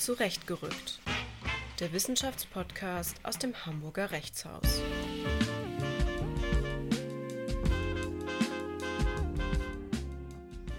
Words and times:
Zurechtgerückt. 0.00 0.98
Der 1.78 1.92
Wissenschaftspodcast 1.92 3.16
aus 3.22 3.36
dem 3.36 3.54
Hamburger 3.66 4.10
Rechtshaus. 4.10 4.80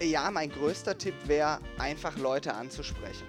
Ja, 0.02 0.28
mein 0.32 0.50
größter 0.50 0.98
Tipp 0.98 1.14
wäre, 1.26 1.60
einfach 1.78 2.18
Leute 2.18 2.52
anzusprechen. 2.52 3.28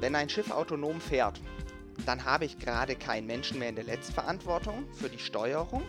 Wenn 0.00 0.16
ein 0.16 0.28
Schiff 0.28 0.50
autonom 0.50 1.00
fährt, 1.00 1.40
dann 2.06 2.24
habe 2.24 2.44
ich 2.44 2.58
gerade 2.58 2.94
keinen 2.94 3.26
Menschen 3.26 3.58
mehr 3.58 3.68
in 3.68 3.74
der 3.74 3.84
Letztverantwortung 3.84 4.88
für 4.94 5.08
die 5.08 5.18
Steuerung 5.18 5.82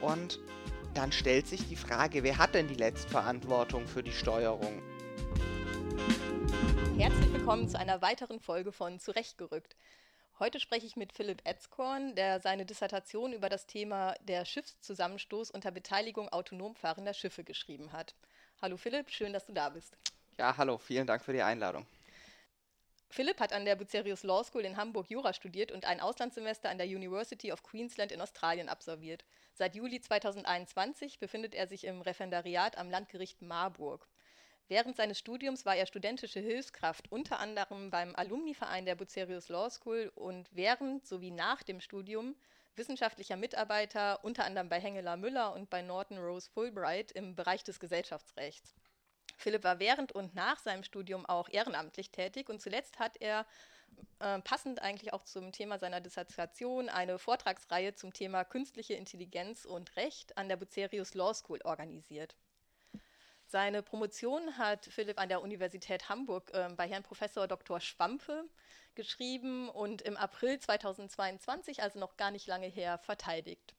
und 0.00 0.40
dann 0.92 1.12
stellt 1.12 1.46
sich 1.46 1.68
die 1.68 1.76
Frage, 1.76 2.24
wer 2.24 2.36
hat 2.36 2.54
denn 2.54 2.66
die 2.66 2.74
Letztverantwortung 2.74 3.86
für 3.86 4.02
die 4.02 4.12
Steuerung? 4.12 4.82
Herzlich 6.98 7.32
willkommen 7.32 7.68
zu 7.68 7.78
einer 7.78 8.02
weiteren 8.02 8.40
Folge 8.40 8.72
von 8.72 8.98
Zurechtgerückt. 8.98 9.76
Heute 10.40 10.58
spreche 10.58 10.86
ich 10.86 10.96
mit 10.96 11.12
Philipp 11.12 11.42
Etzkorn, 11.44 12.16
der 12.16 12.40
seine 12.40 12.66
Dissertation 12.66 13.32
über 13.32 13.48
das 13.48 13.66
Thema 13.66 14.14
der 14.22 14.44
Schiffszusammenstoß 14.44 15.52
unter 15.52 15.70
Beteiligung 15.70 16.28
autonom 16.28 16.74
fahrender 16.74 17.14
Schiffe 17.14 17.44
geschrieben 17.44 17.92
hat. 17.92 18.16
Hallo 18.60 18.76
Philipp, 18.76 19.10
schön, 19.10 19.32
dass 19.32 19.46
du 19.46 19.52
da 19.52 19.68
bist. 19.68 19.96
Ja, 20.38 20.56
hallo, 20.56 20.78
vielen 20.78 21.06
Dank 21.06 21.22
für 21.22 21.32
die 21.32 21.42
Einladung. 21.42 21.86
Philipp 23.12 23.40
hat 23.40 23.52
an 23.52 23.66
der 23.66 23.76
Bucerius 23.76 24.22
Law 24.22 24.42
School 24.42 24.64
in 24.64 24.78
Hamburg 24.78 25.10
Jura 25.10 25.34
studiert 25.34 25.70
und 25.70 25.84
ein 25.84 26.00
Auslandssemester 26.00 26.70
an 26.70 26.78
der 26.78 26.86
University 26.86 27.52
of 27.52 27.62
Queensland 27.62 28.10
in 28.10 28.22
Australien 28.22 28.70
absolviert. 28.70 29.22
Seit 29.52 29.74
Juli 29.74 30.00
2021 30.00 31.18
befindet 31.18 31.54
er 31.54 31.66
sich 31.66 31.84
im 31.84 32.00
Referendariat 32.00 32.78
am 32.78 32.88
Landgericht 32.88 33.42
Marburg. 33.42 34.08
Während 34.68 34.96
seines 34.96 35.18
Studiums 35.18 35.66
war 35.66 35.76
er 35.76 35.84
studentische 35.84 36.40
Hilfskraft, 36.40 37.12
unter 37.12 37.38
anderem 37.38 37.90
beim 37.90 38.16
Alumniverein 38.16 38.86
der 38.86 38.94
Bucerius 38.94 39.50
Law 39.50 39.68
School 39.68 40.10
und 40.14 40.48
während 40.50 41.06
sowie 41.06 41.32
nach 41.32 41.62
dem 41.62 41.82
Studium 41.82 42.34
wissenschaftlicher 42.76 43.36
Mitarbeiter, 43.36 44.24
unter 44.24 44.46
anderem 44.46 44.70
bei 44.70 44.80
Hengeler 44.80 45.18
Müller 45.18 45.52
und 45.52 45.68
bei 45.68 45.82
Norton 45.82 46.16
Rose 46.16 46.48
Fulbright 46.48 47.12
im 47.12 47.36
Bereich 47.36 47.62
des 47.62 47.78
Gesellschaftsrechts. 47.78 48.74
Philipp 49.42 49.64
war 49.64 49.78
während 49.78 50.12
und 50.12 50.34
nach 50.34 50.58
seinem 50.58 50.84
Studium 50.84 51.26
auch 51.26 51.48
ehrenamtlich 51.48 52.10
tätig 52.10 52.48
und 52.48 52.60
zuletzt 52.60 52.98
hat 52.98 53.16
er 53.20 53.44
äh, 54.20 54.40
passend 54.40 54.80
eigentlich 54.80 55.12
auch 55.12 55.24
zum 55.24 55.52
Thema 55.52 55.78
seiner 55.78 56.00
Dissertation 56.00 56.88
eine 56.88 57.18
Vortragsreihe 57.18 57.94
zum 57.94 58.12
Thema 58.12 58.44
künstliche 58.44 58.94
Intelligenz 58.94 59.64
und 59.64 59.96
Recht 59.96 60.36
an 60.38 60.48
der 60.48 60.56
Bucerius 60.56 61.14
Law 61.14 61.34
School 61.34 61.60
organisiert. 61.64 62.36
Seine 63.46 63.82
Promotion 63.82 64.56
hat 64.56 64.86
Philipp 64.86 65.20
an 65.20 65.28
der 65.28 65.42
Universität 65.42 66.08
Hamburg 66.08 66.50
äh, 66.54 66.68
bei 66.74 66.88
Herrn 66.88 67.02
Professor 67.02 67.46
Dr. 67.46 67.80
Schwampe 67.80 68.44
geschrieben 68.94 69.68
und 69.68 70.02
im 70.02 70.16
April 70.16 70.58
2022, 70.58 71.82
also 71.82 71.98
noch 71.98 72.16
gar 72.16 72.30
nicht 72.30 72.46
lange 72.46 72.68
her, 72.68 72.98
verteidigt. 72.98 73.74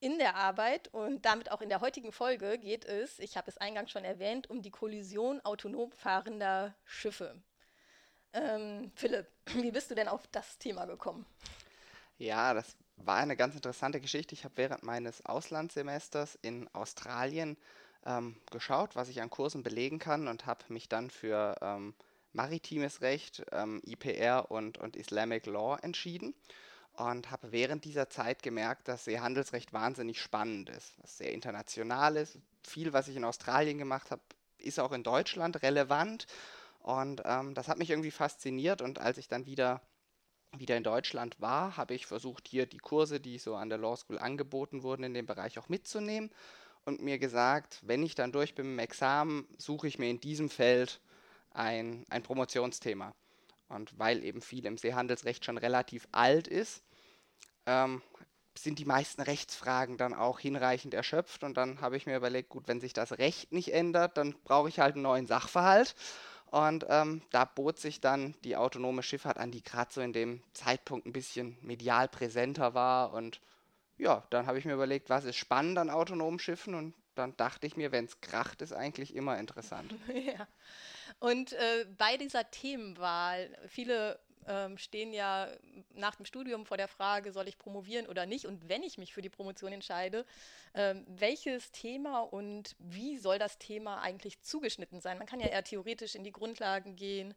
In 0.00 0.18
der 0.18 0.36
Arbeit 0.36 0.88
und 0.94 1.24
damit 1.24 1.50
auch 1.50 1.60
in 1.60 1.68
der 1.68 1.80
heutigen 1.80 2.12
Folge 2.12 2.58
geht 2.58 2.84
es, 2.84 3.18
ich 3.18 3.36
habe 3.36 3.50
es 3.50 3.58
eingangs 3.58 3.90
schon 3.90 4.04
erwähnt, 4.04 4.48
um 4.48 4.62
die 4.62 4.70
Kollision 4.70 5.40
autonom 5.40 5.90
fahrender 5.90 6.76
Schiffe. 6.84 7.42
Ähm, 8.32 8.92
Philipp, 8.94 9.26
wie 9.54 9.72
bist 9.72 9.90
du 9.90 9.96
denn 9.96 10.06
auf 10.06 10.28
das 10.28 10.58
Thema 10.58 10.84
gekommen? 10.84 11.26
Ja, 12.16 12.54
das 12.54 12.76
war 12.96 13.16
eine 13.16 13.36
ganz 13.36 13.56
interessante 13.56 14.00
Geschichte. 14.00 14.34
Ich 14.34 14.44
habe 14.44 14.56
während 14.56 14.84
meines 14.84 15.26
Auslandssemesters 15.26 16.38
in 16.42 16.72
Australien 16.74 17.56
ähm, 18.06 18.40
geschaut, 18.52 18.94
was 18.94 19.08
ich 19.08 19.20
an 19.20 19.30
Kursen 19.30 19.64
belegen 19.64 19.98
kann 19.98 20.28
und 20.28 20.46
habe 20.46 20.64
mich 20.68 20.88
dann 20.88 21.10
für 21.10 21.56
ähm, 21.60 21.94
maritimes 22.32 23.00
Recht, 23.00 23.44
ähm, 23.50 23.82
IPR 23.84 24.48
und, 24.50 24.78
und 24.78 24.94
Islamic 24.94 25.46
Law 25.46 25.76
entschieden 25.82 26.34
und 26.98 27.30
habe 27.30 27.52
während 27.52 27.84
dieser 27.84 28.10
Zeit 28.10 28.42
gemerkt, 28.42 28.88
dass 28.88 29.04
Seehandelsrecht 29.04 29.72
wahnsinnig 29.72 30.20
spannend 30.20 30.68
ist, 30.70 30.94
was 30.98 31.18
sehr 31.18 31.32
international 31.32 32.16
ist. 32.16 32.38
Viel, 32.66 32.92
was 32.92 33.08
ich 33.08 33.16
in 33.16 33.24
Australien 33.24 33.78
gemacht 33.78 34.10
habe, 34.10 34.22
ist 34.58 34.80
auch 34.80 34.92
in 34.92 35.04
Deutschland 35.04 35.62
relevant 35.62 36.26
und 36.80 37.22
ähm, 37.24 37.54
das 37.54 37.68
hat 37.68 37.78
mich 37.78 37.90
irgendwie 37.90 38.10
fasziniert 38.10 38.82
und 38.82 38.98
als 38.98 39.18
ich 39.18 39.28
dann 39.28 39.46
wieder 39.46 39.80
wieder 40.56 40.78
in 40.78 40.82
Deutschland 40.82 41.38
war, 41.40 41.76
habe 41.76 41.94
ich 41.94 42.06
versucht, 42.06 42.48
hier 42.48 42.64
die 42.64 42.78
Kurse, 42.78 43.20
die 43.20 43.38
so 43.38 43.54
an 43.54 43.68
der 43.68 43.76
Law 43.76 43.96
School 43.96 44.18
angeboten 44.18 44.82
wurden, 44.82 45.04
in 45.04 45.12
dem 45.12 45.26
Bereich 45.26 45.58
auch 45.58 45.68
mitzunehmen 45.68 46.30
und 46.84 47.02
mir 47.02 47.18
gesagt, 47.18 47.80
wenn 47.82 48.02
ich 48.02 48.14
dann 48.14 48.32
durch 48.32 48.54
bin 48.54 48.64
im 48.64 48.78
Examen, 48.78 49.46
suche 49.58 49.88
ich 49.88 49.98
mir 49.98 50.08
in 50.08 50.20
diesem 50.20 50.48
Feld 50.48 51.00
ein, 51.50 52.06
ein 52.08 52.22
Promotionsthema. 52.22 53.14
Und 53.68 53.98
weil 53.98 54.24
eben 54.24 54.40
viel 54.40 54.64
im 54.64 54.78
Seehandelsrecht 54.78 55.44
schon 55.44 55.58
relativ 55.58 56.08
alt 56.12 56.48
ist, 56.48 56.82
ähm, 57.68 58.02
sind 58.56 58.78
die 58.78 58.84
meisten 58.84 59.22
Rechtsfragen 59.22 59.98
dann 59.98 60.14
auch 60.14 60.40
hinreichend 60.40 60.94
erschöpft. 60.94 61.44
Und 61.44 61.56
dann 61.56 61.80
habe 61.80 61.96
ich 61.96 62.06
mir 62.06 62.16
überlegt, 62.16 62.48
gut, 62.48 62.66
wenn 62.66 62.80
sich 62.80 62.92
das 62.92 63.18
Recht 63.18 63.52
nicht 63.52 63.72
ändert, 63.72 64.16
dann 64.16 64.34
brauche 64.44 64.68
ich 64.68 64.80
halt 64.80 64.94
einen 64.94 65.02
neuen 65.02 65.26
Sachverhalt. 65.26 65.94
Und 66.46 66.86
ähm, 66.88 67.22
da 67.30 67.44
bot 67.44 67.78
sich 67.78 68.00
dann 68.00 68.34
die 68.42 68.56
autonome 68.56 69.02
Schifffahrt 69.02 69.38
an, 69.38 69.50
die 69.50 69.62
gerade 69.62 69.92
so 69.92 70.00
in 70.00 70.14
dem 70.14 70.42
Zeitpunkt 70.54 71.06
ein 71.06 71.12
bisschen 71.12 71.58
medial 71.60 72.08
präsenter 72.08 72.74
war. 72.74 73.12
Und 73.12 73.40
ja, 73.98 74.26
dann 74.30 74.46
habe 74.46 74.58
ich 74.58 74.64
mir 74.64 74.74
überlegt, 74.74 75.10
was 75.10 75.24
ist 75.24 75.36
spannend 75.36 75.78
an 75.78 75.90
autonomen 75.90 76.38
Schiffen? 76.38 76.74
Und 76.74 76.94
dann 77.14 77.36
dachte 77.36 77.66
ich 77.66 77.76
mir, 77.76 77.92
wenn 77.92 78.06
es 78.06 78.20
kracht, 78.20 78.62
ist 78.62 78.72
eigentlich 78.72 79.14
immer 79.14 79.38
interessant. 79.38 79.94
Ja. 80.08 80.48
Und 81.20 81.52
äh, 81.52 81.86
bei 81.96 82.16
dieser 82.16 82.48
Themenwahl, 82.50 83.50
viele 83.66 84.20
ähm, 84.48 84.78
stehen 84.78 85.12
ja 85.12 85.48
nach 85.94 86.16
dem 86.16 86.24
Studium 86.24 86.66
vor 86.66 86.76
der 86.76 86.88
Frage, 86.88 87.32
soll 87.32 87.46
ich 87.48 87.58
promovieren 87.58 88.06
oder 88.06 88.26
nicht? 88.26 88.46
Und 88.46 88.68
wenn 88.68 88.82
ich 88.82 88.98
mich 88.98 89.12
für 89.12 89.22
die 89.22 89.28
Promotion 89.28 89.72
entscheide, 89.72 90.24
ähm, 90.74 91.04
welches 91.06 91.70
Thema 91.70 92.20
und 92.20 92.74
wie 92.78 93.18
soll 93.18 93.38
das 93.38 93.58
Thema 93.58 94.00
eigentlich 94.00 94.40
zugeschnitten 94.40 95.00
sein? 95.00 95.18
Man 95.18 95.26
kann 95.26 95.40
ja 95.40 95.46
eher 95.46 95.64
theoretisch 95.64 96.14
in 96.14 96.24
die 96.24 96.32
Grundlagen 96.32 96.96
gehen 96.96 97.34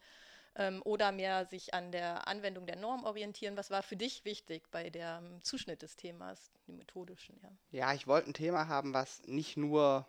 ähm, 0.55 0.81
oder 0.85 1.11
mehr 1.11 1.45
sich 1.45 1.73
an 1.73 1.91
der 1.91 2.27
Anwendung 2.27 2.65
der 2.65 2.77
Norm 2.77 3.03
orientieren. 3.03 3.57
Was 3.57 3.69
war 3.69 3.83
für 3.83 3.97
dich 3.97 4.25
wichtig 4.25 4.63
bei 4.71 4.89
dem 4.89 5.43
Zuschnitt 5.43 5.81
des 5.81 5.97
Themas, 5.97 6.51
dem 6.67 6.77
methodischen? 6.77 7.39
Ja, 7.43 7.51
ja 7.71 7.93
ich 7.93 8.07
wollte 8.07 8.29
ein 8.29 8.33
Thema 8.33 8.67
haben, 8.67 8.93
was 8.93 9.21
nicht 9.27 9.57
nur 9.57 10.07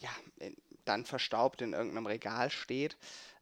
ja, 0.00 0.10
dann 0.84 1.04
verstaubt 1.04 1.60
in 1.60 1.74
irgendeinem 1.74 2.06
Regal 2.06 2.50
steht, 2.50 2.96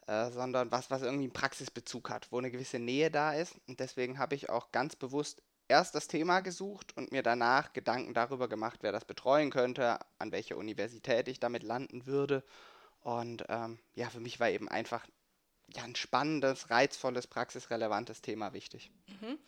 äh, 0.08 0.30
sondern 0.30 0.72
was, 0.72 0.90
was 0.90 1.02
irgendwie 1.02 1.24
einen 1.24 1.34
Praxisbezug 1.34 2.08
hat, 2.08 2.32
wo 2.32 2.38
eine 2.38 2.50
gewisse 2.50 2.78
Nähe 2.78 3.10
da 3.10 3.34
ist. 3.34 3.54
Und 3.68 3.78
deswegen 3.78 4.18
habe 4.18 4.34
ich 4.34 4.48
auch 4.48 4.72
ganz 4.72 4.96
bewusst 4.96 5.42
erst 5.68 5.94
das 5.94 6.08
Thema 6.08 6.40
gesucht 6.40 6.96
und 6.96 7.12
mir 7.12 7.22
danach 7.22 7.74
Gedanken 7.74 8.14
darüber 8.14 8.48
gemacht, 8.48 8.78
wer 8.80 8.90
das 8.90 9.04
betreuen 9.04 9.50
könnte, 9.50 9.98
an 10.18 10.32
welcher 10.32 10.56
Universität 10.56 11.28
ich 11.28 11.40
damit 11.40 11.62
landen 11.62 12.06
würde. 12.06 12.42
Und 13.00 13.44
ähm, 13.50 13.78
ja, 13.96 14.08
für 14.08 14.20
mich 14.20 14.40
war 14.40 14.48
eben 14.48 14.66
einfach 14.66 15.06
ja, 15.74 15.82
ein 15.82 15.94
spannendes, 15.94 16.70
reizvolles, 16.70 17.26
praxisrelevantes 17.26 18.22
Thema 18.22 18.54
wichtig. 18.54 18.90
Mhm. 19.08 19.38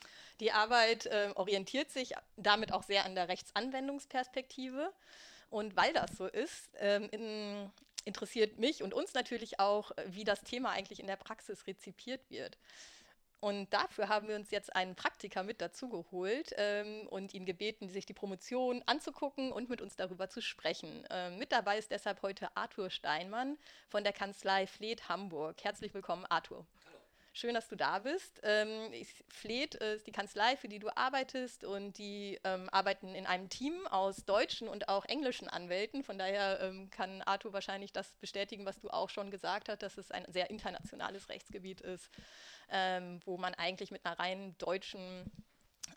Die 0.41 0.53
Arbeit 0.53 1.07
äh, 1.07 1.33
orientiert 1.37 1.91
sich 1.91 2.13
damit 2.37 2.75
auch 2.75 2.83
sehr 2.83 3.07
an 3.07 3.15
der 3.15 3.29
Rechtsanwendungsperspektive. 3.29 4.93
Und 5.49 5.75
weil 5.75 5.93
das 5.95 6.17
so 6.17 6.27
ist, 6.27 6.71
ähm, 6.79 7.09
in, 7.11 7.73
interessiert 8.05 8.59
mich 8.59 8.83
und 8.83 8.95
uns 8.95 9.15
natürlich 9.15 9.61
auch, 9.61 9.93
wie 10.07 10.25
das 10.25 10.43
Thema 10.43 10.71
eigentlich 10.71 11.01
in 11.01 11.07
der 11.07 11.17
Praxis 11.17 11.67
rezipiert 11.67 12.31
wird. 12.31 12.59
Und 13.41 13.73
dafür 13.73 14.09
haben 14.09 14.29
wir 14.29 14.37
uns 14.37 14.51
jetzt 14.51 14.77
einen 14.77 14.95
Praktiker 14.95 15.43
mit 15.43 15.63
dazugeholt 15.63 16.53
ähm, 16.59 17.07
und 17.09 17.33
ihn 17.33 17.47
gebeten, 17.47 17.89
sich 17.89 18.05
die 18.05 18.13
Promotion 18.13 18.83
anzugucken 18.85 19.51
und 19.51 19.71
mit 19.71 19.81
uns 19.81 19.97
darüber 19.97 20.29
zu 20.29 20.43
sprechen. 20.43 21.07
Ähm, 21.09 21.39
mit 21.39 21.51
dabei 21.51 21.79
ist 21.79 21.91
deshalb 21.91 22.21
heute 22.21 22.55
Arthur 22.55 22.91
Steinmann 22.91 23.57
von 23.89 24.05
der 24.05 24.13
Kanzlei 24.13 24.67
Fleet 24.67 25.09
Hamburg. 25.09 25.65
Herzlich 25.65 25.95
willkommen, 25.95 26.27
Arthur. 26.27 26.67
Schön, 27.33 27.55
dass 27.55 27.69
du 27.69 27.77
da 27.77 28.01
bist. 28.01 28.41
Ähm, 28.43 28.93
Fleet 29.29 29.77
ist 29.77 30.07
die 30.09 30.13
Kanzlei, 30.13 30.57
für 30.57 30.69
die 30.69 30.81
du 30.81 30.89
arbeitest 30.97 31.63
und 31.63 31.97
die 31.97 32.41
ähm, 32.43 32.69
arbeiten 32.71 33.15
in 33.15 33.25
einem 33.25 33.49
Team 33.49 33.87
aus 33.87 34.25
deutschen 34.25 34.67
und 34.67 34.89
auch 34.89 35.05
englischen 35.05 35.49
Anwälten. 35.49 36.03
Von 36.03 36.19
daher 36.19 36.61
ähm, 36.61 36.91
kann 36.91 37.23
Arthur 37.23 37.53
wahrscheinlich 37.53 37.93
das 37.93 38.17
bestätigen, 38.17 38.67
was 38.67 38.81
du 38.81 38.91
auch 38.91 39.11
schon 39.11 39.31
gesagt 39.31 39.69
hast, 39.69 39.83
dass 39.83 39.97
es 39.97 40.11
ein 40.11 40.25
sehr 40.29 40.51
internationales 40.51 41.29
Rechtsgebiet 41.29 41.81
ist, 41.81 42.11
ähm, 42.69 43.21
wo 43.25 43.39
man 43.39 43.55
eigentlich 43.55 43.93
mit 43.93 44.05
einer 44.05 44.19
rein 44.19 44.57
deutschen 44.59 45.31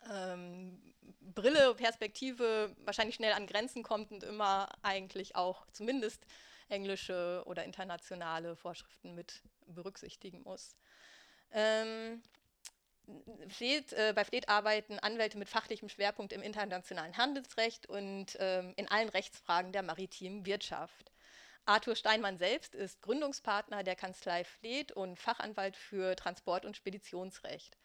ähm, 0.08 0.94
Brille, 1.20 1.74
Perspektive 1.74 2.76
wahrscheinlich 2.84 3.16
schnell 3.16 3.32
an 3.32 3.48
Grenzen 3.48 3.82
kommt 3.82 4.12
und 4.12 4.22
immer 4.22 4.68
eigentlich 4.82 5.34
auch 5.34 5.66
zumindest 5.72 6.24
englische 6.68 7.42
oder 7.46 7.64
internationale 7.64 8.56
Vorschriften 8.56 9.14
mit 9.14 9.42
berücksichtigen 9.66 10.42
muss. 10.42 10.76
Ähm, 11.52 12.22
Fleet, 13.48 13.92
äh, 13.92 14.12
bei 14.14 14.24
Fleet 14.24 14.48
arbeiten 14.48 14.98
Anwälte 14.98 15.36
mit 15.36 15.48
fachlichem 15.48 15.88
Schwerpunkt 15.88 16.32
im 16.32 16.42
internationalen 16.42 17.16
Handelsrecht 17.16 17.86
und 17.86 18.36
ähm, 18.38 18.72
in 18.76 18.90
allen 18.90 19.10
Rechtsfragen 19.10 19.72
der 19.72 19.82
maritimen 19.82 20.46
Wirtschaft. 20.46 21.12
Arthur 21.66 21.96
Steinmann 21.96 22.38
selbst 22.38 22.74
ist 22.74 23.00
Gründungspartner 23.02 23.82
der 23.82 23.96
Kanzlei 23.96 24.44
Fleet 24.44 24.92
und 24.92 25.18
Fachanwalt 25.18 25.76
für 25.76 26.16
Transport- 26.16 26.64
und 26.64 26.76
Speditionsrecht. 26.76 27.76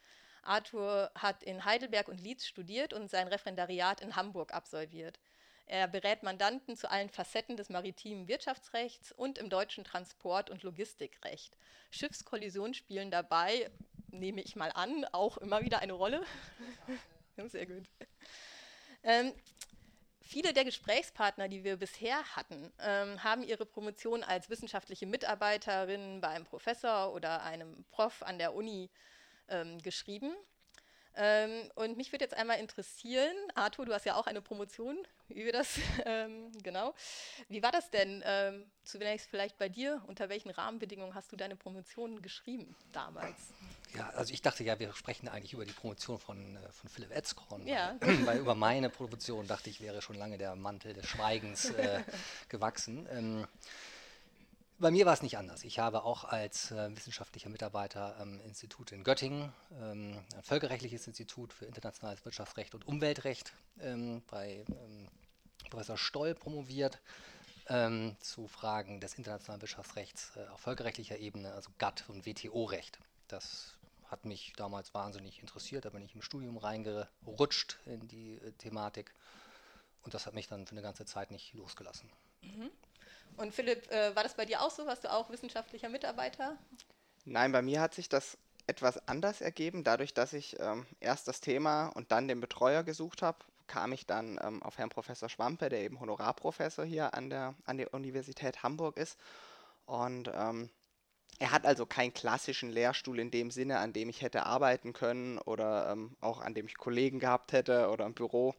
Arthur 0.42 1.12
hat 1.16 1.44
in 1.44 1.66
Heidelberg 1.66 2.08
und 2.08 2.20
Leeds 2.20 2.48
studiert 2.48 2.94
und 2.94 3.10
sein 3.10 3.28
Referendariat 3.28 4.02
in 4.02 4.16
Hamburg 4.16 4.54
absolviert. 4.54 5.20
Er 5.69 5.88
berät 5.88 6.24
Mandanten 6.24 6.75
zu 6.75 6.89
allen 6.89 7.10
Facetten 7.10 7.56
des 7.56 7.69
maritimen 7.69 8.27
Wirtschaftsrechts 8.27 9.12
und 9.12 9.38
im 9.38 9.51
deutschen 9.51 9.83
Transport- 9.83 10.50
und 10.50 10.63
Logistikrecht. 10.63 11.56
Schiffskollisionen 11.92 12.74
spielen 12.74 13.12
dabei, 13.12 13.69
nehme 14.07 14.42
ich 14.42 14.56
mal 14.56 14.71
an, 14.71 15.06
auch 15.12 15.38
immer 15.38 15.62
wieder 15.62 15.77
eine 15.77 15.94
Rolle. 15.94 16.24
Sehr 17.50 17.68
gut. 17.68 17.83
Ähm, 19.04 19.31
viele 20.24 20.54
der 20.54 20.66
Gesprächspartner, 20.66 21.48
die 21.48 21.63
wir 21.63 21.77
bisher 21.77 22.24
hatten, 22.36 22.74
ähm, 22.80 23.24
haben 23.24 23.44
ihre 23.44 23.68
Promotion 23.68 24.24
als 24.24 24.50
wissenschaftliche 24.50 25.06
Mitarbeiterin 25.06 26.19
bei 26.19 26.30
einem 26.30 26.45
Professor 26.45 27.13
oder 27.13 27.44
einem 27.44 27.86
Prof 27.92 28.24
an 28.24 28.39
der 28.39 28.56
Uni 28.56 28.89
ähm, 29.50 29.77
geschrieben. 29.83 30.33
Ähm, 31.13 31.72
und 31.75 31.95
mich 31.95 32.12
würde 32.12 32.25
jetzt 32.25 32.36
einmal 32.36 32.57
interessieren, 32.57 33.36
Arthur, 33.54 33.86
du 33.86 33.94
hast 33.94 34.07
ja 34.07 34.15
auch 34.15 34.25
eine 34.25 34.42
Promotion 34.42 34.98
über 35.30 35.52
das, 35.52 35.80
ähm, 36.06 36.52
genau. 36.64 36.94
Wie 37.48 37.62
war 37.62 37.72
das 37.72 37.90
denn 37.90 38.24
ähm, 38.26 38.66
zunächst 38.84 39.30
vielleicht 39.30 39.58
bei 39.58 39.70
dir? 39.70 40.02
Unter 40.08 40.30
welchen 40.30 40.50
Rahmenbedingungen 40.50 41.16
hast 41.16 41.31
du 41.31 41.36
deine 41.36 41.56
Promotion 41.56 42.22
geschrieben 42.22 42.76
damals? 42.92 43.38
Ja, 43.96 44.10
also 44.12 44.34
ich 44.34 44.42
dachte 44.42 44.64
ja, 44.64 44.80
wir 44.80 44.94
sprechen 44.94 45.28
eigentlich 45.28 45.54
über 45.54 45.66
die 45.66 45.72
Promotion 45.72 46.20
von, 46.20 46.56
äh, 46.56 46.72
von 46.72 46.90
Philipp 46.90 47.12
Etzkorn. 47.12 47.66
Ja. 47.66 47.96
Weil, 48.00 48.26
weil, 48.26 48.38
über 48.40 48.56
meine 48.56 48.90
Promotion 48.90 49.48
dachte 49.48 49.70
ich, 49.70 49.81
wäre 49.81 50.02
schon 50.02 50.16
lange 50.16 50.38
der 50.38 50.56
Mantel 50.56 50.94
des 50.94 51.08
Schweigens 51.08 51.72
äh, 51.72 52.04
gewachsen. 52.50 53.08
Ähm, 53.12 53.48
bei 54.80 54.92
mir 54.92 55.06
war 55.06 55.14
es 55.14 55.22
nicht 55.22 55.38
anders. 55.38 55.64
Ich 55.64 55.80
habe 55.80 56.04
auch 56.04 56.24
als 56.24 56.72
äh, 56.72 56.96
wissenschaftlicher 56.96 57.50
Mitarbeiter 57.50 58.18
am 58.20 58.40
Institut 58.42 58.92
in 58.92 59.04
Göttingen, 59.04 59.52
ähm, 59.80 60.24
ein 60.36 60.44
völkerrechtliches 60.44 61.06
Institut 61.08 61.54
für 61.54 61.66
internationales 61.66 62.24
Wirtschaftsrecht 62.26 62.74
und 62.74 62.88
Umweltrecht, 62.88 63.54
ähm, 63.81 64.24
bei 64.30 64.66
ähm, 64.70 65.08
Professor 65.70 65.98
Stoll 65.98 66.34
promoviert 66.34 67.00
ähm, 67.68 68.16
zu 68.20 68.48
Fragen 68.48 69.02
des 69.02 69.16
internationalen 69.16 69.62
Wirtschaftsrechts 69.62 70.31
äh, 70.38 70.48
auf 70.48 70.62
völkerrechtlicher 70.62 71.18
Ebene, 71.18 71.52
also 71.54 71.70
GATT 71.78 72.06
und 72.08 72.25
WTO-Recht. 72.25 73.00
Das 73.28 73.75
hat 74.06 74.25
mich 74.25 74.54
damals 74.56 74.94
wahnsinnig 74.94 75.40
interessiert. 75.42 75.86
Da 75.86 75.90
bin 75.90 76.04
ich 76.04 76.16
im 76.16 76.22
Studium 76.22 76.58
reingerutscht 76.58 77.78
in 77.86 78.08
die 78.08 78.36
äh, 78.36 78.52
Thematik 78.54 79.14
und 80.04 80.14
das 80.14 80.25
hat 80.25 80.34
mich 80.34 80.48
dann 80.48 80.66
für 80.66 80.72
eine 80.72 80.82
ganze 80.82 81.06
Zeit 81.06 81.32
nicht 81.32 81.54
losgelassen. 81.54 82.10
Mhm. 82.42 82.72
Und 83.38 83.54
Philipp, 83.54 83.90
äh, 83.92 84.16
war 84.16 84.24
das 84.24 84.36
bei 84.36 84.46
dir 84.46 84.62
auch 84.62 84.72
so? 84.72 84.86
Warst 84.86 85.04
du 85.04 85.12
auch 85.12 85.30
wissenschaftlicher 85.30 85.90
Mitarbeiter? 85.90 86.58
Nein, 87.26 87.52
bei 87.52 87.62
mir 87.62 87.81
hat 87.81 87.94
sich 87.94 88.10
das 88.10 88.38
etwas 88.68 89.08
anders 89.08 89.42
ergeben. 89.42 89.84
Dadurch, 89.84 90.14
dass 90.14 90.34
ich 90.34 90.60
ähm, 90.60 90.86
erst 91.00 91.28
das 91.28 91.42
Thema 91.42 91.88
und 91.88 92.12
dann 92.12 92.28
den 92.28 92.40
Betreuer 92.40 92.84
gesucht 92.84 93.22
habe, 93.22 93.40
kam 93.68 93.94
ich 93.94 94.06
dann 94.06 94.40
ähm, 94.44 94.62
auf 94.64 94.78
Herrn 94.78 94.90
Professor 94.90 95.30
Schwampe, 95.30 95.70
der 95.70 95.81
eben 95.81 96.00
Honorarprofessor 96.00 96.86
hier 96.86 97.14
an 97.14 97.30
der, 97.30 97.56
an 97.66 97.78
der 97.78 97.94
Universität 97.94 98.64
Hamburg 98.64 98.98
ist. 98.98 99.18
Und 99.86 100.30
ähm, 100.34 100.70
er 101.40 101.52
hat 101.52 101.66
also 101.66 101.86
keinen 101.86 102.14
klassischen 102.14 102.70
Lehrstuhl 102.70 103.20
in 103.20 103.32
dem 103.32 103.50
Sinne, 103.50 103.80
an 103.80 103.94
dem 103.94 104.10
ich 104.10 104.22
hätte 104.22 104.46
arbeiten 104.46 104.94
können 104.94 105.38
oder 105.38 105.92
ähm, 105.92 106.16
auch 106.20 106.42
an 106.42 106.54
dem 106.54 106.68
ich 106.68 106.78
Kollegen 106.78 107.20
gehabt 107.20 107.54
hätte 107.54 107.90
oder 107.90 108.06
ein 108.06 108.14
Büro. 108.14 108.56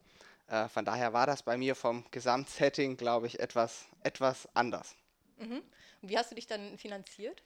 Äh, 0.51 0.67
von 0.67 0.83
daher 0.83 1.13
war 1.13 1.25
das 1.25 1.43
bei 1.43 1.57
mir 1.57 1.75
vom 1.75 2.05
Gesamtsetting, 2.11 2.97
glaube 2.97 3.25
ich, 3.25 3.39
etwas, 3.39 3.85
etwas 4.03 4.49
anders. 4.53 4.95
Mhm. 5.37 5.63
Und 6.01 6.09
wie 6.09 6.17
hast 6.17 6.29
du 6.29 6.35
dich 6.35 6.45
dann 6.45 6.77
finanziert? 6.77 7.41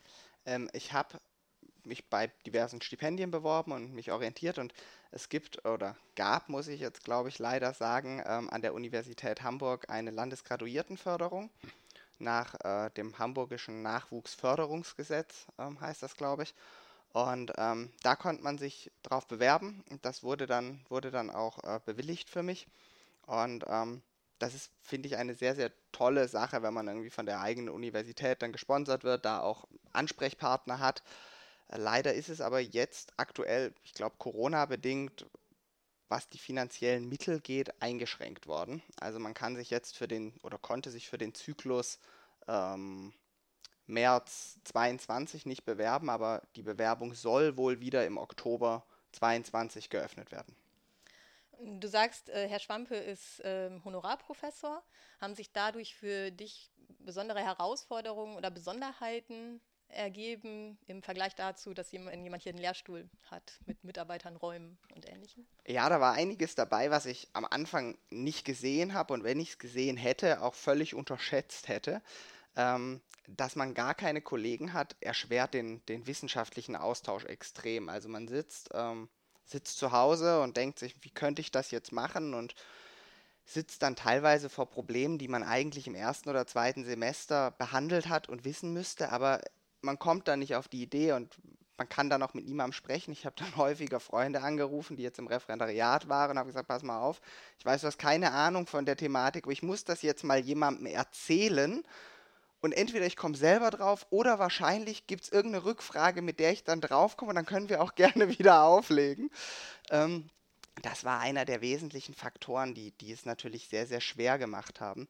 Ähm, 0.46 0.70
ich 0.74 0.92
habe 0.92 1.20
mich 1.84 2.10
bei 2.10 2.32
diversen 2.48 2.82
Stipendien 2.82 3.30
beworben 3.30 3.72
und 3.72 3.94
mich 3.94 4.12
orientiert 4.12 4.58
und 4.58 4.74
es 5.12 5.30
gibt 5.30 5.66
oder 5.66 5.96
gab, 6.16 6.50
muss 6.50 6.68
ich 6.68 6.80
jetzt 6.80 7.04
glaube 7.04 7.30
ich 7.30 7.38
leider 7.38 7.76
sagen, 7.76 8.24
ähm, 8.26 8.50
an 8.50 8.64
der 8.64 8.74
Universität 8.74 9.44
Hamburg 9.44 9.88
eine 9.88 10.10
Landesgraduiertenförderung 10.10 11.52
nach 12.18 12.56
äh, 12.64 12.90
dem 12.92 13.20
hamburgischen 13.20 13.84
Nachwuchsförderungsgesetz, 13.84 15.46
ähm, 15.60 15.80
heißt 15.80 16.02
das 16.02 16.18
glaube 16.18 16.44
ich. 16.44 16.56
Und 17.14 17.54
ähm, 17.58 17.94
da 18.02 18.16
konnte 18.16 18.44
man 18.44 18.58
sich 18.58 18.92
drauf 19.04 19.28
bewerben 19.28 19.84
und 19.92 20.04
das 20.06 20.24
wurde 20.24 20.48
dann, 20.48 20.84
wurde 20.90 21.12
dann 21.12 21.30
auch 21.30 21.64
äh, 21.64 21.80
bewilligt 21.86 22.32
für 22.32 22.42
mich. 22.42 22.68
Und 23.26 23.66
ähm, 23.68 24.02
das 24.40 24.54
ist, 24.54 24.72
finde 24.82 25.08
ich, 25.08 25.18
eine 25.18 25.34
sehr, 25.36 25.56
sehr 25.56 25.72
tolle 25.92 26.28
Sache, 26.28 26.62
wenn 26.62 26.74
man 26.74 26.88
irgendwie 26.88 27.10
von 27.10 27.26
der 27.26 27.42
eigenen 27.42 27.70
Universität 27.70 28.42
dann 28.42 28.52
gesponsert 28.52 29.04
wird, 29.04 29.26
da 29.26 29.42
auch 29.42 29.66
Ansprechpartner 29.94 30.80
hat. 30.80 31.04
Äh, 31.70 31.78
leider 31.78 32.14
ist 32.14 32.30
es 32.30 32.42
aber 32.42 32.60
jetzt 32.60 33.14
aktuell, 33.18 33.74
ich 33.84 33.94
glaube, 33.94 34.16
Corona-bedingt, 34.18 35.26
was 36.08 36.30
die 36.30 36.38
finanziellen 36.38 37.10
Mittel 37.10 37.40
geht, 37.40 37.82
eingeschränkt 37.82 38.48
worden. 38.48 38.84
Also 39.00 39.20
man 39.20 39.34
kann 39.34 39.56
sich 39.56 39.70
jetzt 39.70 39.98
für 39.98 40.08
den 40.08 40.34
oder 40.44 40.58
konnte 40.58 40.92
sich 40.92 41.10
für 41.10 41.18
den 41.18 41.34
Zyklus 41.34 42.00
ähm, 42.48 43.14
März 43.88 44.60
22 44.66 45.46
nicht 45.46 45.66
bewerben, 45.66 46.10
aber 46.10 46.42
die 46.56 46.64
Bewerbung 46.64 47.14
soll 47.14 47.58
wohl 47.58 47.80
wieder 47.80 48.06
im 48.06 48.18
Oktober 48.18 48.86
22 49.14 49.90
geöffnet 49.90 50.32
werden. 50.32 50.56
Du 51.62 51.88
sagst, 51.88 52.30
äh, 52.30 52.48
Herr 52.48 52.60
Schwampe 52.60 52.96
ist 52.96 53.40
äh, 53.42 53.70
Honorarprofessor. 53.84 54.84
Haben 55.22 55.36
sich 55.36 55.52
dadurch 55.52 55.96
für 55.96 56.32
dich 56.32 56.72
besondere 57.00 57.40
Herausforderungen 57.40 58.36
oder 58.36 58.52
Besonderheiten 58.52 59.62
ergeben 59.88 60.78
im 60.88 61.02
Vergleich 61.02 61.36
dazu, 61.36 61.74
dass 61.74 61.92
jemand, 61.92 62.22
jemand 62.24 62.44
hier 62.44 62.52
einen 62.52 62.62
Lehrstuhl 62.62 63.10
hat 63.30 63.60
mit 63.66 63.84
Mitarbeitern, 63.84 64.36
Räumen 64.36 64.78
und 64.94 65.08
Ähnlichem? 65.08 65.46
Ja, 65.68 65.88
da 65.90 66.00
war 66.00 66.14
einiges 66.14 66.56
dabei, 66.56 66.92
was 66.92 67.06
ich 67.06 67.30
am 67.34 67.46
Anfang 67.46 67.98
nicht 68.10 68.46
gesehen 68.46 68.94
habe 68.94 69.14
und 69.14 69.24
wenn 69.24 69.40
ich 69.40 69.52
es 69.52 69.58
gesehen 69.60 69.98
hätte, 69.98 70.42
auch 70.42 70.56
völlig 70.56 70.96
unterschätzt 70.96 71.68
hätte. 71.68 72.02
Ähm, 72.56 73.02
dass 73.28 73.56
man 73.56 73.74
gar 73.74 73.96
keine 73.96 74.22
Kollegen 74.22 74.74
hat, 74.74 74.96
erschwert 75.02 75.54
den, 75.54 75.84
den 75.88 76.06
wissenschaftlichen 76.08 76.76
Austausch 76.76 77.26
extrem. 77.26 77.90
Also 77.90 78.08
man 78.08 78.28
sitzt 78.28 78.70
ähm, 78.74 79.10
sitzt 79.46 79.78
zu 79.78 79.92
Hause 79.92 80.42
und 80.42 80.58
denkt 80.58 80.80
sich, 80.80 80.96
wie 81.02 81.10
könnte 81.10 81.42
ich 81.42 81.52
das 81.52 81.72
jetzt 81.72 81.92
machen 81.92 82.34
und 82.34 82.56
sitzt 83.46 83.84
dann 83.84 83.96
teilweise 83.96 84.50
vor 84.50 84.70
Problemen, 84.70 85.18
die 85.18 85.28
man 85.28 85.44
eigentlich 85.44 85.88
im 85.88 85.96
ersten 85.96 86.30
oder 86.30 86.48
zweiten 86.48 86.84
Semester 86.84 87.52
behandelt 87.52 88.10
hat 88.10 88.28
und 88.28 88.44
wissen 88.44 88.74
müsste, 88.74 89.12
aber 89.12 89.42
man 89.82 90.00
kommt 90.00 90.28
dann 90.28 90.40
nicht 90.40 90.56
auf 90.56 90.68
die 90.68 90.82
Idee 90.82 91.14
und 91.14 91.38
man 91.78 91.90
kann 91.90 92.10
dann 92.10 92.24
auch 92.24 92.34
mit 92.34 92.46
niemandem 92.46 92.74
sprechen. 92.74 93.12
Ich 93.12 93.26
habe 93.26 93.36
dann 93.38 93.56
häufiger 93.58 94.00
Freunde 94.00 94.42
angerufen, 94.42 94.96
die 94.98 95.04
jetzt 95.04 95.20
im 95.20 95.28
Referendariat 95.28 96.10
waren 96.10 96.32
und 96.32 96.40
habe 96.40 96.48
gesagt, 96.48 96.68
pass 96.68 96.84
mal 96.84 97.00
auf, 97.00 97.22
ich 97.60 97.66
weiß, 97.66 97.82
du 97.82 97.88
hast 97.88 98.00
keine 98.00 98.32
Ahnung 98.32 98.66
von 98.66 98.86
der 98.86 98.98
Thematik, 98.98 99.46
aber 99.46 99.54
ich 99.54 99.64
muss 99.64 99.84
das 99.84 100.02
jetzt 100.02 100.24
mal 100.24 100.40
jemandem 100.40 100.88
erzählen 100.88 101.84
und 102.66 102.72
entweder 102.72 103.06
ich 103.06 103.16
komme 103.16 103.38
selber 103.38 103.70
drauf 103.70 104.08
oder 104.10 104.40
wahrscheinlich 104.40 105.06
gibt 105.06 105.26
es 105.26 105.32
irgendeine 105.32 105.66
Rückfrage, 105.66 106.24
mit 106.24 106.40
der 106.40 106.52
ich 106.52 106.64
dann 106.64 106.82
draufkomme 106.82 107.30
und 107.30 107.36
dann 107.36 107.46
können 107.46 107.70
wir 107.70 107.80
auch 107.80 107.94
gerne 107.96 108.40
wieder 108.40 108.64
auflegen. 108.64 109.30
Ähm, 109.92 110.30
das 110.82 111.04
war 111.04 111.20
einer 111.20 111.46
der 111.46 111.62
wesentlichen 111.62 112.16
Faktoren, 112.16 112.74
die, 112.74 112.92
die 112.92 113.12
es 113.12 113.26
natürlich 113.26 113.68
sehr, 113.70 113.86
sehr 113.86 114.02
schwer 114.02 114.40
gemacht 114.40 114.82
haben. 114.82 115.08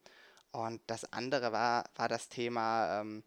Und 0.52 0.82
das 0.88 1.12
andere 1.14 1.54
war, 1.54 1.86
war 1.96 2.10
das 2.10 2.28
Thema 2.28 3.00
ähm, 3.00 3.24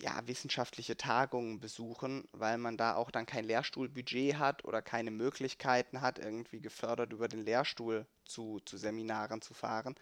ja, 0.00 0.20
wissenschaftliche 0.26 0.96
Tagungen 0.96 1.60
besuchen, 1.60 2.28
weil 2.32 2.58
man 2.58 2.76
da 2.76 2.96
auch 2.96 3.12
dann 3.12 3.24
kein 3.24 3.44
Lehrstuhlbudget 3.44 4.36
hat 4.36 4.64
oder 4.64 4.82
keine 4.82 5.12
Möglichkeiten 5.12 6.00
hat, 6.00 6.18
irgendwie 6.18 6.60
gefördert 6.60 7.12
über 7.12 7.28
den 7.28 7.44
Lehrstuhl 7.44 8.04
zu, 8.24 8.58
zu 8.64 8.76
Seminaren 8.76 9.42
zu 9.42 9.54
fahren. 9.54 9.94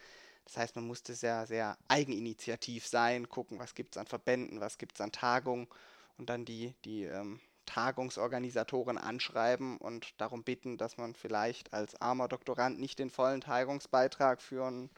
Das 0.44 0.56
heißt, 0.56 0.76
man 0.76 0.86
musste 0.86 1.14
sehr, 1.14 1.46
sehr 1.46 1.76
eigeninitiativ 1.88 2.86
sein, 2.86 3.28
gucken, 3.28 3.58
was 3.58 3.74
gibt 3.74 3.94
es 3.94 4.00
an 4.00 4.06
Verbänden, 4.06 4.60
was 4.60 4.78
gibt 4.78 4.96
es 4.96 5.00
an 5.00 5.12
Tagungen 5.12 5.68
und 6.18 6.28
dann 6.30 6.44
die, 6.44 6.74
die 6.84 7.04
ähm, 7.04 7.40
Tagungsorganisatoren 7.66 8.98
anschreiben 8.98 9.78
und 9.78 10.20
darum 10.20 10.42
bitten, 10.42 10.78
dass 10.78 10.96
man 10.96 11.14
vielleicht 11.14 11.72
als 11.72 12.00
armer 12.00 12.28
Doktorand 12.28 12.78
nicht 12.78 12.98
den 12.98 13.10
vollen 13.10 13.40
Tagungsbeitrag 13.40 14.42
für 14.42 14.88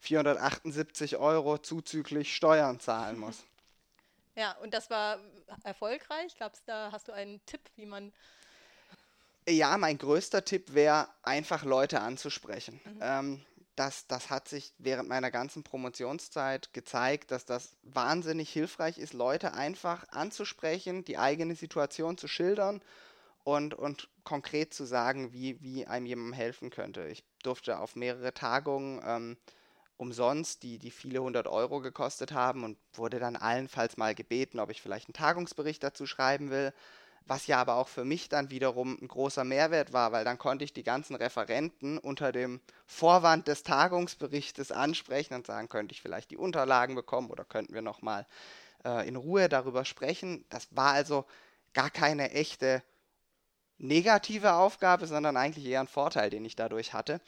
478 0.00 1.16
Euro 1.16 1.58
zuzüglich 1.58 2.34
Steuern 2.34 2.80
zahlen 2.80 3.18
muss. 3.20 3.44
Ja, 4.34 4.52
und 4.58 4.72
das 4.74 4.90
war 4.90 5.18
erfolgreich. 5.64 6.34
Glaubst 6.36 6.62
da 6.66 6.90
hast 6.92 7.08
du 7.08 7.12
einen 7.12 7.44
Tipp, 7.46 7.60
wie 7.76 7.86
man. 7.86 8.12
Ja, 9.48 9.76
mein 9.78 9.98
größter 9.98 10.44
Tipp 10.44 10.74
wäre, 10.74 11.08
einfach 11.22 11.64
Leute 11.64 12.00
anzusprechen. 12.00 12.80
Mhm. 12.84 12.98
Ähm, 13.00 13.46
das, 13.78 14.06
das 14.08 14.30
hat 14.30 14.48
sich 14.48 14.74
während 14.78 15.08
meiner 15.08 15.30
ganzen 15.30 15.62
Promotionszeit 15.62 16.72
gezeigt, 16.72 17.30
dass 17.30 17.44
das 17.44 17.76
wahnsinnig 17.82 18.50
hilfreich 18.50 18.98
ist, 18.98 19.12
Leute 19.12 19.54
einfach 19.54 20.08
anzusprechen, 20.10 21.04
die 21.04 21.18
eigene 21.18 21.54
Situation 21.54 22.18
zu 22.18 22.26
schildern 22.26 22.82
und, 23.44 23.74
und 23.74 24.08
konkret 24.24 24.74
zu 24.74 24.84
sagen, 24.84 25.32
wie, 25.32 25.62
wie 25.62 25.86
einem 25.86 26.06
jemandem 26.06 26.32
helfen 26.32 26.70
könnte. 26.70 27.06
Ich 27.06 27.24
durfte 27.42 27.78
auf 27.78 27.94
mehrere 27.94 28.34
Tagungen 28.34 29.00
ähm, 29.04 29.36
umsonst, 29.96 30.64
die, 30.64 30.78
die 30.78 30.90
viele 30.90 31.20
hundert 31.20 31.46
Euro 31.46 31.80
gekostet 31.80 32.32
haben 32.32 32.64
und 32.64 32.78
wurde 32.94 33.20
dann 33.20 33.36
allenfalls 33.36 33.96
mal 33.96 34.14
gebeten, 34.14 34.58
ob 34.58 34.70
ich 34.70 34.82
vielleicht 34.82 35.08
einen 35.08 35.14
Tagungsbericht 35.14 35.82
dazu 35.82 36.04
schreiben 36.04 36.50
will 36.50 36.72
was 37.28 37.46
ja 37.46 37.60
aber 37.60 37.76
auch 37.76 37.88
für 37.88 38.04
mich 38.04 38.28
dann 38.28 38.50
wiederum 38.50 38.98
ein 39.00 39.08
großer 39.08 39.44
Mehrwert 39.44 39.92
war, 39.92 40.12
weil 40.12 40.24
dann 40.24 40.38
konnte 40.38 40.64
ich 40.64 40.72
die 40.72 40.82
ganzen 40.82 41.14
Referenten 41.14 41.98
unter 41.98 42.32
dem 42.32 42.60
Vorwand 42.86 43.48
des 43.48 43.62
Tagungsberichtes 43.62 44.72
ansprechen 44.72 45.34
und 45.34 45.46
sagen, 45.46 45.68
könnte 45.68 45.92
ich 45.92 46.00
vielleicht 46.00 46.30
die 46.30 46.36
Unterlagen 46.36 46.94
bekommen 46.94 47.30
oder 47.30 47.44
könnten 47.44 47.74
wir 47.74 47.82
nochmal 47.82 48.26
äh, 48.84 49.06
in 49.06 49.16
Ruhe 49.16 49.48
darüber 49.48 49.84
sprechen. 49.84 50.44
Das 50.48 50.68
war 50.70 50.92
also 50.92 51.26
gar 51.74 51.90
keine 51.90 52.30
echte 52.30 52.82
negative 53.76 54.54
Aufgabe, 54.54 55.06
sondern 55.06 55.36
eigentlich 55.36 55.66
eher 55.66 55.80
ein 55.80 55.86
Vorteil, 55.86 56.30
den 56.30 56.44
ich 56.44 56.56
dadurch 56.56 56.94
hatte. 56.94 57.20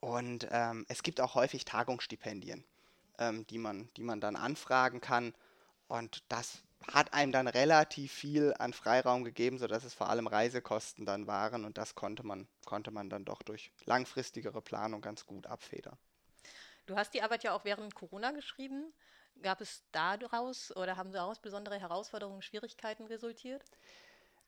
Und 0.00 0.46
ähm, 0.50 0.84
es 0.88 1.02
gibt 1.02 1.20
auch 1.20 1.34
häufig 1.34 1.64
Tagungsstipendien, 1.64 2.64
ähm, 3.18 3.46
die, 3.46 3.58
man, 3.58 3.88
die 3.96 4.02
man 4.02 4.20
dann 4.20 4.36
anfragen 4.36 5.00
kann. 5.00 5.32
Und 5.88 6.22
das 6.28 6.58
hat 6.92 7.12
einem 7.12 7.32
dann 7.32 7.48
relativ 7.48 8.12
viel 8.12 8.54
an 8.58 8.72
Freiraum 8.72 9.24
gegeben, 9.24 9.58
sodass 9.58 9.84
es 9.84 9.94
vor 9.94 10.08
allem 10.08 10.26
Reisekosten 10.26 11.04
dann 11.06 11.26
waren 11.26 11.64
und 11.64 11.78
das 11.78 11.94
konnte 11.94 12.24
man, 12.24 12.48
konnte 12.64 12.90
man 12.90 13.10
dann 13.10 13.24
doch 13.24 13.42
durch 13.42 13.72
langfristigere 13.84 14.62
Planung 14.62 15.00
ganz 15.00 15.26
gut 15.26 15.46
abfedern. 15.46 15.98
Du 16.86 16.96
hast 16.96 17.14
die 17.14 17.22
Arbeit 17.22 17.42
ja 17.42 17.52
auch 17.52 17.64
während 17.64 17.94
Corona 17.94 18.30
geschrieben. 18.30 18.92
Gab 19.42 19.60
es 19.60 19.82
daraus 19.92 20.74
oder 20.76 20.96
haben 20.96 21.12
daraus 21.12 21.40
besondere 21.40 21.78
Herausforderungen, 21.78 22.42
Schwierigkeiten 22.42 23.06
resultiert? 23.06 23.64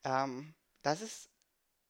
Ähm, 0.04 0.54
das 0.82 1.02
ist 1.02 1.30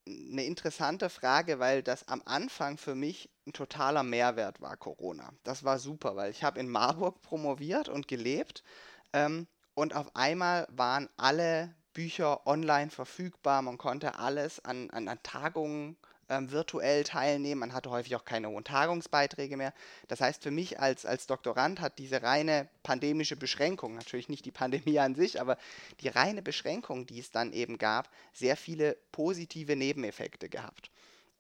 eine 0.07 0.45
interessante 0.45 1.11
Frage, 1.11 1.59
weil 1.59 1.83
das 1.83 2.09
am 2.09 2.23
Anfang 2.25 2.79
für 2.79 2.95
mich 2.95 3.31
ein 3.47 3.53
totaler 3.53 4.03
Mehrwert 4.03 4.61
war, 4.61 4.77
Corona. 4.77 5.33
Das 5.45 5.65
war 5.65 5.79
super, 5.79 6.17
weil 6.17 6.31
ich 6.31 6.43
habe 6.43 6.59
in 6.59 6.69
Marburg 6.69 7.21
promoviert 7.21 7.89
und 7.89 8.09
gelebt. 8.09 8.65
Ähm, 9.13 9.47
und 9.79 9.95
auf 9.95 10.17
einmal 10.17 10.67
waren 10.73 11.09
alle 11.17 11.73
Bücher 11.93 12.49
online 12.49 12.91
verfügbar. 12.91 13.63
Man 13.63 13.79
konnte 13.79 14.17
alles 14.17 14.65
an, 14.65 14.91
an, 14.91 15.07
an 15.07 15.23
Tagungen 15.23 15.97
ähm, 16.29 16.51
virtuell 16.51 17.05
teilnehmen. 17.05 17.61
Man 17.61 17.73
hatte 17.73 17.91
häufig 17.91 18.17
auch 18.17 18.25
keine 18.25 18.49
hohen 18.49 18.65
Tagungsbeiträge 18.65 19.57
mehr. 19.57 19.73
Das 20.09 20.21
heißt, 20.21 20.43
für 20.43 20.51
mich 20.51 20.81
als, 20.81 21.07
als 21.07 21.29
Doktorand 21.29 21.81
hat 21.81 22.01
diese 22.01 22.25
reine 22.25 22.69
pandemische 22.83 23.37
Beschränkung, 23.37 23.95
natürlich 23.95 24.29
nicht 24.29 24.47
die 24.47 24.51
Pandemie 24.51 24.99
an 24.99 25.15
sich, 25.15 25.41
aber 25.41 25.57
die 26.01 26.09
reine 26.09 26.43
Beschränkung, 26.43 27.07
die 27.07 27.21
es 27.21 27.31
dann 27.31 27.53
eben 27.53 27.79
gab, 27.79 28.11
sehr 28.33 28.57
viele 28.57 28.97
positive 29.13 29.77
Nebeneffekte 29.77 30.49
gehabt. 30.49 30.91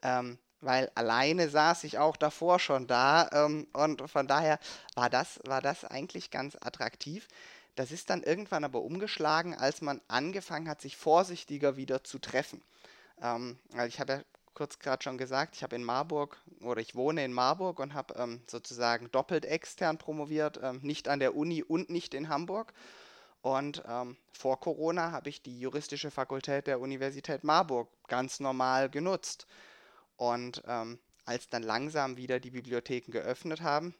Ähm, 0.03 0.39
weil 0.61 0.91
alleine 0.95 1.49
saß 1.49 1.85
ich 1.85 1.99
auch 1.99 2.17
davor 2.17 2.59
schon 2.59 2.87
da 2.87 3.29
ähm, 3.33 3.67
und 3.73 4.09
von 4.09 4.29
daher 4.29 4.59
war 4.95 5.11
das, 5.11 5.41
war 5.45 5.61
das 5.61 5.85
eigentlich 5.85 6.31
ganz 6.31 6.57
attraktiv. 6.61 7.27
Das 7.79 7.93
ist 7.93 8.11
dann 8.11 8.25
irgendwann 8.25 8.65
aber 8.65 8.83
umgeschlagen, 8.83 9.55
als 9.55 9.83
man 9.83 10.01
angefangen 10.09 10.69
hat, 10.69 10.81
sich 10.81 10.97
vorsichtiger 10.97 11.77
wieder 11.77 12.03
zu 12.03 12.19
treffen. 12.19 12.61
Ähm, 13.23 13.57
also 13.73 13.87
ich 13.87 14.01
habe 14.01 14.13
ja 14.15 14.23
kurz 14.53 14.81
gerade 14.81 15.01
schon 15.01 15.17
gesagt, 15.17 15.55
ich 15.55 15.63
habe 15.63 15.77
in 15.77 15.85
Marburg 15.85 16.43
oder 16.61 16.81
ich 16.81 16.97
wohne 16.97 17.25
in 17.25 17.33
Marburg 17.33 17.79
und 17.79 17.95
habe 17.95 18.15
ähm, 18.15 18.43
sozusagen 18.49 19.13
doppelt 19.13 19.45
extern 19.45 19.97
promoviert, 19.97 20.59
ähm, 20.61 20.81
nicht 20.83 21.07
an 21.07 21.21
der 21.21 21.37
Uni 21.37 21.63
und 21.63 21.89
nicht 21.89 22.15
in 22.15 22.29
Hamburg. 22.29 22.73
Und 23.43 23.85
ähm, 23.87 24.17
vor 24.33 24.59
Corona 24.59 25.13
habe 25.13 25.29
ich 25.29 25.43
die 25.43 25.61
juristische 25.61 26.11
Fakultät 26.11 26.67
der 26.67 26.81
Universität 26.81 27.45
Marburg 27.45 27.89
ganz 28.09 28.41
normal 28.41 28.91
genutzt. 28.91 29.47
Und 30.17 30.65
ähm, 30.67 30.99
als 31.27 31.49
dann 31.49 31.63
langsam 31.63 32.17
wieder 32.17 32.41
die 32.41 32.51
Bibliotheken 32.51 33.13
geöffnet 33.13 33.61
haben, 33.61 33.95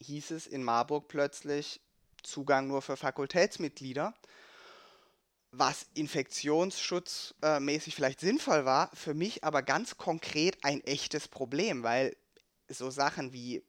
hieß 0.00 0.32
es 0.32 0.48
in 0.48 0.64
Marburg 0.64 1.06
plötzlich, 1.06 1.80
Zugang 2.22 2.68
nur 2.68 2.82
für 2.82 2.96
Fakultätsmitglieder, 2.96 4.14
was 5.50 5.86
infektionsschutzmäßig 5.94 7.94
vielleicht 7.94 8.20
sinnvoll 8.20 8.64
war, 8.64 8.90
für 8.94 9.14
mich 9.14 9.44
aber 9.44 9.62
ganz 9.62 9.96
konkret 9.96 10.58
ein 10.62 10.82
echtes 10.84 11.28
Problem, 11.28 11.82
weil 11.82 12.16
so 12.68 12.90
Sachen 12.90 13.32
wie 13.32 13.64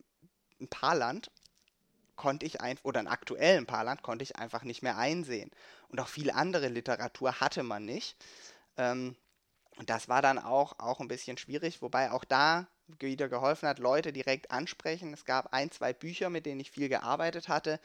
ein 0.60 0.68
Paarland 0.68 1.32
konnte 2.15 2.46
ich 2.46 2.60
einfach, 2.60 2.84
oder 2.84 3.00
einen 3.00 3.08
aktuellen 3.08 3.65
Paarland 3.65 4.03
konnte 4.03 4.24
ich 4.24 4.36
einfach 4.36 4.63
nicht 4.63 4.84
mehr 4.84 4.98
einsehen. 4.98 5.51
Und 5.88 6.01
auch 6.01 6.10
viel 6.10 6.32
andere 6.32 6.68
Literatur 6.68 7.39
hatte 7.39 7.63
man 7.63 7.86
nicht. 7.86 8.18
Ähm, 8.75 9.15
und 9.77 9.89
das 9.89 10.10
war 10.10 10.22
dann 10.22 10.38
auch, 10.38 10.77
auch 10.79 11.00
ein 11.00 11.08
bisschen 11.08 11.38
schwierig, 11.38 11.82
wobei 11.82 12.12
auch 12.12 12.25
da 12.25 12.68
wieder 12.88 13.29
geholfen 13.29 13.70
hat, 13.70 13.79
Leute 13.79 14.12
direkt 14.12 14.51
ansprechen. 14.51 15.13
Es 15.13 15.24
gab 15.24 15.53
ein, 15.53 15.72
zwei 15.72 15.94
Bücher, 15.94 16.29
mit 16.29 16.46
denen 16.46 16.60
ich 16.60 16.72
viel 16.72 16.89
gearbeitet 16.89 17.48
hatte 17.48 17.79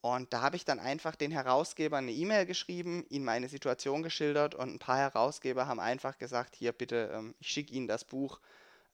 und 0.00 0.32
da 0.32 0.42
habe 0.42 0.56
ich 0.56 0.64
dann 0.64 0.78
einfach 0.78 1.16
den 1.16 1.32
Herausgebern 1.32 2.04
eine 2.04 2.12
E-Mail 2.12 2.46
geschrieben, 2.46 3.04
ihnen 3.08 3.24
meine 3.24 3.48
Situation 3.48 4.02
geschildert 4.02 4.54
und 4.54 4.74
ein 4.74 4.78
paar 4.78 4.98
Herausgeber 4.98 5.66
haben 5.66 5.80
einfach 5.80 6.18
gesagt, 6.18 6.54
hier 6.54 6.72
bitte, 6.72 7.10
ähm, 7.12 7.34
ich 7.40 7.48
schicke 7.48 7.72
Ihnen 7.72 7.88
das 7.88 8.04
Buch, 8.04 8.38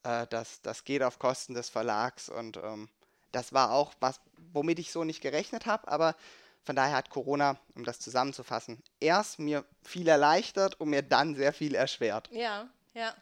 äh, 0.03 0.27
das, 0.29 0.63
das 0.63 0.85
geht 0.85 1.03
auf 1.03 1.19
Kosten 1.19 1.55
des 1.55 1.69
Verlags 1.69 2.29
und 2.29 2.57
ähm, 2.57 2.89
das 3.33 3.53
war 3.53 3.73
auch 3.73 3.93
was, 4.01 4.21
womit 4.53 4.79
ich 4.79 4.93
so 4.93 5.05
nicht 5.05 5.21
gerechnet 5.21 5.67
habe, 5.67 5.89
aber 5.89 6.17
von 6.63 6.77
daher 6.77 6.97
hat 6.97 7.11
Corona, 7.11 7.59
um 7.75 7.85
das 7.85 8.01
zusammenzufassen, 8.01 8.83
erst 9.01 9.39
mir 9.39 9.65
viel 9.83 10.09
erleichtert 10.09 10.81
und 10.81 10.89
mir 10.89 11.03
dann 11.03 11.35
sehr 11.35 11.53
viel 11.53 11.75
erschwert. 11.75 12.31
Ja, 12.33 12.69
ja. 12.95 13.15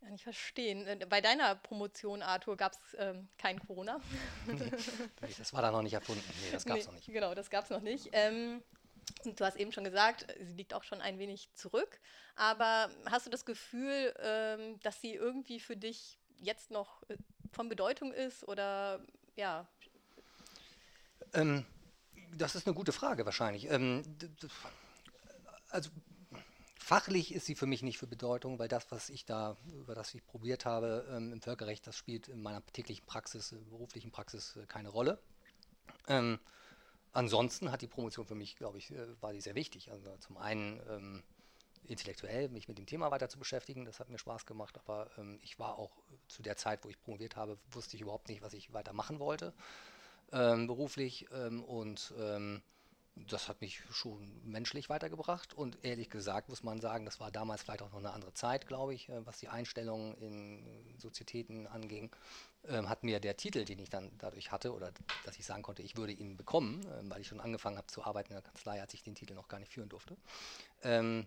Kann 0.00 0.14
ich 0.14 0.24
verstehen. 0.24 0.86
Äh, 0.86 1.06
bei 1.08 1.20
deiner 1.20 1.54
Promotion, 1.54 2.22
Arthur, 2.22 2.56
gab 2.56 2.72
es 2.72 2.96
ähm, 2.98 3.28
kein 3.38 3.58
Corona. 3.60 4.00
Nee, 4.46 5.34
das 5.38 5.52
war 5.52 5.62
da 5.62 5.70
noch 5.70 5.82
nicht 5.82 5.92
erfunden. 5.92 6.24
Nee, 6.42 6.52
das 6.52 6.64
gab 6.64 6.78
es 6.78 6.86
nee, 6.86 6.90
noch 6.90 6.96
nicht. 6.96 7.12
Genau, 7.12 7.34
das 7.34 7.50
gab 7.50 7.64
es 7.64 7.70
noch 7.70 7.82
nicht. 7.82 8.08
Ähm, 8.12 8.62
du 9.24 9.44
hast 9.44 9.56
eben 9.56 9.72
schon 9.72 9.84
gesagt, 9.84 10.26
sie 10.40 10.54
liegt 10.54 10.74
auch 10.74 10.84
schon 10.84 11.00
ein 11.00 11.18
wenig 11.18 11.52
zurück. 11.54 12.00
Aber 12.34 12.90
hast 13.06 13.26
du 13.26 13.30
das 13.30 13.44
Gefühl, 13.44 14.14
ähm, 14.20 14.80
dass 14.80 15.00
sie 15.00 15.14
irgendwie 15.14 15.60
für 15.60 15.76
dich 15.76 16.18
jetzt 16.38 16.70
noch 16.70 17.02
äh, 17.08 17.16
von 17.52 17.68
Bedeutung 17.68 18.12
ist 18.12 18.46
oder 18.48 19.04
ja? 19.36 19.66
Ähm, 21.34 21.66
das 22.32 22.54
ist 22.54 22.66
eine 22.66 22.74
gute 22.74 22.92
Frage 22.92 23.24
wahrscheinlich. 23.26 23.70
Ähm, 23.70 24.02
also 25.68 25.90
Fachlich 26.90 27.32
ist 27.32 27.46
sie 27.46 27.54
für 27.54 27.66
mich 27.66 27.82
nicht 27.82 27.98
für 27.98 28.08
Bedeutung, 28.08 28.58
weil 28.58 28.66
das, 28.66 28.90
was 28.90 29.10
ich 29.10 29.24
da, 29.24 29.56
über 29.74 29.94
das 29.94 30.12
ich 30.12 30.26
probiert 30.26 30.64
habe 30.64 31.06
ähm, 31.12 31.32
im 31.32 31.40
Völkerrecht, 31.40 31.86
das 31.86 31.94
spielt 31.94 32.26
in 32.26 32.42
meiner 32.42 32.66
täglichen 32.66 33.06
Praxis, 33.06 33.52
äh, 33.52 33.58
beruflichen 33.70 34.10
Praxis 34.10 34.56
äh, 34.56 34.66
keine 34.66 34.88
Rolle. 34.88 35.20
Ähm, 36.08 36.40
ansonsten 37.12 37.70
hat 37.70 37.82
die 37.82 37.86
Promotion 37.86 38.26
für 38.26 38.34
mich, 38.34 38.56
glaube 38.56 38.78
ich, 38.78 38.90
äh, 38.90 39.06
war 39.22 39.32
die 39.32 39.40
sehr 39.40 39.54
wichtig. 39.54 39.92
Also 39.92 40.16
zum 40.16 40.36
einen 40.36 40.80
ähm, 40.88 41.22
intellektuell 41.84 42.48
mich 42.48 42.66
mit 42.66 42.76
dem 42.76 42.86
Thema 42.86 43.12
weiter 43.12 43.28
zu 43.28 43.38
beschäftigen, 43.38 43.84
das 43.84 44.00
hat 44.00 44.08
mir 44.08 44.18
Spaß 44.18 44.44
gemacht, 44.44 44.76
aber 44.76 45.12
ähm, 45.16 45.38
ich 45.44 45.60
war 45.60 45.78
auch 45.78 45.92
zu 46.26 46.42
der 46.42 46.56
Zeit, 46.56 46.84
wo 46.84 46.88
ich 46.88 47.00
promoviert 47.00 47.36
habe, 47.36 47.56
wusste 47.70 47.94
ich 47.94 48.02
überhaupt 48.02 48.28
nicht, 48.28 48.42
was 48.42 48.52
ich 48.52 48.72
weiter 48.72 48.94
machen 48.94 49.20
wollte, 49.20 49.54
ähm, 50.32 50.66
beruflich 50.66 51.28
ähm, 51.32 51.62
und 51.62 52.12
das 53.16 53.48
hat 53.48 53.60
mich 53.60 53.82
schon 53.90 54.40
menschlich 54.44 54.88
weitergebracht 54.88 55.54
und 55.54 55.78
ehrlich 55.84 56.10
gesagt 56.10 56.48
muss 56.48 56.62
man 56.62 56.80
sagen, 56.80 57.04
das 57.04 57.20
war 57.20 57.30
damals 57.30 57.62
vielleicht 57.62 57.82
auch 57.82 57.90
noch 57.90 57.98
eine 57.98 58.12
andere 58.12 58.32
Zeit, 58.34 58.66
glaube 58.66 58.94
ich, 58.94 59.08
äh, 59.08 59.26
was 59.26 59.38
die 59.38 59.48
Einstellungen 59.48 60.14
in 60.18 60.98
Sozietäten 60.98 61.66
anging, 61.66 62.10
ähm, 62.68 62.88
hat 62.88 63.04
mir 63.04 63.20
der 63.20 63.36
Titel, 63.36 63.64
den 63.64 63.78
ich 63.78 63.90
dann 63.90 64.10
dadurch 64.18 64.52
hatte, 64.52 64.72
oder 64.74 64.92
dass 65.24 65.38
ich 65.38 65.46
sagen 65.46 65.62
konnte, 65.62 65.82
ich 65.82 65.96
würde 65.96 66.12
ihn 66.12 66.36
bekommen, 66.36 66.86
ähm, 66.98 67.10
weil 67.10 67.20
ich 67.20 67.28
schon 67.28 67.40
angefangen 67.40 67.76
habe 67.76 67.88
zu 67.88 68.04
arbeiten 68.04 68.30
in 68.30 68.36
der 68.36 68.42
Kanzlei, 68.42 68.80
als 68.80 68.94
ich 68.94 69.02
den 69.02 69.14
Titel 69.14 69.34
noch 69.34 69.48
gar 69.48 69.58
nicht 69.58 69.72
führen 69.72 69.88
durfte. 69.88 70.16
Ähm, 70.82 71.26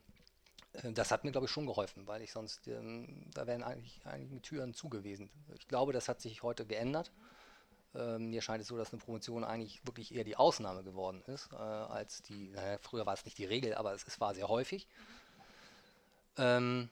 äh, 0.74 0.92
das 0.94 1.12
hat 1.12 1.24
mir, 1.24 1.32
glaube 1.32 1.46
ich, 1.46 1.52
schon 1.52 1.66
geholfen, 1.66 2.08
weil 2.08 2.22
ich 2.22 2.32
sonst, 2.32 2.68
da 2.68 3.48
wären 3.48 3.64
eigentlich 3.64 4.02
einige 4.06 4.42
Türen 4.42 4.74
zugewesen. 4.74 5.30
Ich 5.56 5.68
glaube, 5.68 5.94
das 5.94 6.10
hat 6.10 6.22
sich 6.22 6.44
heute 6.44 6.66
geändert. 6.66 7.12
Ähm, 7.96 8.30
mir 8.30 8.42
scheint 8.42 8.62
es 8.62 8.68
so, 8.68 8.78
dass 8.78 8.92
eine 8.92 9.02
Promotion 9.02 9.44
eigentlich 9.44 9.86
wirklich 9.86 10.14
eher 10.14 10.24
die 10.24 10.36
Ausnahme 10.36 10.84
geworden 10.84 11.22
ist, 11.28 11.52
äh, 11.52 11.56
als 11.56 12.22
die, 12.24 12.50
naja, 12.50 12.78
früher 12.80 13.06
war 13.06 13.14
es 13.14 13.26
nicht 13.26 13.38
die 13.38 13.46
Regel, 13.46 13.76
aber 13.76 13.94
es, 13.94 14.04
es 14.06 14.20
war 14.20 14.34
sehr 14.34 14.48
häufig. 14.48 14.88
Ähm, 16.38 16.90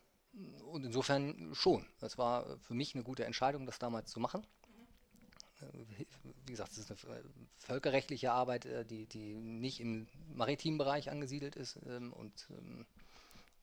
und 0.71 0.85
insofern 0.85 1.53
schon. 1.53 1.85
Es 1.99 2.17
war 2.17 2.57
für 2.59 2.73
mich 2.73 2.95
eine 2.95 3.03
gute 3.03 3.25
Entscheidung, 3.25 3.65
das 3.65 3.79
damals 3.79 4.11
zu 4.11 4.19
machen. 4.19 4.45
Äh, 5.61 6.05
wie 6.45 6.51
gesagt, 6.51 6.71
es 6.71 6.77
ist 6.77 6.91
eine 6.91 7.23
völkerrechtliche 7.57 8.31
Arbeit, 8.31 8.65
äh, 8.65 8.85
die, 8.85 9.07
die 9.07 9.33
nicht 9.33 9.79
im 9.79 10.07
maritimen 10.33 10.77
Bereich 10.77 11.09
angesiedelt 11.09 11.55
ist 11.55 11.79
ähm, 11.87 12.13
und 12.13 12.47
ähm, 12.51 12.85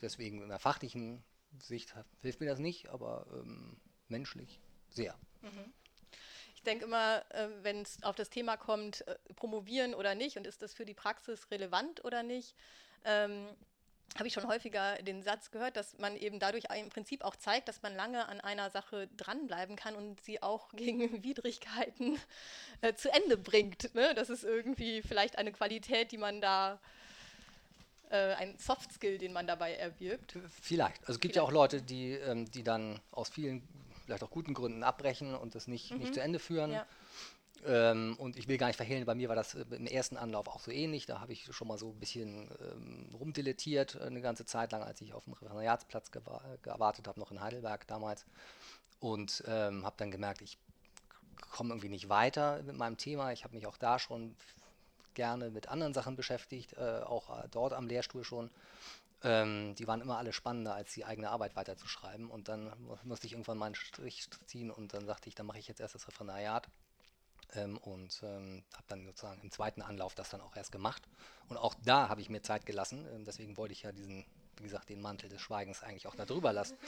deswegen 0.00 0.42
in 0.42 0.48
der 0.48 0.58
fachlichen 0.58 1.22
Sicht 1.62 1.94
hilft 2.20 2.40
mir 2.40 2.46
das 2.46 2.58
nicht, 2.58 2.88
aber 2.88 3.26
ähm, 3.32 3.76
menschlich 4.08 4.60
sehr. 4.90 5.14
Mhm. 5.42 5.72
Ich 6.58 6.64
denke 6.64 6.86
immer, 6.86 7.22
äh, 7.28 7.46
wenn 7.62 7.82
es 7.82 8.02
auf 8.02 8.16
das 8.16 8.30
Thema 8.30 8.56
kommt, 8.56 9.06
äh, 9.06 9.14
promovieren 9.36 9.94
oder 9.94 10.16
nicht 10.16 10.36
und 10.36 10.44
ist 10.44 10.60
das 10.60 10.74
für 10.74 10.84
die 10.84 10.92
Praxis 10.92 11.52
relevant 11.52 12.04
oder 12.04 12.24
nicht, 12.24 12.56
ähm, 13.04 13.46
habe 14.16 14.26
ich 14.26 14.34
schon 14.34 14.48
häufiger 14.48 14.96
den 14.96 15.22
Satz 15.22 15.52
gehört, 15.52 15.76
dass 15.76 15.96
man 15.98 16.16
eben 16.16 16.40
dadurch 16.40 16.64
im 16.76 16.88
Prinzip 16.88 17.22
auch 17.22 17.36
zeigt, 17.36 17.68
dass 17.68 17.82
man 17.82 17.94
lange 17.94 18.26
an 18.26 18.40
einer 18.40 18.70
Sache 18.70 19.08
dranbleiben 19.16 19.76
kann 19.76 19.94
und 19.94 20.20
sie 20.20 20.42
auch 20.42 20.70
gegen 20.74 21.22
Widrigkeiten 21.22 22.18
äh, 22.80 22.92
zu 22.94 23.08
Ende 23.12 23.36
bringt. 23.36 23.94
Ne? 23.94 24.12
Das 24.16 24.28
ist 24.28 24.42
irgendwie 24.42 25.00
vielleicht 25.02 25.38
eine 25.38 25.52
Qualität, 25.52 26.10
die 26.10 26.18
man 26.18 26.40
da 26.40 26.80
äh, 28.10 28.34
ein 28.34 28.58
Soft 28.58 28.92
Skill, 28.92 29.18
den 29.18 29.32
man 29.32 29.46
dabei 29.46 29.74
erwirbt. 29.74 30.36
Vielleicht. 30.60 31.02
Also 31.02 31.12
es 31.12 31.20
gibt 31.20 31.34
Vielleicht. 31.34 31.36
ja 31.36 31.42
auch 31.42 31.52
Leute, 31.52 31.82
die, 31.82 32.14
ähm, 32.14 32.50
die 32.50 32.64
dann 32.64 32.98
aus 33.12 33.28
vielen, 33.28 33.62
vielleicht 34.08 34.24
auch 34.24 34.30
guten 34.30 34.54
Gründen 34.54 34.82
abbrechen 34.82 35.34
und 35.34 35.54
das 35.54 35.68
nicht, 35.68 35.92
mhm. 35.92 35.98
nicht 35.98 36.14
zu 36.14 36.22
Ende 36.22 36.38
führen. 36.38 36.72
Ja. 36.72 36.86
Ähm, 37.66 38.16
und 38.18 38.38
ich 38.38 38.48
will 38.48 38.56
gar 38.56 38.68
nicht 38.68 38.76
verhehlen, 38.76 39.04
bei 39.04 39.14
mir 39.14 39.28
war 39.28 39.36
das 39.36 39.54
äh, 39.54 39.64
im 39.70 39.86
ersten 39.86 40.16
Anlauf 40.16 40.48
auch 40.48 40.60
so 40.60 40.70
ähnlich. 40.70 41.04
Da 41.04 41.20
habe 41.20 41.32
ich 41.32 41.44
schon 41.52 41.68
mal 41.68 41.76
so 41.76 41.90
ein 41.90 42.00
bisschen 42.00 42.48
ähm, 42.60 43.14
rumdilettiert 43.14 44.00
eine 44.00 44.22
ganze 44.22 44.46
Zeit 44.46 44.72
lang, 44.72 44.82
als 44.82 45.00
ich 45.02 45.12
auf 45.12 45.24
dem 45.24 45.34
Referendariatsplatz 45.34 46.10
gewartet 46.10 47.06
habe, 47.06 47.20
noch 47.20 47.30
in 47.32 47.40
Heidelberg 47.40 47.86
damals. 47.86 48.24
Und 49.00 49.44
ähm, 49.46 49.84
habe 49.84 49.96
dann 49.98 50.10
gemerkt, 50.10 50.40
ich 50.40 50.56
komme 51.50 51.70
irgendwie 51.70 51.90
nicht 51.90 52.08
weiter 52.08 52.62
mit 52.62 52.76
meinem 52.76 52.96
Thema. 52.96 53.32
Ich 53.32 53.44
habe 53.44 53.54
mich 53.54 53.66
auch 53.66 53.76
da 53.76 53.98
schon 53.98 54.34
gerne 55.12 55.50
mit 55.50 55.68
anderen 55.68 55.92
Sachen 55.92 56.16
beschäftigt, 56.16 56.72
äh, 56.78 57.00
auch 57.00 57.44
äh, 57.44 57.48
dort 57.50 57.74
am 57.74 57.86
Lehrstuhl 57.86 58.24
schon. 58.24 58.50
Ähm, 59.22 59.74
die 59.74 59.86
waren 59.88 60.00
immer 60.00 60.18
alle 60.18 60.32
spannender, 60.32 60.74
als 60.74 60.92
die 60.92 61.04
eigene 61.04 61.30
Arbeit 61.30 61.56
weiterzuschreiben. 61.56 62.30
Und 62.30 62.48
dann 62.48 62.72
musste 63.04 63.26
ich 63.26 63.32
irgendwann 63.32 63.58
meinen 63.58 63.74
Strich 63.74 64.28
ziehen 64.46 64.70
und 64.70 64.94
dann 64.94 65.06
sagte 65.06 65.28
ich, 65.28 65.34
dann 65.34 65.46
mache 65.46 65.58
ich 65.58 65.68
jetzt 65.68 65.80
erst 65.80 65.94
das 65.94 66.06
Referendariat. 66.06 66.68
Ähm, 67.54 67.78
und 67.78 68.20
ähm, 68.22 68.62
habe 68.74 68.84
dann 68.88 69.06
sozusagen 69.06 69.40
im 69.40 69.50
zweiten 69.50 69.82
Anlauf 69.82 70.14
das 70.14 70.28
dann 70.28 70.40
auch 70.40 70.54
erst 70.54 70.70
gemacht. 70.70 71.02
Und 71.48 71.56
auch 71.56 71.74
da 71.84 72.08
habe 72.08 72.20
ich 72.20 72.28
mir 72.28 72.42
Zeit 72.42 72.66
gelassen. 72.66 73.06
Ähm, 73.14 73.24
deswegen 73.24 73.56
wollte 73.56 73.72
ich 73.72 73.82
ja 73.82 73.92
diesen, 73.92 74.26
wie 74.58 74.64
gesagt, 74.64 74.90
den 74.90 75.00
Mantel 75.00 75.30
des 75.30 75.40
Schweigens 75.40 75.82
eigentlich 75.82 76.06
auch 76.06 76.14
da 76.14 76.24
drüber 76.24 76.52
lassen. 76.52 76.76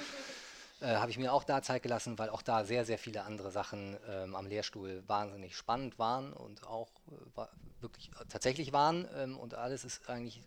Äh, 0.82 0.96
habe 0.96 1.10
ich 1.10 1.18
mir 1.18 1.34
auch 1.34 1.44
da 1.44 1.60
Zeit 1.60 1.82
gelassen, 1.82 2.18
weil 2.18 2.30
auch 2.30 2.40
da 2.40 2.64
sehr, 2.64 2.86
sehr 2.86 2.96
viele 2.96 3.24
andere 3.24 3.50
Sachen 3.50 3.98
ähm, 4.08 4.34
am 4.34 4.46
Lehrstuhl 4.46 5.04
wahnsinnig 5.06 5.54
spannend 5.54 5.98
waren 5.98 6.32
und 6.32 6.66
auch 6.66 6.88
äh, 7.08 7.36
war, 7.36 7.50
wirklich 7.80 8.08
äh, 8.12 8.24
tatsächlich 8.30 8.72
waren. 8.72 9.06
Ähm, 9.14 9.38
und 9.38 9.52
alles 9.52 9.84
ist 9.84 10.08
eigentlich 10.08 10.40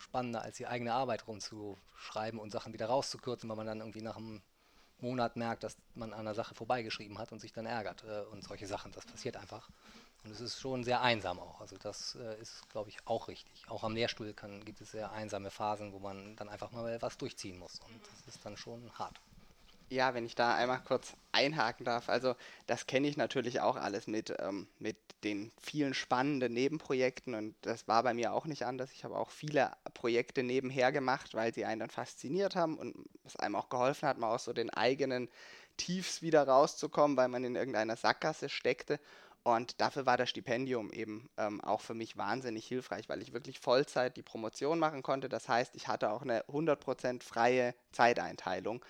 spannender, 0.00 0.42
als 0.42 0.56
die 0.56 0.66
eigene 0.66 0.92
Arbeit 0.92 1.26
rumzuschreiben 1.26 2.38
und 2.38 2.50
Sachen 2.50 2.72
wieder 2.72 2.86
rauszukürzen, 2.86 3.48
weil 3.48 3.56
man 3.56 3.66
dann 3.66 3.80
irgendwie 3.80 4.02
nach 4.02 4.16
einem 4.16 4.42
Monat 5.00 5.36
merkt, 5.36 5.62
dass 5.62 5.76
man 5.94 6.12
an 6.12 6.20
einer 6.20 6.34
Sache 6.34 6.54
vorbeigeschrieben 6.54 7.18
hat 7.18 7.32
und 7.32 7.38
sich 7.38 7.52
dann 7.52 7.66
ärgert 7.66 8.04
äh, 8.04 8.22
und 8.32 8.42
solche 8.42 8.66
Sachen. 8.66 8.92
Das 8.92 9.06
passiert 9.06 9.36
einfach. 9.36 9.68
Und 10.24 10.32
es 10.32 10.40
ist 10.40 10.60
schon 10.60 10.82
sehr 10.82 11.00
einsam 11.00 11.38
auch. 11.38 11.60
Also 11.60 11.76
das 11.78 12.16
äh, 12.16 12.40
ist, 12.40 12.68
glaube 12.70 12.90
ich, 12.90 12.98
auch 13.06 13.28
richtig. 13.28 13.68
Auch 13.68 13.84
am 13.84 13.94
Lehrstuhl 13.94 14.32
kann, 14.34 14.64
gibt 14.64 14.80
es 14.80 14.90
sehr 14.90 15.12
einsame 15.12 15.50
Phasen, 15.50 15.92
wo 15.92 16.00
man 16.00 16.34
dann 16.36 16.48
einfach 16.48 16.72
mal 16.72 17.00
was 17.00 17.16
durchziehen 17.16 17.58
muss. 17.58 17.80
Und 17.80 18.00
das 18.02 18.34
ist 18.34 18.44
dann 18.44 18.56
schon 18.56 18.90
hart. 18.98 19.20
Ja, 19.90 20.12
wenn 20.12 20.26
ich 20.26 20.34
da 20.34 20.54
einmal 20.54 20.80
kurz 20.84 21.14
einhaken 21.32 21.84
darf. 21.86 22.10
Also 22.10 22.34
das 22.66 22.86
kenne 22.86 23.08
ich 23.08 23.16
natürlich 23.16 23.60
auch 23.60 23.76
alles 23.76 24.06
mit, 24.06 24.34
ähm, 24.38 24.68
mit 24.78 24.98
den 25.24 25.50
vielen 25.58 25.94
spannenden 25.94 26.52
Nebenprojekten 26.52 27.34
und 27.34 27.54
das 27.62 27.88
war 27.88 28.02
bei 28.02 28.12
mir 28.12 28.34
auch 28.34 28.44
nicht 28.44 28.66
anders. 28.66 28.92
Ich 28.92 29.04
habe 29.04 29.16
auch 29.16 29.30
viele 29.30 29.72
Projekte 29.94 30.42
nebenher 30.42 30.92
gemacht, 30.92 31.34
weil 31.34 31.54
sie 31.54 31.64
einen 31.64 31.80
dann 31.80 31.90
fasziniert 31.90 32.54
haben 32.54 32.76
und 32.76 32.94
es 33.24 33.36
einem 33.36 33.56
auch 33.56 33.70
geholfen 33.70 34.06
hat, 34.08 34.18
mal 34.18 34.34
aus 34.34 34.44
so 34.44 34.52
den 34.52 34.68
eigenen 34.70 35.28
Tiefs 35.78 36.20
wieder 36.20 36.46
rauszukommen, 36.46 37.16
weil 37.16 37.28
man 37.28 37.44
in 37.44 37.56
irgendeiner 37.56 37.96
Sackgasse 37.96 38.50
steckte. 38.50 39.00
Und 39.42 39.80
dafür 39.80 40.04
war 40.04 40.18
das 40.18 40.28
Stipendium 40.28 40.92
eben 40.92 41.30
ähm, 41.38 41.62
auch 41.62 41.80
für 41.80 41.94
mich 41.94 42.18
wahnsinnig 42.18 42.66
hilfreich, 42.66 43.08
weil 43.08 43.22
ich 43.22 43.32
wirklich 43.32 43.58
Vollzeit 43.60 44.16
die 44.18 44.22
Promotion 44.22 44.78
machen 44.78 45.02
konnte. 45.02 45.30
Das 45.30 45.48
heißt, 45.48 45.74
ich 45.76 45.88
hatte 45.88 46.10
auch 46.10 46.20
eine 46.22 46.46
100% 46.48 47.22
freie 47.22 47.74
Zeiteinteilung. 47.92 48.84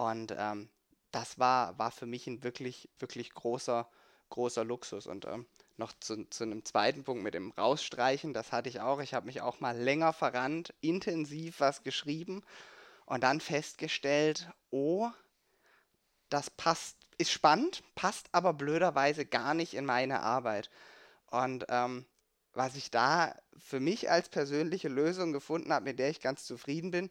Und 0.00 0.34
ähm, 0.38 0.70
das 1.10 1.38
war, 1.38 1.78
war 1.78 1.90
für 1.90 2.06
mich 2.06 2.26
ein 2.26 2.42
wirklich, 2.42 2.88
wirklich 2.98 3.34
großer, 3.34 3.86
großer 4.30 4.64
Luxus. 4.64 5.06
Und 5.06 5.26
ähm, 5.26 5.44
noch 5.76 5.92
zu, 6.00 6.24
zu 6.30 6.44
einem 6.44 6.64
zweiten 6.64 7.04
Punkt 7.04 7.22
mit 7.22 7.34
dem 7.34 7.50
Rausstreichen, 7.50 8.32
das 8.32 8.50
hatte 8.50 8.70
ich 8.70 8.80
auch. 8.80 9.00
Ich 9.00 9.12
habe 9.12 9.26
mich 9.26 9.42
auch 9.42 9.60
mal 9.60 9.76
länger 9.76 10.14
verrannt, 10.14 10.72
intensiv 10.80 11.60
was 11.60 11.82
geschrieben 11.82 12.42
und 13.04 13.22
dann 13.22 13.42
festgestellt, 13.42 14.48
oh, 14.70 15.10
das 16.30 16.48
passt, 16.48 16.96
ist 17.18 17.30
spannend, 17.30 17.82
passt 17.94 18.30
aber 18.32 18.54
blöderweise 18.54 19.26
gar 19.26 19.52
nicht 19.52 19.74
in 19.74 19.84
meine 19.84 20.20
Arbeit. 20.22 20.70
Und 21.26 21.66
ähm, 21.68 22.06
was 22.54 22.74
ich 22.74 22.90
da 22.90 23.34
für 23.58 23.80
mich 23.80 24.10
als 24.10 24.30
persönliche 24.30 24.88
Lösung 24.88 25.34
gefunden 25.34 25.74
habe, 25.74 25.84
mit 25.84 25.98
der 25.98 26.08
ich 26.08 26.20
ganz 26.20 26.46
zufrieden 26.46 26.90
bin, 26.90 27.10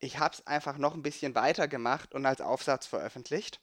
ich 0.00 0.18
habe 0.18 0.34
es 0.34 0.46
einfach 0.46 0.78
noch 0.78 0.94
ein 0.94 1.02
bisschen 1.02 1.34
weiter 1.34 1.68
gemacht 1.68 2.14
und 2.14 2.24
als 2.26 2.40
Aufsatz 2.40 2.86
veröffentlicht. 2.86 3.60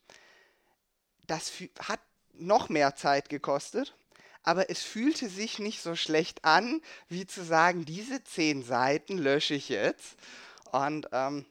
Das 1.28 1.52
hat 1.80 2.00
noch 2.34 2.69
mehr 2.69 2.95
Zeit 2.95 3.30
gekostet, 3.30 3.95
aber 4.43 4.69
es 4.69 4.84
fühlte 4.84 5.30
sich 5.30 5.60
nicht 5.60 5.82
so 5.82 5.95
schlecht 5.95 6.45
an, 6.45 6.82
wie 7.08 7.26
zu 7.26 7.43
sagen, 7.43 7.86
diese 7.86 8.24
zehn 8.24 8.63
Seiten 8.63 9.17
lösche 9.17 9.56
ich 9.56 9.69
jetzt. 9.69 10.17
Und 10.71 11.08
ähm, 11.12 11.45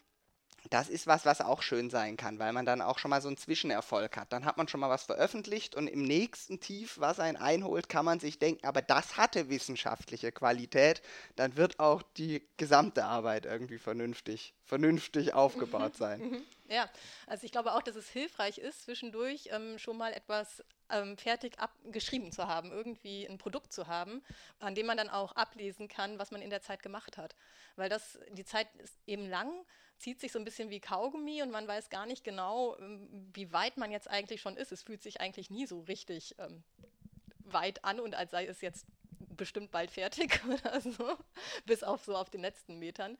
das 0.71 0.89
ist 0.89 1.07
was, 1.07 1.25
was 1.25 1.41
auch 1.41 1.63
schön 1.63 1.91
sein 1.91 2.17
kann, 2.17 2.39
weil 2.39 2.53
man 2.53 2.65
dann 2.65 2.81
auch 2.81 2.99
schon 2.99 3.11
mal 3.11 3.21
so 3.21 3.29
einen 3.29 3.37
Zwischenerfolg 3.37 4.17
hat. 4.17 4.33
Dann 4.33 4.45
hat 4.45 4.57
man 4.57 4.69
schon 4.69 4.81
mal 4.81 4.91
was 4.91 5.05
veröffentlicht 5.05 5.75
und 5.75 5.89
im 5.89 6.03
nächsten 6.03 6.61
Tief, 6.61 6.99
was 6.99 7.21
einen 7.21 7.37
einholt, 7.37 7.89
kann 7.89 8.05
man 8.05 8.21
sich 8.21 8.39
denken, 8.39 8.67
aber 8.67 8.83
das 8.83 9.17
hatte 9.17 9.49
wissenschaftliche 9.49 10.33
Qualität. 10.33 11.03
Dann 11.37 11.57
wird 11.57 11.79
auch 11.79 12.03
die 12.17 12.47
gesamte 12.57 13.05
Arbeit 13.05 13.47
irgendwie 13.47 13.79
vernünftig, 13.79 14.55
vernünftig 14.65 15.35
aufgebaut 15.35 15.97
sein. 15.97 16.21
Mhm. 16.21 16.43
Ja, 16.69 16.89
also 17.27 17.45
ich 17.45 17.53
glaube 17.53 17.75
auch, 17.75 17.83
dass 17.83 17.95
es 17.95 18.09
hilfreich 18.09 18.57
ist, 18.59 18.85
zwischendurch 18.85 19.51
ähm, 19.53 19.79
schon 19.79 19.99
mal 19.99 20.15
etwas 20.15 20.65
ähm, 20.89 21.19
fertig 21.19 21.59
abgeschrieben 21.59 22.33
zu 22.33 22.49
haben, 22.49 22.73
irgendwie 22.73 23.27
ein 23.27 23.37
Produkt 23.37 23.73
zu 23.73 23.87
haben, 23.87 24.23
an 24.61 24.75
dem 24.75 24.87
man 24.87 24.97
dann 24.97 25.11
auch 25.11 25.33
ablesen 25.33 25.89
kann, 25.89 26.19
was 26.19 26.31
man 26.31 26.41
in 26.41 26.51
der 26.51 26.63
Zeit 26.63 26.83
gemacht 26.83 27.19
hat. 27.19 27.37
Weil 27.77 27.91
das, 27.91 28.19
die 28.33 28.45
Zeit 28.45 28.69
ist 28.77 28.97
eben 29.07 29.29
lang, 29.29 29.53
zieht 30.05 30.21
sich 30.21 30.33
so 30.33 30.39
ein 30.39 30.45
bisschen 30.45 30.69
wie 30.69 30.81
Kaugummi 30.81 31.41
und 31.41 31.51
man 31.51 31.67
weiß 31.67 31.89
gar 31.89 32.05
nicht 32.05 32.25
genau, 32.25 32.77
ähm, 32.77 33.09
wie 33.33 33.51
weit 33.55 33.79
man 33.79 33.91
jetzt 33.91 34.09
eigentlich 34.11 34.43
schon 34.43 34.59
ist. 34.59 34.71
Es 34.71 34.83
fühlt 34.83 35.03
sich 35.03 35.23
eigentlich 35.23 35.49
nie 35.49 35.67
so 35.67 35.81
richtig 35.81 36.35
ähm, 36.39 36.63
weit 37.39 37.83
an 37.87 38.01
und 38.01 38.15
als 38.15 38.31
sei 38.31 38.45
es 38.45 38.61
jetzt 38.61 38.87
bestimmt 39.31 39.71
bald 39.71 39.91
fertig 39.91 40.43
oder 40.47 40.79
so, 40.83 41.17
bis 41.65 41.83
auf 41.83 42.05
so 42.05 42.15
auf 42.15 42.29
den 42.29 42.43
letzten 42.43 42.79
Metern. 42.79 43.17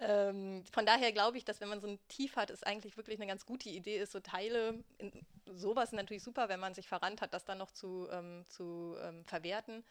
Ähm, 0.00 0.64
von 0.72 0.84
daher 0.84 1.12
glaube 1.12 1.38
ich, 1.38 1.44
dass 1.44 1.60
wenn 1.60 1.68
man 1.68 1.80
so 1.80 1.86
ein 1.86 2.00
Tief 2.08 2.34
hat, 2.34 2.50
es 2.50 2.64
eigentlich 2.64 2.96
wirklich 2.96 3.20
eine 3.20 3.28
ganz 3.28 3.46
gute 3.46 3.68
Idee 3.68 3.98
ist, 3.98 4.10
so 4.10 4.18
Teile, 4.18 4.82
in, 4.98 5.12
sowas 5.46 5.92
natürlich 5.92 6.24
super, 6.24 6.48
wenn 6.48 6.58
man 6.58 6.74
sich 6.74 6.88
verrannt 6.88 7.22
hat, 7.22 7.32
das 7.32 7.44
dann 7.44 7.58
noch 7.58 7.70
zu, 7.70 8.08
ähm, 8.10 8.44
zu 8.48 8.96
ähm, 9.00 9.24
verwerten. 9.24 9.84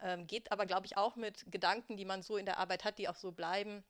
Ähm, 0.00 0.28
geht 0.28 0.52
aber, 0.52 0.66
glaube 0.66 0.86
ich, 0.86 0.96
auch 0.96 1.16
mit 1.16 1.50
Gedanken, 1.50 1.96
die 1.96 2.04
man 2.04 2.22
so 2.22 2.36
in 2.36 2.46
der 2.46 2.58
Arbeit 2.58 2.84
hat, 2.84 2.98
die 2.98 3.08
auch 3.08 3.16
so 3.16 3.32
bleiben 3.32 3.82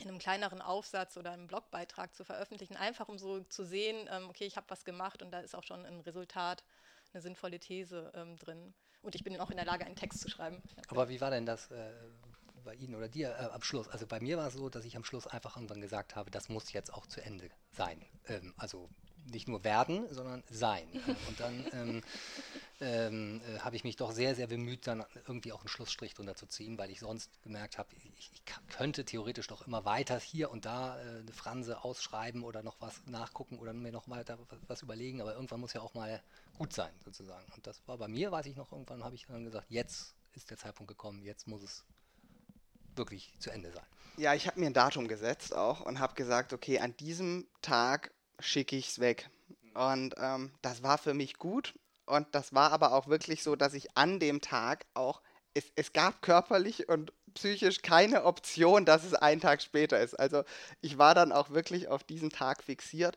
in 0.00 0.08
einem 0.08 0.18
kleineren 0.18 0.60
Aufsatz 0.60 1.16
oder 1.16 1.30
einem 1.30 1.46
Blogbeitrag 1.46 2.14
zu 2.14 2.24
veröffentlichen, 2.24 2.76
einfach 2.76 3.08
um 3.08 3.18
so 3.18 3.40
zu 3.44 3.64
sehen, 3.64 4.08
ähm, 4.10 4.28
okay, 4.28 4.44
ich 4.44 4.56
habe 4.56 4.68
was 4.68 4.84
gemacht 4.84 5.22
und 5.22 5.30
da 5.30 5.40
ist 5.40 5.54
auch 5.54 5.62
schon 5.62 5.84
ein 5.86 6.00
Resultat, 6.00 6.64
eine 7.12 7.22
sinnvolle 7.22 7.60
These 7.60 8.12
ähm, 8.14 8.36
drin. 8.38 8.74
Und 9.02 9.14
ich 9.14 9.22
bin 9.22 9.38
auch 9.38 9.50
in 9.50 9.56
der 9.56 9.66
Lage, 9.66 9.84
einen 9.84 9.96
Text 9.96 10.20
zu 10.20 10.28
schreiben. 10.28 10.62
Aber 10.88 11.08
wie 11.08 11.20
war 11.20 11.30
denn 11.30 11.46
das 11.46 11.70
äh, 11.70 11.92
bei 12.64 12.74
Ihnen 12.74 12.94
oder 12.94 13.08
dir 13.08 13.30
äh, 13.38 13.54
am 13.54 13.62
Schluss? 13.62 13.88
Also 13.88 14.06
bei 14.06 14.18
mir 14.18 14.36
war 14.36 14.48
es 14.48 14.54
so, 14.54 14.68
dass 14.68 14.84
ich 14.84 14.96
am 14.96 15.04
Schluss 15.04 15.26
einfach 15.26 15.56
irgendwann 15.56 15.80
gesagt 15.80 16.16
habe, 16.16 16.30
das 16.30 16.48
muss 16.48 16.72
jetzt 16.72 16.92
auch 16.92 17.06
zu 17.06 17.22
Ende 17.22 17.50
sein. 17.70 18.04
Ähm, 18.26 18.54
also 18.56 18.88
nicht 19.32 19.48
nur 19.48 19.64
werden, 19.64 20.06
sondern 20.12 20.42
sein. 20.50 20.86
Und 21.28 21.40
dann 21.40 21.66
ähm, 21.72 22.02
ähm, 22.80 23.40
äh, 23.48 23.60
habe 23.60 23.76
ich 23.76 23.84
mich 23.84 23.96
doch 23.96 24.12
sehr, 24.12 24.34
sehr 24.34 24.46
bemüht, 24.46 24.86
dann 24.86 25.04
irgendwie 25.26 25.52
auch 25.52 25.60
einen 25.60 25.68
Schlussstrich 25.68 26.14
drunter 26.14 26.34
zu 26.34 26.46
ziehen, 26.46 26.76
weil 26.78 26.90
ich 26.90 27.00
sonst 27.00 27.30
gemerkt 27.42 27.78
habe, 27.78 27.88
ich, 27.96 28.30
ich, 28.32 28.42
könnte 28.68 29.04
theoretisch 29.04 29.48
noch 29.48 29.66
immer 29.66 29.84
weiter 29.84 30.18
hier 30.18 30.50
und 30.50 30.64
da 30.64 30.98
äh, 30.98 31.20
eine 31.20 31.32
Franse 31.32 31.84
ausschreiben 31.84 32.42
oder 32.42 32.62
noch 32.62 32.76
was 32.80 33.06
nachgucken 33.06 33.58
oder 33.58 33.72
mir 33.72 33.92
noch 33.92 34.08
weiter 34.08 34.38
was 34.66 34.82
überlegen, 34.82 35.20
aber 35.20 35.34
irgendwann 35.34 35.60
muss 35.60 35.72
ja 35.72 35.80
auch 35.80 35.94
mal 35.94 36.22
gut 36.58 36.72
sein, 36.72 36.92
sozusagen. 37.04 37.46
Und 37.54 37.66
das 37.66 37.80
war 37.86 37.98
bei 37.98 38.08
mir, 38.08 38.32
weiß 38.32 38.46
ich 38.46 38.56
noch, 38.56 38.72
irgendwann 38.72 39.04
habe 39.04 39.14
ich 39.14 39.26
dann 39.26 39.44
gesagt, 39.44 39.70
jetzt 39.70 40.14
ist 40.32 40.50
der 40.50 40.58
Zeitpunkt 40.58 40.88
gekommen, 40.88 41.22
jetzt 41.22 41.46
muss 41.46 41.62
es 41.62 41.84
wirklich 42.96 43.32
zu 43.38 43.50
Ende 43.50 43.72
sein. 43.72 43.86
Ja, 44.16 44.34
ich 44.34 44.46
habe 44.46 44.60
mir 44.60 44.66
ein 44.66 44.74
Datum 44.74 45.08
gesetzt 45.08 45.54
auch 45.54 45.80
und 45.80 45.98
habe 45.98 46.14
gesagt, 46.14 46.52
okay, 46.52 46.78
an 46.78 46.96
diesem 46.96 47.46
Tag 47.62 48.12
schicke 48.38 48.76
ich 48.76 48.88
es 48.88 48.98
weg. 48.98 49.28
Und 49.74 50.14
ähm, 50.18 50.52
das 50.62 50.82
war 50.82 50.98
für 50.98 51.14
mich 51.14 51.38
gut. 51.38 51.74
Und 52.06 52.26
das 52.32 52.54
war 52.54 52.72
aber 52.72 52.92
auch 52.92 53.08
wirklich 53.08 53.42
so, 53.42 53.56
dass 53.56 53.74
ich 53.74 53.96
an 53.96 54.20
dem 54.20 54.40
Tag 54.40 54.86
auch, 54.94 55.22
es, 55.54 55.64
es 55.76 55.92
gab 55.92 56.22
körperlich 56.22 56.88
und 56.88 57.12
psychisch 57.34 57.82
keine 57.82 58.24
Option, 58.24 58.84
dass 58.84 59.04
es 59.04 59.14
einen 59.14 59.40
Tag 59.40 59.62
später 59.62 60.00
ist. 60.00 60.14
Also 60.14 60.44
ich 60.80 60.98
war 60.98 61.14
dann 61.14 61.32
auch 61.32 61.50
wirklich 61.50 61.88
auf 61.88 62.04
diesen 62.04 62.30
Tag 62.30 62.62
fixiert. 62.62 63.16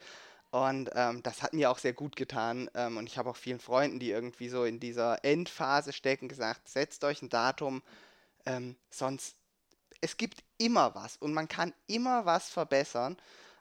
Und 0.50 0.90
ähm, 0.96 1.22
das 1.24 1.44
hat 1.44 1.54
mir 1.54 1.70
auch 1.70 1.78
sehr 1.78 1.94
gut 1.94 2.16
getan. 2.16 2.70
Ähm, 2.74 2.98
und 2.98 3.08
ich 3.08 3.18
habe 3.18 3.30
auch 3.30 3.36
vielen 3.36 3.60
Freunden, 3.60 4.00
die 4.00 4.12
irgendwie 4.12 4.50
so 4.50 4.64
in 4.64 4.80
dieser 4.80 5.24
Endphase 5.26 5.92
stecken, 5.92 6.30
gesagt, 6.30 6.70
setzt 6.70 7.04
euch 7.04 7.22
ein 7.22 7.30
Datum, 7.30 7.84
ähm, 8.46 8.78
sonst 8.90 9.36
es 10.02 10.18
gibt 10.18 10.44
immer 10.58 10.96
was 10.96 11.18
und 11.18 11.34
man 11.34 11.48
kann 11.48 11.74
immer 11.88 12.26
was 12.26 12.50
verbessern. 12.50 13.18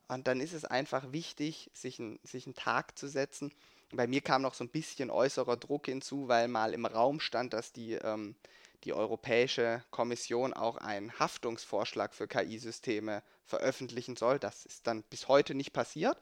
Und 0.08 0.28
dann 0.28 0.40
ist 0.40 0.52
es 0.52 0.64
einfach 0.64 1.12
wichtig, 1.12 1.70
sich, 1.74 1.98
ein, 1.98 2.18
sich 2.22 2.46
einen 2.46 2.54
Tag 2.54 2.96
zu 2.98 3.08
setzen. 3.08 3.52
Bei 3.92 4.06
mir 4.06 4.20
kam 4.20 4.42
noch 4.42 4.54
so 4.54 4.64
ein 4.64 4.68
bisschen 4.68 5.10
äußerer 5.10 5.56
Druck 5.56 5.86
hinzu, 5.86 6.28
weil 6.28 6.48
mal 6.48 6.74
im 6.74 6.86
Raum 6.86 7.20
stand, 7.20 7.52
dass 7.52 7.72
die, 7.72 7.94
ähm, 7.94 8.36
die 8.84 8.92
Europäische 8.92 9.82
Kommission 9.90 10.54
auch 10.54 10.76
einen 10.76 11.18
Haftungsvorschlag 11.18 12.14
für 12.14 12.28
KI-Systeme 12.28 13.22
veröffentlichen 13.44 14.16
soll. 14.16 14.38
Das 14.38 14.64
ist 14.66 14.86
dann 14.86 15.02
bis 15.04 15.28
heute 15.28 15.54
nicht 15.54 15.72
passiert. 15.72 16.18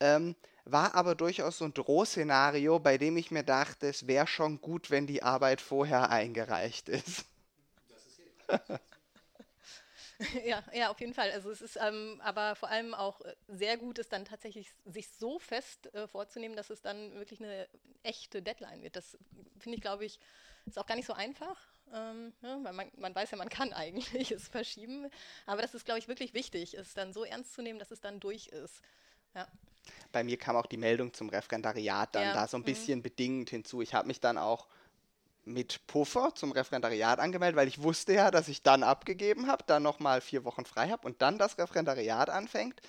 Ähm, 0.00 0.34
war 0.64 0.94
aber 0.94 1.14
durchaus 1.14 1.58
so 1.58 1.66
ein 1.66 1.74
Drohszenario, 1.74 2.78
bei 2.78 2.98
dem 2.98 3.16
ich 3.16 3.30
mir 3.30 3.42
dachte, 3.42 3.88
es 3.88 4.06
wäre 4.06 4.26
schon 4.26 4.60
gut, 4.60 4.90
wenn 4.90 5.06
die 5.06 5.22
Arbeit 5.22 5.60
vorher 5.60 6.10
eingereicht 6.10 6.88
ist. 6.88 7.26
ja, 10.44 10.62
ja, 10.72 10.90
auf 10.90 11.00
jeden 11.00 11.14
Fall. 11.14 11.30
Also 11.32 11.50
es 11.50 11.60
ist 11.60 11.78
ähm, 11.80 12.20
aber 12.22 12.54
vor 12.54 12.68
allem 12.68 12.94
auch 12.94 13.20
äh, 13.22 13.34
sehr 13.48 13.76
gut, 13.76 13.98
es 13.98 14.08
dann 14.08 14.24
tatsächlich 14.24 14.70
sich 14.84 15.08
so 15.08 15.38
fest 15.38 15.92
äh, 15.94 16.06
vorzunehmen, 16.06 16.56
dass 16.56 16.70
es 16.70 16.82
dann 16.82 17.14
wirklich 17.14 17.40
eine 17.40 17.68
echte 18.02 18.42
Deadline 18.42 18.82
wird. 18.82 18.96
Das 18.96 19.18
finde 19.58 19.76
ich, 19.76 19.82
glaube 19.82 20.04
ich, 20.04 20.20
ist 20.66 20.78
auch 20.78 20.86
gar 20.86 20.96
nicht 20.96 21.06
so 21.06 21.12
einfach. 21.12 21.60
Ähm, 21.92 22.32
ne? 22.40 22.58
weil 22.62 22.72
man, 22.72 22.90
man, 22.96 23.14
weiß 23.14 23.30
ja, 23.30 23.36
man 23.36 23.48
kann 23.48 23.72
eigentlich 23.74 24.30
es 24.30 24.48
verschieben. 24.48 25.10
Aber 25.46 25.62
das 25.62 25.74
ist, 25.74 25.84
glaube 25.84 25.98
ich, 25.98 26.08
wirklich 26.08 26.34
wichtig, 26.34 26.74
es 26.74 26.94
dann 26.94 27.12
so 27.12 27.24
ernst 27.24 27.54
zu 27.54 27.62
nehmen, 27.62 27.78
dass 27.78 27.90
es 27.90 28.00
dann 28.00 28.20
durch 28.20 28.48
ist. 28.48 28.80
Ja. 29.34 29.48
Bei 30.12 30.24
mir 30.24 30.38
kam 30.38 30.56
auch 30.56 30.66
die 30.66 30.76
Meldung 30.76 31.12
zum 31.12 31.28
Referendariat 31.28 32.14
dann 32.14 32.22
ja. 32.22 32.32
da 32.32 32.48
so 32.48 32.56
ein 32.56 32.60
mhm. 32.60 32.66
bisschen 32.66 32.98
mhm. 33.00 33.02
bedingend 33.02 33.50
hinzu. 33.50 33.82
Ich 33.82 33.94
habe 33.94 34.06
mich 34.06 34.20
dann 34.20 34.38
auch 34.38 34.68
mit 35.44 35.86
Puffer 35.86 36.34
zum 36.34 36.52
Referendariat 36.52 37.18
angemeldet, 37.18 37.56
weil 37.56 37.68
ich 37.68 37.82
wusste 37.82 38.14
ja, 38.14 38.30
dass 38.30 38.48
ich 38.48 38.62
dann 38.62 38.82
abgegeben 38.82 39.46
habe, 39.46 39.64
dann 39.66 39.82
nochmal 39.82 40.20
vier 40.20 40.44
Wochen 40.44 40.64
frei 40.64 40.88
habe 40.88 41.06
und 41.06 41.22
dann 41.22 41.38
das 41.38 41.58
Referendariat 41.58 42.30
anfängt. 42.30 42.80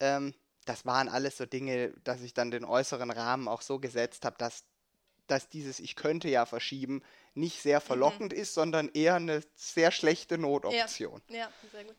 Ähm, 0.00 0.34
das 0.64 0.84
waren 0.84 1.08
alles 1.08 1.36
so 1.36 1.46
Dinge, 1.46 1.92
dass 2.04 2.20
ich 2.20 2.34
dann 2.34 2.50
den 2.50 2.64
äußeren 2.64 3.10
Rahmen 3.10 3.48
auch 3.48 3.62
so 3.62 3.78
gesetzt 3.78 4.24
habe, 4.24 4.36
dass, 4.38 4.64
dass 5.26 5.48
dieses 5.48 5.80
Ich 5.80 5.96
könnte 5.96 6.28
ja 6.28 6.46
verschieben 6.46 7.02
nicht 7.34 7.62
sehr 7.62 7.80
verlockend 7.80 8.32
mhm. 8.32 8.38
ist, 8.38 8.54
sondern 8.54 8.88
eher 8.92 9.14
eine 9.14 9.42
sehr 9.54 9.90
schlechte 9.90 10.36
Notoption. 10.38 11.22
Ja, 11.28 11.36
ja 11.36 11.52
sehr 11.72 11.84
gut. 11.84 11.96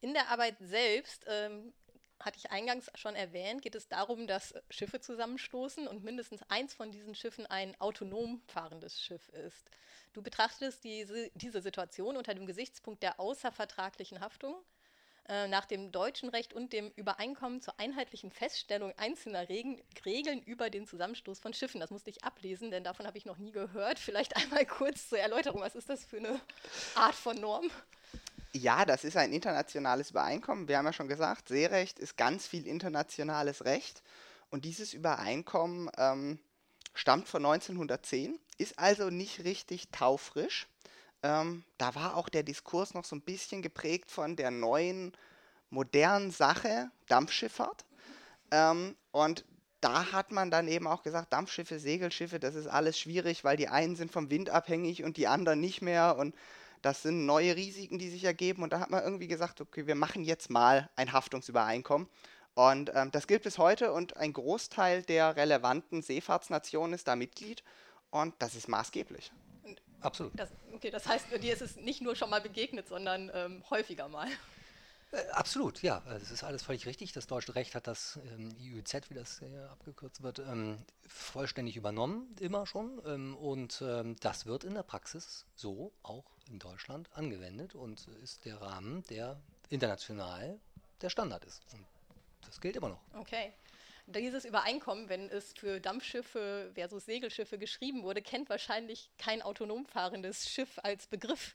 In 0.00 0.14
der 0.14 0.28
Arbeit 0.28 0.56
selbst 0.60 1.24
ähm, 1.26 1.72
hatte 2.20 2.38
ich 2.38 2.50
eingangs 2.50 2.90
schon 2.94 3.14
erwähnt, 3.14 3.62
geht 3.62 3.74
es 3.74 3.88
darum, 3.88 4.26
dass 4.26 4.54
Schiffe 4.70 5.00
zusammenstoßen 5.00 5.86
und 5.86 6.04
mindestens 6.04 6.42
eins 6.48 6.74
von 6.74 6.90
diesen 6.90 7.14
Schiffen 7.14 7.46
ein 7.46 7.78
autonom 7.80 8.42
fahrendes 8.46 9.00
Schiff 9.00 9.28
ist. 9.30 9.70
Du 10.12 10.22
betrachtest 10.22 10.82
diese, 10.84 11.30
diese 11.34 11.60
Situation 11.60 12.16
unter 12.16 12.34
dem 12.34 12.46
Gesichtspunkt 12.46 13.02
der 13.02 13.20
außervertraglichen 13.20 14.20
Haftung 14.20 14.56
äh, 15.28 15.46
nach 15.46 15.66
dem 15.66 15.92
deutschen 15.92 16.30
Recht 16.30 16.54
und 16.54 16.72
dem 16.72 16.90
Übereinkommen 16.96 17.60
zur 17.60 17.78
einheitlichen 17.78 18.30
Feststellung 18.30 18.94
einzelner 18.96 19.48
Regen, 19.48 19.82
Regeln 20.06 20.42
über 20.42 20.70
den 20.70 20.86
Zusammenstoß 20.86 21.38
von 21.38 21.52
Schiffen. 21.52 21.80
Das 21.80 21.90
musste 21.90 22.08
ich 22.08 22.24
ablesen, 22.24 22.70
denn 22.70 22.82
davon 22.82 23.06
habe 23.06 23.18
ich 23.18 23.26
noch 23.26 23.36
nie 23.36 23.52
gehört. 23.52 23.98
Vielleicht 23.98 24.36
einmal 24.36 24.64
kurz 24.64 25.10
zur 25.10 25.18
Erläuterung, 25.18 25.60
was 25.60 25.76
ist 25.76 25.90
das 25.90 26.04
für 26.04 26.16
eine 26.16 26.40
Art 26.94 27.14
von 27.14 27.36
Norm? 27.36 27.70
Ja, 28.52 28.84
das 28.84 29.04
ist 29.04 29.16
ein 29.16 29.32
internationales 29.32 30.10
Übereinkommen. 30.10 30.68
Wir 30.68 30.78
haben 30.78 30.86
ja 30.86 30.92
schon 30.92 31.08
gesagt, 31.08 31.48
Seerecht 31.48 31.98
ist 31.98 32.16
ganz 32.16 32.46
viel 32.46 32.66
internationales 32.66 33.64
Recht. 33.64 34.02
Und 34.50 34.64
dieses 34.64 34.94
Übereinkommen 34.94 35.90
ähm, 35.98 36.38
stammt 36.94 37.28
von 37.28 37.44
1910, 37.44 38.38
ist 38.56 38.78
also 38.78 39.10
nicht 39.10 39.44
richtig 39.44 39.90
taufrisch. 39.90 40.66
Ähm, 41.22 41.64
da 41.76 41.94
war 41.94 42.16
auch 42.16 42.28
der 42.28 42.42
Diskurs 42.42 42.94
noch 42.94 43.04
so 43.04 43.16
ein 43.16 43.20
bisschen 43.20 43.60
geprägt 43.60 44.10
von 44.10 44.36
der 44.36 44.50
neuen, 44.50 45.12
modernen 45.68 46.30
Sache 46.30 46.90
Dampfschifffahrt. 47.08 47.84
Ähm, 48.50 48.96
und 49.10 49.44
da 49.80 50.12
hat 50.12 50.32
man 50.32 50.50
dann 50.50 50.68
eben 50.68 50.86
auch 50.86 51.02
gesagt, 51.02 51.32
Dampfschiffe, 51.32 51.78
Segelschiffe, 51.78 52.40
das 52.40 52.54
ist 52.54 52.66
alles 52.66 52.98
schwierig, 52.98 53.44
weil 53.44 53.56
die 53.56 53.68
einen 53.68 53.94
sind 53.94 54.10
vom 54.10 54.30
Wind 54.30 54.50
abhängig 54.50 55.04
und 55.04 55.16
die 55.16 55.28
anderen 55.28 55.60
nicht 55.60 55.82
mehr. 55.82 56.16
Und 56.16 56.34
das 56.82 57.02
sind 57.02 57.26
neue 57.26 57.56
Risiken, 57.56 57.98
die 57.98 58.08
sich 58.08 58.24
ergeben. 58.24 58.62
Und 58.62 58.72
da 58.72 58.80
hat 58.80 58.90
man 58.90 59.02
irgendwie 59.02 59.28
gesagt, 59.28 59.60
okay, 59.60 59.86
wir 59.86 59.94
machen 59.94 60.24
jetzt 60.24 60.50
mal 60.50 60.90
ein 60.96 61.12
Haftungsübereinkommen. 61.12 62.08
Und 62.54 62.90
ähm, 62.94 63.10
das 63.12 63.26
gilt 63.26 63.42
bis 63.42 63.58
heute 63.58 63.92
und 63.92 64.16
ein 64.16 64.32
Großteil 64.32 65.02
der 65.02 65.36
relevanten 65.36 66.02
Seefahrtsnationen 66.02 66.94
ist 66.94 67.06
da 67.06 67.14
Mitglied. 67.14 67.62
Und 68.10 68.34
das 68.38 68.54
ist 68.54 68.68
maßgeblich. 68.68 69.30
Absolut. 70.00 70.32
Das, 70.36 70.48
okay, 70.74 70.90
das 70.90 71.06
heißt, 71.06 71.26
dir 71.42 71.52
ist 71.52 71.62
es 71.62 71.76
nicht 71.76 72.02
nur 72.02 72.16
schon 72.16 72.30
mal 72.30 72.40
begegnet, 72.40 72.88
sondern 72.88 73.30
ähm, 73.34 73.62
häufiger 73.70 74.08
mal. 74.08 74.28
Äh, 75.10 75.30
absolut, 75.30 75.82
ja. 75.82 76.02
Also 76.06 76.34
ist 76.34 76.44
alles 76.44 76.62
völlig 76.62 76.86
richtig. 76.86 77.12
Das 77.12 77.26
deutsche 77.26 77.54
Recht 77.54 77.74
hat 77.74 77.86
das 77.86 78.18
ähm, 78.34 78.54
IUZ, 78.60 79.08
wie 79.08 79.14
das 79.14 79.40
äh, 79.42 79.58
abgekürzt 79.70 80.22
wird, 80.22 80.40
ähm, 80.40 80.78
vollständig 81.06 81.76
übernommen, 81.76 82.34
immer 82.40 82.66
schon. 82.66 83.00
Ähm, 83.06 83.36
und 83.36 83.82
ähm, 83.82 84.16
das 84.20 84.46
wird 84.46 84.64
in 84.64 84.74
der 84.74 84.82
Praxis 84.82 85.46
so 85.54 85.92
auch 86.02 86.24
in 86.48 86.58
Deutschland 86.58 87.08
angewendet 87.14 87.74
und 87.74 88.06
ist 88.22 88.44
der 88.44 88.60
Rahmen, 88.60 89.02
der 89.04 89.40
international 89.70 90.58
der 91.00 91.10
Standard 91.10 91.44
ist. 91.44 91.62
Und 91.72 91.84
das 92.46 92.60
gilt 92.60 92.76
immer 92.76 92.90
noch. 92.90 93.00
Okay. 93.14 93.52
Dieses 94.06 94.46
Übereinkommen, 94.46 95.10
wenn 95.10 95.28
es 95.28 95.52
für 95.52 95.80
Dampfschiffe 95.80 96.70
versus 96.74 97.04
Segelschiffe 97.04 97.58
geschrieben 97.58 98.02
wurde, 98.04 98.22
kennt 98.22 98.48
wahrscheinlich 98.48 99.10
kein 99.18 99.42
autonom 99.42 99.84
fahrendes 99.84 100.48
Schiff 100.48 100.78
als 100.82 101.06
Begriff. 101.06 101.54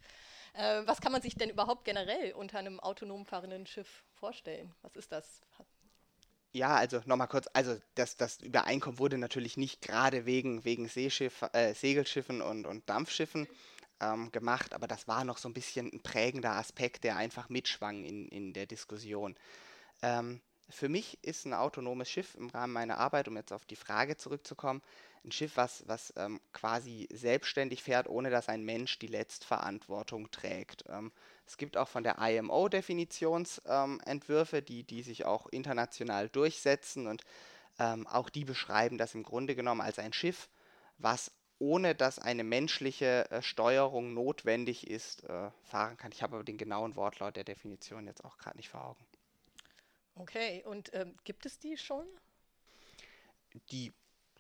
Äh, 0.53 0.81
was 0.85 1.01
kann 1.01 1.11
man 1.11 1.21
sich 1.21 1.35
denn 1.35 1.49
überhaupt 1.49 1.83
generell 1.85 2.33
unter 2.33 2.59
einem 2.59 2.79
autonom 2.79 3.25
fahrenden 3.25 3.65
Schiff 3.65 4.03
vorstellen? 4.13 4.73
Was 4.81 4.95
ist 4.95 5.11
das? 5.11 5.41
Ja, 6.51 6.75
also 6.75 7.01
nochmal 7.05 7.27
kurz, 7.27 7.47
also 7.53 7.75
das, 7.95 8.15
das 8.15 8.39
Übereinkommen 8.41 8.99
wurde 8.99 9.17
natürlich 9.17 9.57
nicht 9.57 9.81
gerade 9.81 10.27
wegen, 10.27 10.63
wegen 10.63 10.87
Seeschiff, 10.87 11.43
äh, 11.53 11.73
Segelschiffen 11.73 12.43
und, 12.43 12.67
und 12.67 12.87
Dampfschiffen 12.87 13.47
ähm, 13.99 14.31
gemacht, 14.31 14.75
aber 14.75 14.87
das 14.87 15.07
war 15.07 15.23
noch 15.23 15.39
so 15.39 15.49
ein 15.49 15.53
bisschen 15.53 15.91
ein 15.91 16.03
prägender 16.03 16.51
Aspekt, 16.51 17.03
der 17.03 17.17
einfach 17.17 17.49
mitschwang 17.49 18.03
in, 18.03 18.27
in 18.27 18.53
der 18.53 18.67
Diskussion. 18.67 19.35
Ähm, 20.03 20.41
für 20.73 20.89
mich 20.89 21.17
ist 21.23 21.45
ein 21.45 21.53
autonomes 21.53 22.09
Schiff 22.09 22.35
im 22.35 22.49
Rahmen 22.49 22.73
meiner 22.73 22.97
Arbeit, 22.97 23.27
um 23.27 23.37
jetzt 23.37 23.53
auf 23.53 23.65
die 23.65 23.75
Frage 23.75 24.17
zurückzukommen, 24.17 24.81
ein 25.23 25.31
Schiff, 25.31 25.55
was, 25.55 25.83
was 25.87 26.13
ähm, 26.17 26.41
quasi 26.51 27.07
selbstständig 27.11 27.81
fährt, 27.81 28.09
ohne 28.09 28.29
dass 28.29 28.49
ein 28.49 28.63
Mensch 28.63 28.99
die 28.99 29.07
Letztverantwortung 29.07 30.31
trägt. 30.31 30.83
Ähm, 30.89 31.11
es 31.45 31.57
gibt 31.57 31.77
auch 31.77 31.87
von 31.87 32.03
der 32.03 32.17
IMO 32.19 32.67
Definitionsentwürfe, 32.67 34.57
ähm, 34.57 34.65
die, 34.65 34.83
die 34.83 35.01
sich 35.01 35.25
auch 35.25 35.47
international 35.47 36.29
durchsetzen 36.29 37.07
und 37.07 37.23
ähm, 37.79 38.05
auch 38.07 38.29
die 38.29 38.45
beschreiben 38.45 38.97
das 38.97 39.15
im 39.15 39.23
Grunde 39.23 39.55
genommen 39.55 39.81
als 39.81 39.99
ein 39.99 40.13
Schiff, 40.13 40.49
was 40.97 41.31
ohne 41.59 41.95
dass 41.95 42.19
eine 42.19 42.43
menschliche 42.43 43.29
äh, 43.31 43.41
Steuerung 43.41 44.13
notwendig 44.13 44.89
ist, 44.89 45.23
äh, 45.23 45.49
fahren 45.63 45.97
kann. 45.97 46.11
Ich 46.11 46.21
habe 46.21 46.35
aber 46.35 46.43
den 46.43 46.57
genauen 46.57 46.95
Wortlaut 46.95 47.37
der 47.37 47.45
Definition 47.45 48.07
jetzt 48.07 48.25
auch 48.25 48.37
gerade 48.37 48.57
nicht 48.57 48.69
vor 48.69 48.85
Augen. 48.85 49.05
Okay, 50.15 50.63
und 50.65 50.93
ähm, 50.93 51.15
gibt 51.23 51.45
es 51.45 51.59
die 51.59 51.77
schon? 51.77 52.05
Die, 53.71 53.91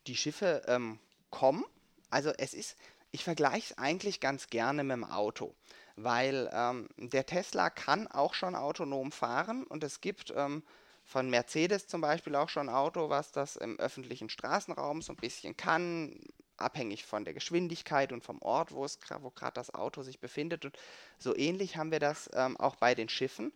die 0.07 0.15
Schiffe 0.15 0.63
ähm, 0.67 0.99
kommen. 1.29 1.65
Also 2.09 2.31
es 2.37 2.53
ist, 2.53 2.77
ich 3.11 3.23
vergleiche 3.23 3.73
es 3.73 3.77
eigentlich 3.77 4.19
ganz 4.19 4.47
gerne 4.47 4.83
mit 4.83 4.93
dem 4.93 5.03
Auto, 5.03 5.55
weil 5.95 6.49
ähm, 6.53 6.89
der 6.97 7.25
Tesla 7.25 7.69
kann 7.69 8.07
auch 8.07 8.33
schon 8.33 8.55
autonom 8.55 9.11
fahren 9.11 9.63
und 9.65 9.83
es 9.83 10.01
gibt 10.01 10.31
ähm, 10.35 10.63
von 11.05 11.29
Mercedes 11.29 11.87
zum 11.87 12.01
Beispiel 12.01 12.35
auch 12.35 12.49
schon 12.49 12.69
ein 12.69 12.75
Auto, 12.75 13.09
was 13.09 13.31
das 13.31 13.55
im 13.55 13.79
öffentlichen 13.79 14.29
Straßenraum 14.29 15.01
so 15.01 15.13
ein 15.13 15.17
bisschen 15.17 15.57
kann, 15.57 16.19
abhängig 16.57 17.05
von 17.05 17.25
der 17.25 17.33
Geschwindigkeit 17.33 18.13
und 18.13 18.23
vom 18.23 18.41
Ort, 18.41 18.71
wo, 18.71 18.85
wo 18.85 19.29
gerade 19.31 19.53
das 19.53 19.73
Auto 19.73 20.03
sich 20.03 20.19
befindet. 20.19 20.65
Und 20.65 20.77
so 21.17 21.35
ähnlich 21.35 21.77
haben 21.77 21.91
wir 21.91 21.99
das 21.99 22.29
ähm, 22.33 22.57
auch 22.57 22.75
bei 22.75 22.95
den 22.95 23.09
Schiffen 23.09 23.51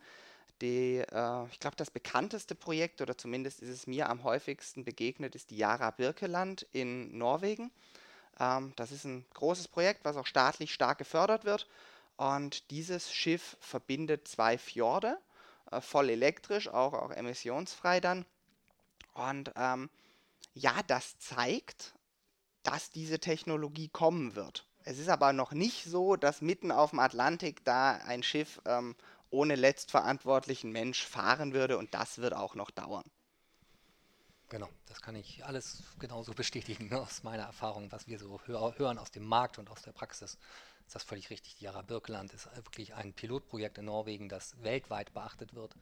die, 0.60 0.98
äh, 0.98 1.46
ich 1.50 1.60
glaube, 1.60 1.76
das 1.76 1.90
bekannteste 1.90 2.54
Projekt, 2.54 3.00
oder 3.00 3.16
zumindest 3.16 3.60
ist 3.60 3.70
es 3.70 3.86
mir 3.86 4.08
am 4.08 4.24
häufigsten 4.24 4.84
begegnet, 4.84 5.34
ist 5.34 5.50
die 5.50 5.56
Yara 5.56 5.90
Birkeland 5.90 6.66
in 6.72 7.16
Norwegen. 7.16 7.70
Ähm, 8.40 8.72
das 8.76 8.92
ist 8.92 9.04
ein 9.04 9.24
großes 9.34 9.68
Projekt, 9.68 10.04
was 10.04 10.16
auch 10.16 10.26
staatlich 10.26 10.72
stark 10.72 10.98
gefördert 10.98 11.44
wird. 11.44 11.68
Und 12.16 12.70
dieses 12.70 13.12
Schiff 13.12 13.56
verbindet 13.60 14.26
zwei 14.26 14.58
Fjorde, 14.58 15.18
äh, 15.70 15.80
voll 15.80 16.10
elektrisch, 16.10 16.68
auch, 16.68 16.94
auch 16.94 17.10
emissionsfrei 17.10 18.00
dann. 18.00 18.24
Und 19.14 19.52
ähm, 19.56 19.90
ja, 20.54 20.74
das 20.86 21.18
zeigt, 21.18 21.94
dass 22.62 22.90
diese 22.90 23.20
Technologie 23.20 23.88
kommen 23.88 24.34
wird. 24.34 24.66
Es 24.84 24.98
ist 24.98 25.08
aber 25.08 25.32
noch 25.32 25.52
nicht 25.52 25.84
so, 25.84 26.16
dass 26.16 26.40
mitten 26.40 26.72
auf 26.72 26.90
dem 26.90 26.98
Atlantik 26.98 27.64
da 27.64 27.92
ein 27.92 28.22
Schiff 28.22 28.60
ähm, 28.64 28.96
ohne 29.30 29.54
letztverantwortlichen 29.54 30.70
Mensch 30.70 31.04
fahren 31.04 31.52
würde 31.52 31.78
und 31.78 31.94
das 31.94 32.18
wird 32.18 32.34
auch 32.34 32.54
noch 32.54 32.70
dauern. 32.70 33.04
Genau, 34.50 34.68
das 34.86 35.02
kann 35.02 35.14
ich 35.14 35.44
alles 35.44 35.82
genauso 35.98 36.32
bestätigen 36.32 36.92
aus 36.94 37.22
meiner 37.22 37.42
Erfahrung, 37.44 37.92
was 37.92 38.06
wir 38.08 38.18
so 38.18 38.40
hör 38.46 38.78
hören 38.78 38.98
aus 38.98 39.10
dem 39.10 39.24
Markt 39.24 39.58
und 39.58 39.70
aus 39.70 39.82
der 39.82 39.92
Praxis. 39.92 40.38
ist 40.86 40.94
das 40.94 41.02
völlig 41.02 41.28
richtig. 41.28 41.60
Jara 41.60 41.82
Birkeland 41.82 42.32
ist 42.32 42.48
wirklich 42.56 42.94
ein 42.94 43.12
Pilotprojekt 43.12 43.76
in 43.76 43.84
Norwegen, 43.84 44.28
das 44.28 44.54
weltweit 44.62 45.12
beachtet 45.12 45.54
wird. 45.54 45.74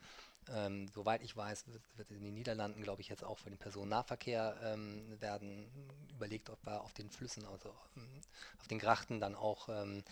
Ähm, 0.48 0.88
soweit 0.88 1.22
ich 1.22 1.36
weiß, 1.36 1.66
wird, 1.68 1.82
wird, 1.96 2.10
in 2.10 2.22
den 2.22 2.34
Niederlanden, 2.34 2.82
glaube 2.82 3.02
ich, 3.02 3.08
jetzt 3.08 3.24
auch 3.24 3.38
für 3.38 3.50
den 3.50 3.58
Personennahverkehr 3.58 4.56
ähm, 4.62 5.20
werden 5.20 5.68
überlegt, 6.10 6.50
ob 6.50 6.64
wir 6.64 6.82
auf 6.82 6.92
den 6.92 7.10
Flüssen, 7.10 7.44
also 7.46 7.74
ähm, 7.96 8.20
auf 8.60 8.68
den 8.68 8.78
Grachten 8.78 9.20
dann 9.20 9.34
auch 9.34 9.68
ähm, 9.68 10.04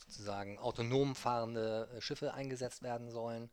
sozusagen 0.00 0.58
autonom 0.58 1.14
fahrende 1.14 1.88
äh, 1.94 2.00
Schiffe 2.00 2.34
eingesetzt 2.34 2.82
werden 2.82 3.10
sollen. 3.10 3.50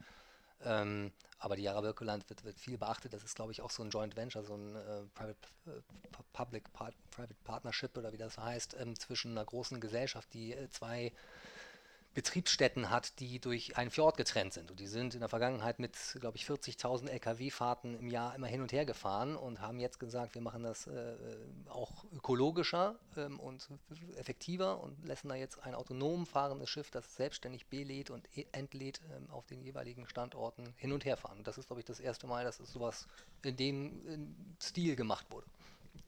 Ähm, 0.64 1.12
aber 1.40 1.56
die 1.56 1.64
Jara 1.64 1.82
Birkeland 1.82 2.28
wird, 2.30 2.44
wird, 2.44 2.60
viel 2.60 2.78
beachtet. 2.78 3.14
Das 3.14 3.24
ist, 3.24 3.36
glaube 3.36 3.52
ich, 3.52 3.62
auch 3.62 3.70
so 3.70 3.84
ein 3.84 3.92
Joint 3.92 4.16
Venture, 4.16 4.44
so 4.44 4.56
ein 4.56 4.76
äh, 4.76 5.04
Private 5.14 5.38
äh, 5.68 5.70
Public 6.34 6.74
Part 6.74 6.96
Private 7.12 7.36
Partnership 7.44 7.96
oder 7.98 8.12
wie 8.12 8.18
das 8.18 8.38
heißt, 8.38 8.76
ähm, 8.80 8.98
zwischen 8.98 9.32
einer 9.32 9.46
großen 9.46 9.80
Gesellschaft, 9.80 10.34
die 10.34 10.54
äh, 10.54 10.70
zwei 10.70 11.12
Betriebsstätten 12.18 12.90
hat, 12.90 13.20
die 13.20 13.38
durch 13.38 13.78
einen 13.78 13.92
Fjord 13.92 14.18
getrennt 14.18 14.52
sind. 14.52 14.72
Und 14.72 14.80
die 14.80 14.88
sind 14.88 15.14
in 15.14 15.20
der 15.20 15.30
Vergangenheit 15.30 15.78
mit, 15.78 15.96
glaube 16.20 16.36
ich, 16.36 16.46
40.000 16.46 17.10
Lkw-Fahrten 17.10 17.94
im 18.00 18.10
Jahr 18.10 18.34
immer 18.34 18.48
hin 18.48 18.62
und 18.62 18.72
her 18.72 18.86
gefahren 18.88 19.36
und 19.36 19.62
haben 19.62 19.78
jetzt 19.78 20.00
gesagt, 20.00 20.34
wir 20.34 20.42
machen 20.42 20.64
das 20.64 20.88
äh, 20.88 21.14
auch 21.70 22.06
ökologischer 22.12 22.96
ähm, 23.18 23.40
und 23.40 23.70
effektiver 24.16 24.82
und 24.82 25.06
lassen 25.06 25.30
da 25.30 25.36
jetzt 25.36 25.62
ein 25.62 25.76
autonom 25.76 26.26
fahrendes 26.26 26.72
Schiff, 26.72 26.90
das 26.90 27.16
selbstständig 27.16 27.68
belädt 27.68 28.10
und 28.10 28.28
e-, 28.36 28.48
entlädt, 28.52 29.00
ähm, 29.16 29.30
auf 29.30 29.46
den 29.46 29.62
jeweiligen 29.62 30.08
Standorten 30.08 30.74
hin 30.78 30.94
und 30.94 31.06
her 31.06 31.18
fahren. 31.18 31.38
Und 31.38 31.46
das 31.46 31.60
ist, 31.60 31.68
glaube 31.68 31.82
ich, 31.82 31.86
das 31.86 32.00
erste 32.00 32.26
Mal, 32.26 32.44
dass 32.46 32.58
sowas 32.58 33.08
in 33.44 33.56
dem 33.58 34.08
in 34.08 34.56
Stil 34.60 34.96
gemacht 34.96 35.28
wurde. 35.30 35.46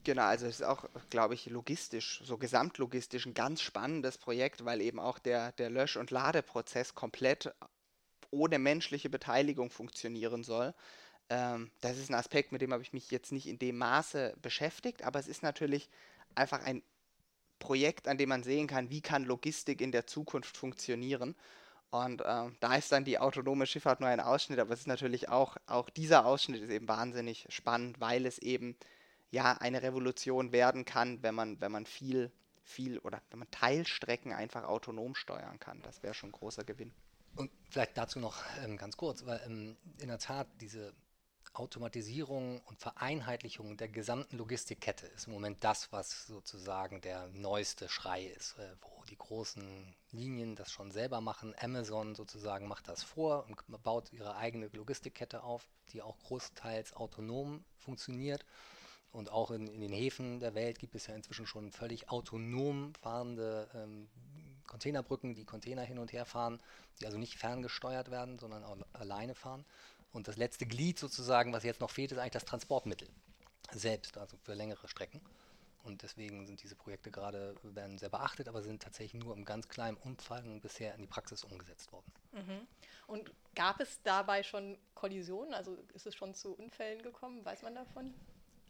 Genau, 0.04 0.22
also 0.22 0.46
es 0.46 0.60
ist 0.60 0.66
auch, 0.66 0.84
glaube 1.10 1.34
ich, 1.34 1.46
logistisch, 1.46 2.22
so 2.24 2.38
gesamtlogistisch 2.38 3.26
ein 3.26 3.34
ganz 3.34 3.60
spannendes 3.60 4.18
Projekt, 4.18 4.64
weil 4.64 4.80
eben 4.80 4.98
auch 4.98 5.18
der, 5.18 5.52
der 5.52 5.70
Lösch- 5.70 5.96
und 5.96 6.10
Ladeprozess 6.10 6.94
komplett 6.94 7.52
ohne 8.30 8.58
menschliche 8.58 9.10
Beteiligung 9.10 9.70
funktionieren 9.70 10.42
soll. 10.42 10.74
Ähm, 11.28 11.70
das 11.80 11.98
ist 11.98 12.10
ein 12.10 12.14
Aspekt, 12.14 12.52
mit 12.52 12.62
dem 12.62 12.72
habe 12.72 12.82
ich 12.82 12.92
mich 12.92 13.10
jetzt 13.10 13.32
nicht 13.32 13.46
in 13.46 13.58
dem 13.58 13.78
Maße 13.78 14.34
beschäftigt, 14.40 15.04
aber 15.04 15.18
es 15.18 15.28
ist 15.28 15.42
natürlich 15.42 15.90
einfach 16.34 16.64
ein 16.64 16.82
Projekt, 17.58 18.08
an 18.08 18.18
dem 18.18 18.30
man 18.30 18.42
sehen 18.42 18.66
kann, 18.66 18.90
wie 18.90 19.02
kann 19.02 19.24
Logistik 19.24 19.80
in 19.80 19.92
der 19.92 20.06
Zukunft 20.06 20.56
funktionieren. 20.56 21.36
Und 21.90 22.22
ähm, 22.24 22.56
da 22.60 22.76
ist 22.76 22.92
dann 22.92 23.04
die 23.04 23.18
autonome 23.18 23.66
Schifffahrt 23.66 24.00
nur 24.00 24.08
ein 24.08 24.20
Ausschnitt, 24.20 24.60
aber 24.60 24.72
es 24.74 24.80
ist 24.80 24.86
natürlich 24.86 25.28
auch, 25.28 25.56
auch 25.66 25.90
dieser 25.90 26.24
Ausschnitt 26.24 26.62
ist 26.62 26.70
eben 26.70 26.88
wahnsinnig 26.88 27.46
spannend, 27.50 28.00
weil 28.00 28.26
es 28.26 28.38
eben 28.38 28.76
ja 29.30 29.52
eine 29.52 29.82
Revolution 29.82 30.52
werden 30.52 30.84
kann, 30.84 31.22
wenn 31.22 31.34
man, 31.34 31.60
wenn 31.60 31.72
man 31.72 31.86
viel, 31.86 32.30
viel 32.62 32.98
oder 32.98 33.20
wenn 33.30 33.38
man 33.38 33.50
Teilstrecken 33.50 34.32
einfach 34.32 34.64
autonom 34.64 35.14
steuern 35.14 35.58
kann. 35.58 35.82
Das 35.82 36.02
wäre 36.02 36.14
schon 36.14 36.30
ein 36.30 36.32
großer 36.32 36.64
Gewinn. 36.64 36.92
Und 37.36 37.50
vielleicht 37.70 37.96
dazu 37.96 38.18
noch 38.18 38.42
ähm, 38.64 38.76
ganz 38.76 38.96
kurz, 38.96 39.24
weil 39.24 39.40
ähm, 39.46 39.76
in 39.98 40.08
der 40.08 40.18
Tat 40.18 40.48
diese 40.60 40.92
Automatisierung 41.52 42.60
und 42.60 42.78
Vereinheitlichung 42.78 43.76
der 43.76 43.88
gesamten 43.88 44.38
Logistikkette 44.38 45.06
ist 45.06 45.26
im 45.26 45.32
Moment 45.32 45.62
das, 45.64 45.90
was 45.92 46.26
sozusagen 46.26 47.00
der 47.00 47.26
neueste 47.28 47.88
Schrei 47.88 48.24
ist, 48.24 48.56
äh, 48.58 48.76
wo 48.82 49.04
die 49.04 49.16
großen 49.16 49.94
Linien 50.12 50.54
das 50.54 50.70
schon 50.70 50.92
selber 50.92 51.20
machen. 51.20 51.54
Amazon 51.60 52.14
sozusagen 52.14 52.68
macht 52.68 52.88
das 52.88 53.02
vor 53.02 53.46
und 53.46 53.82
baut 53.82 54.12
ihre 54.12 54.36
eigene 54.36 54.68
Logistikkette 54.72 55.42
auf, 55.42 55.68
die 55.92 56.02
auch 56.02 56.18
großteils 56.18 56.94
autonom 56.94 57.64
funktioniert. 57.78 58.44
Und 59.12 59.30
auch 59.30 59.50
in, 59.50 59.66
in, 59.66 59.80
den 59.80 59.92
Häfen 59.92 60.38
der 60.40 60.54
Welt 60.54 60.78
gibt 60.78 60.94
es 60.94 61.06
ja 61.06 61.14
inzwischen 61.14 61.46
schon 61.46 61.72
völlig 61.72 62.10
autonom 62.10 62.92
fahrende 62.94 63.68
ähm, 63.74 64.08
Containerbrücken, 64.66 65.34
die 65.34 65.44
Container 65.44 65.82
hin 65.82 65.98
und 65.98 66.12
her 66.12 66.24
fahren, 66.24 66.60
die 67.00 67.06
also 67.06 67.18
nicht 67.18 67.36
ferngesteuert 67.36 68.10
werden, 68.10 68.38
sondern 68.38 68.62
auch 68.62 68.76
alleine 68.92 69.34
fahren. 69.34 69.64
Und 70.12 70.28
das 70.28 70.36
letzte 70.36 70.66
Glied 70.66 70.98
sozusagen, 70.98 71.52
was 71.52 71.64
jetzt 71.64 71.80
noch 71.80 71.90
fehlt, 71.90 72.12
ist 72.12 72.18
eigentlich 72.18 72.32
das 72.32 72.44
Transportmittel 72.44 73.08
selbst, 73.72 74.16
also 74.16 74.36
für 74.38 74.54
längere 74.54 74.88
Strecken. 74.88 75.20
Und 75.82 76.02
deswegen 76.02 76.46
sind 76.46 76.62
diese 76.62 76.76
Projekte 76.76 77.10
gerade, 77.10 77.54
werden 77.62 77.98
sehr 77.98 78.10
beachtet, 78.10 78.48
aber 78.48 78.62
sind 78.62 78.82
tatsächlich 78.82 79.22
nur 79.22 79.34
im 79.34 79.44
ganz 79.44 79.68
kleinen 79.68 79.96
Umfang 79.96 80.60
bisher 80.60 80.94
in 80.94 81.00
die 81.00 81.06
Praxis 81.06 81.42
umgesetzt 81.44 81.90
worden. 81.92 82.12
Mhm. 82.32 82.66
Und 83.06 83.32
gab 83.54 83.80
es 83.80 84.00
dabei 84.02 84.42
schon 84.42 84.76
Kollisionen? 84.94 85.54
Also 85.54 85.78
ist 85.94 86.06
es 86.06 86.14
schon 86.14 86.34
zu 86.34 86.52
Unfällen 86.52 87.02
gekommen? 87.02 87.44
Weiß 87.44 87.62
man 87.62 87.74
davon? 87.74 88.14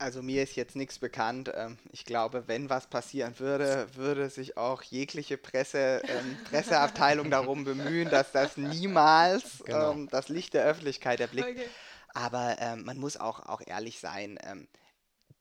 Also 0.00 0.22
mir 0.22 0.42
ist 0.42 0.56
jetzt 0.56 0.76
nichts 0.76 0.98
bekannt. 0.98 1.52
Ähm, 1.54 1.76
ich 1.92 2.06
glaube, 2.06 2.44
wenn 2.46 2.70
was 2.70 2.86
passieren 2.86 3.38
würde, 3.38 3.86
würde 3.94 4.30
sich 4.30 4.56
auch 4.56 4.82
jegliche 4.82 5.36
Presse, 5.36 6.00
ähm, 6.08 6.38
Presseabteilung 6.44 7.30
darum 7.30 7.64
bemühen, 7.64 8.08
dass 8.08 8.32
das 8.32 8.56
niemals 8.56 9.62
genau. 9.64 9.92
ähm, 9.92 10.08
das 10.10 10.30
Licht 10.30 10.54
der 10.54 10.64
Öffentlichkeit 10.64 11.20
erblickt. 11.20 11.50
Okay. 11.50 11.68
Aber 12.14 12.56
ähm, 12.60 12.84
man 12.84 12.96
muss 12.96 13.18
auch, 13.18 13.40
auch 13.40 13.60
ehrlich 13.66 14.00
sein. 14.00 14.38
Ähm, 14.42 14.68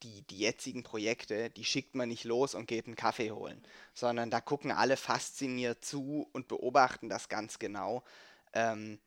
die, 0.02 0.22
die 0.26 0.38
jetzigen 0.38 0.82
Projekte, 0.82 1.48
die 1.48 1.64
schickt 1.64 1.94
man 1.94 2.08
nicht 2.10 2.24
los 2.24 2.54
und 2.54 2.66
geht 2.66 2.86
einen 2.86 2.96
Kaffee 2.96 3.30
holen, 3.32 3.62
sondern 3.94 4.30
da 4.30 4.40
gucken 4.40 4.72
alle 4.72 4.96
fasziniert 4.96 5.84
zu 5.84 6.28
und 6.32 6.48
beobachten 6.48 7.08
das 7.08 7.28
ganz 7.28 7.58
genau. 7.58 8.02
Ähm, 8.52 9.00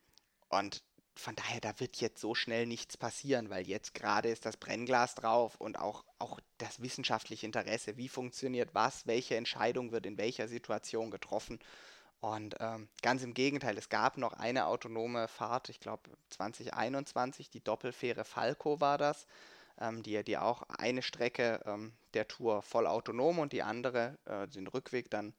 und 0.50 0.84
von 1.16 1.36
daher, 1.36 1.62
da 1.62 1.80
wird 1.80 1.98
jetzt 1.98 2.20
so 2.20 2.34
schnell 2.34 2.66
nichts 2.66 2.98
passieren, 2.98 3.50
weil 3.50 3.68
jetzt 3.68 3.94
gerade 3.94 4.30
ist 4.30 4.46
das 4.46 4.58
Brennglas 4.58 5.16
drauf 5.16 5.56
und 5.60 5.78
auch, 5.78 6.04
auch 6.18 6.40
das 6.58 6.82
wissenschaftliche 6.82 7.46
Interesse, 7.46 7.98
wie 7.98 8.10
funktioniert 8.10 8.74
was, 8.74 9.06
welche 9.06 9.36
Entscheidung 9.36 9.92
wird 9.92 10.06
in 10.06 10.18
welcher 10.18 10.48
Situation 10.48 11.12
getroffen. 11.12 11.60
Und 12.20 12.56
ähm, 12.60 12.88
ganz 13.02 13.22
im 13.22 13.34
Gegenteil, 13.34 13.78
es 13.78 13.90
gab 13.90 14.18
noch 14.18 14.34
eine 14.34 14.66
autonome 14.66 15.28
Fahrt, 15.28 15.70
ich 15.70 15.80
glaube 15.80 16.10
2021, 16.30 17.50
die 17.50 17.64
Doppelfähre 17.64 18.24
Falco 18.24 18.80
war 18.80 18.98
das, 18.98 19.28
ähm, 19.80 20.04
die, 20.04 20.24
die 20.24 20.38
auch 20.38 20.64
eine 20.70 21.02
Strecke 21.02 21.62
ähm, 21.66 21.94
der 22.14 22.28
Tour 22.28 22.62
voll 22.62 22.88
autonom 22.88 23.40
und 23.40 23.52
die 23.52 23.62
andere, 23.62 24.18
äh, 24.26 24.48
den 24.48 24.68
Rückweg 24.68 25.10
dann, 25.12 25.34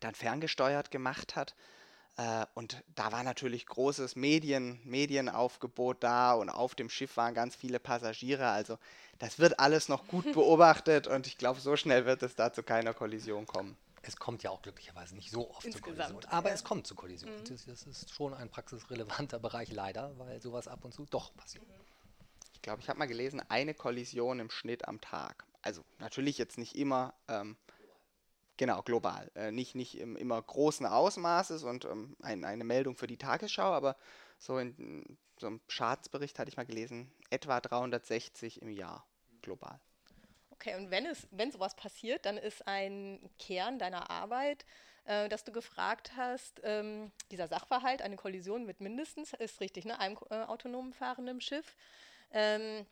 dann 0.00 0.14
ferngesteuert 0.14 0.90
gemacht 0.90 1.36
hat. 1.36 1.54
Äh, 2.16 2.46
und 2.54 2.82
da 2.94 3.10
war 3.10 3.22
natürlich 3.24 3.66
großes 3.66 4.14
Medien, 4.16 4.80
Medienaufgebot 4.84 6.02
da 6.02 6.34
und 6.34 6.48
auf 6.48 6.74
dem 6.74 6.88
Schiff 6.88 7.16
waren 7.16 7.34
ganz 7.34 7.56
viele 7.56 7.80
Passagiere. 7.80 8.48
Also 8.48 8.78
das 9.18 9.38
wird 9.38 9.58
alles 9.58 9.88
noch 9.88 10.06
gut 10.06 10.24
beobachtet 10.34 11.06
und 11.06 11.26
ich 11.26 11.38
glaube, 11.38 11.60
so 11.60 11.76
schnell 11.76 12.06
wird 12.06 12.22
es 12.22 12.36
da 12.36 12.52
zu 12.52 12.62
keiner 12.62 12.94
Kollision 12.94 13.46
kommen. 13.46 13.76
Es 14.02 14.16
kommt 14.16 14.42
ja 14.42 14.50
auch 14.50 14.60
glücklicherweise 14.60 15.14
nicht 15.14 15.30
so 15.30 15.50
oft 15.50 15.64
Insgesamt, 15.64 15.96
zu 15.96 16.14
Kollision, 16.14 16.24
aber 16.32 16.48
ja. 16.50 16.54
es 16.54 16.62
kommt 16.62 16.86
zu 16.86 16.94
Kollision. 16.94 17.32
Mhm. 17.32 17.44
Das, 17.48 17.64
das, 17.64 17.86
ist 17.86 18.12
schon 18.12 18.34
ein 18.34 18.50
praxisrelevanter 18.50 19.38
Bereich 19.38 19.72
leider, 19.72 20.12
weil 20.18 20.40
sowas 20.40 20.68
ab 20.68 20.84
und 20.84 20.92
zu 20.92 21.06
doch 21.06 21.34
passiert. 21.34 21.64
Ich 22.52 22.62
glaube, 22.62 22.80
ich 22.80 22.88
habe 22.88 22.98
mal 22.98 23.06
gelesen, 23.06 23.42
eine 23.48 23.74
Kollision 23.74 24.40
im 24.40 24.50
Schnitt 24.50 24.86
am 24.86 25.00
Tag. 25.00 25.44
Also 25.62 25.82
natürlich 25.98 26.38
jetzt 26.38 26.58
nicht 26.58 26.76
immer 26.76 27.14
ähm, 27.28 27.56
Genau, 28.56 28.82
global. 28.82 29.30
Äh, 29.34 29.50
nicht, 29.50 29.74
nicht 29.74 29.98
im 29.98 30.16
immer 30.16 30.40
großen 30.40 30.86
Ausmaßes 30.86 31.64
und 31.64 31.84
ähm, 31.84 32.16
ein, 32.22 32.44
eine 32.44 32.64
Meldung 32.64 32.96
für 32.96 33.06
die 33.06 33.16
Tagesschau, 33.16 33.72
aber 33.72 33.96
so 34.38 34.58
in 34.58 35.18
so 35.38 35.48
einem 35.48 35.60
Schadensbericht 35.68 36.38
hatte 36.38 36.48
ich 36.48 36.56
mal 36.56 36.66
gelesen, 36.66 37.10
etwa 37.30 37.60
360 37.60 38.62
im 38.62 38.70
Jahr 38.70 39.06
global. 39.42 39.80
Okay, 40.50 40.76
und 40.76 40.90
wenn 40.90 41.04
es, 41.06 41.26
wenn 41.32 41.50
sowas 41.50 41.74
passiert, 41.74 42.26
dann 42.26 42.38
ist 42.38 42.66
ein 42.68 43.28
Kern 43.38 43.78
deiner 43.78 44.08
Arbeit, 44.08 44.64
äh, 45.04 45.28
dass 45.28 45.44
du 45.44 45.52
gefragt 45.52 46.12
hast, 46.16 46.60
ähm, 46.62 47.10
dieser 47.30 47.48
Sachverhalt, 47.48 48.02
eine 48.02 48.16
Kollision 48.16 48.64
mit 48.64 48.80
mindestens, 48.80 49.32
ist 49.32 49.60
richtig, 49.60 49.84
ne, 49.84 49.98
einem 49.98 50.16
äh, 50.30 50.44
autonomen 50.44 50.92
fahrenden 50.92 51.40
Schiff. 51.40 51.76
Ähm, 52.30 52.86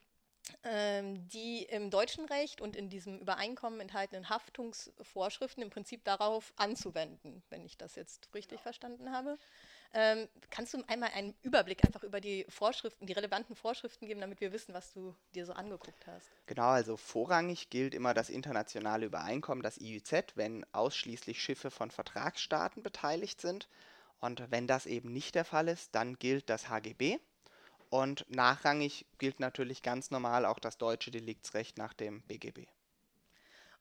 die 0.64 1.66
im 1.70 1.90
deutschen 1.90 2.24
Recht 2.24 2.60
und 2.60 2.76
in 2.76 2.88
diesem 2.88 3.18
Übereinkommen 3.18 3.80
enthaltenen 3.80 4.28
Haftungsvorschriften 4.28 5.62
im 5.62 5.70
Prinzip 5.70 6.04
darauf 6.04 6.52
anzuwenden, 6.56 7.42
wenn 7.50 7.64
ich 7.64 7.76
das 7.76 7.94
jetzt 7.94 8.28
richtig 8.34 8.58
genau. 8.58 8.62
verstanden 8.62 9.12
habe. 9.12 9.38
Ähm, 9.94 10.28
kannst 10.48 10.72
du 10.72 10.82
einmal 10.88 11.10
einen 11.14 11.34
Überblick 11.42 11.84
einfach 11.84 12.02
über 12.02 12.20
die 12.20 12.46
Vorschriften, 12.48 13.06
die 13.06 13.12
relevanten 13.12 13.54
Vorschriften 13.54 14.06
geben, 14.06 14.20
damit 14.20 14.40
wir 14.40 14.52
wissen, 14.52 14.72
was 14.72 14.92
du 14.92 15.14
dir 15.34 15.44
so 15.44 15.52
angeguckt 15.52 16.06
hast? 16.06 16.30
Genau, 16.46 16.68
also 16.68 16.96
vorrangig 16.96 17.68
gilt 17.68 17.94
immer 17.94 18.14
das 18.14 18.30
internationale 18.30 19.06
Übereinkommen, 19.06 19.62
das 19.62 19.78
IUZ, 19.78 20.34
wenn 20.34 20.64
ausschließlich 20.72 21.42
Schiffe 21.42 21.70
von 21.70 21.90
Vertragsstaaten 21.90 22.82
beteiligt 22.82 23.40
sind. 23.40 23.68
Und 24.20 24.50
wenn 24.50 24.66
das 24.66 24.86
eben 24.86 25.12
nicht 25.12 25.34
der 25.34 25.44
Fall 25.44 25.68
ist, 25.68 25.94
dann 25.94 26.18
gilt 26.18 26.48
das 26.48 26.70
HGB, 26.70 27.18
und 27.92 28.24
nachrangig 28.30 29.04
gilt 29.18 29.38
natürlich 29.38 29.82
ganz 29.82 30.10
normal 30.10 30.46
auch 30.46 30.58
das 30.58 30.78
deutsche 30.78 31.10
Deliktsrecht 31.10 31.76
nach 31.76 31.92
dem 31.92 32.22
BGB. 32.22 32.66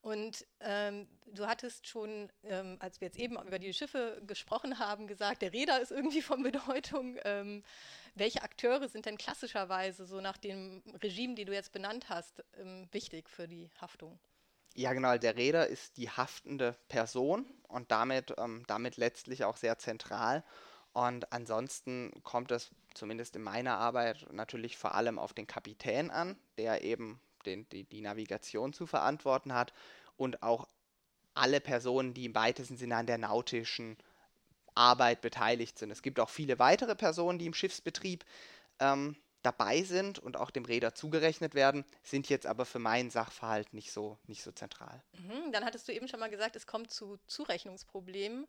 Und 0.01 0.45
ähm, 0.59 1.07
du 1.27 1.47
hattest 1.47 1.87
schon, 1.87 2.29
ähm, 2.43 2.75
als 2.81 2.99
wir 2.99 3.07
jetzt 3.07 3.17
eben 3.17 3.41
über 3.41 3.57
die 3.57 3.73
Schiffe 3.73 4.21
gesprochen 4.27 4.79
haben, 4.79 5.07
gesagt, 5.07 5.41
der 5.41 5.53
Räder 5.53 5.79
ist 5.79 5.91
irgendwie 5.91 6.21
von 6.21 6.43
Bedeutung. 6.43 7.19
Ähm, 7.23 7.63
welche 8.13 8.41
Akteure 8.41 8.89
sind 8.89 9.05
denn 9.05 9.17
klassischerweise 9.17 10.05
so 10.05 10.19
nach 10.19 10.37
dem 10.37 10.83
Regime, 11.01 11.35
die 11.35 11.45
du 11.45 11.53
jetzt 11.53 11.71
benannt 11.71 12.09
hast, 12.09 12.43
ähm, 12.57 12.89
wichtig 12.91 13.29
für 13.29 13.47
die 13.47 13.69
Haftung? 13.79 14.19
Ja, 14.75 14.91
genau. 14.91 15.17
Der 15.17 15.37
Reeder 15.37 15.67
ist 15.67 15.95
die 15.95 16.09
haftende 16.09 16.75
Person 16.89 17.45
und 17.69 17.91
damit, 17.91 18.33
ähm, 18.37 18.65
damit 18.67 18.97
letztlich 18.97 19.45
auch 19.45 19.55
sehr 19.55 19.77
zentral. 19.77 20.43
Und 20.93 21.31
ansonsten 21.31 22.11
kommt 22.23 22.51
es 22.51 22.69
zumindest 22.93 23.35
in 23.35 23.43
meiner 23.43 23.77
Arbeit 23.77 24.27
natürlich 24.31 24.77
vor 24.77 24.93
allem 24.95 25.19
auf 25.19 25.33
den 25.33 25.47
Kapitän 25.47 26.11
an, 26.11 26.37
der 26.57 26.83
eben 26.83 27.21
den, 27.45 27.67
die, 27.69 27.85
die 27.85 28.01
Navigation 28.01 28.73
zu 28.73 28.85
verantworten 28.85 29.53
hat 29.53 29.73
und 30.17 30.43
auch 30.43 30.67
alle 31.33 31.61
Personen, 31.61 32.13
die 32.13 32.25
im 32.25 32.35
weitesten 32.35 32.77
Sinne 32.77 32.97
an 32.97 33.07
der 33.07 33.17
nautischen 33.17 33.97
Arbeit 34.75 35.21
beteiligt 35.21 35.79
sind. 35.79 35.91
Es 35.91 36.01
gibt 36.01 36.19
auch 36.19 36.29
viele 36.29 36.59
weitere 36.59 36.95
Personen, 36.95 37.39
die 37.39 37.45
im 37.45 37.53
Schiffsbetrieb 37.53 38.25
ähm, 38.79 39.15
dabei 39.41 39.83
sind 39.83 40.19
und 40.19 40.37
auch 40.37 40.51
dem 40.51 40.65
Räder 40.65 40.93
zugerechnet 40.93 41.55
werden, 41.55 41.85
sind 42.03 42.29
jetzt 42.29 42.45
aber 42.45 42.65
für 42.65 42.79
meinen 42.79 43.09
Sachverhalt 43.09 43.73
nicht 43.73 43.91
so, 43.91 44.17
nicht 44.27 44.43
so 44.43 44.51
zentral. 44.51 45.01
Mhm, 45.13 45.51
dann 45.51 45.65
hattest 45.65 45.87
du 45.87 45.93
eben 45.93 46.07
schon 46.07 46.19
mal 46.19 46.29
gesagt, 46.29 46.55
es 46.55 46.67
kommt 46.67 46.91
zu 46.91 47.17
Zurechnungsproblemen, 47.27 48.47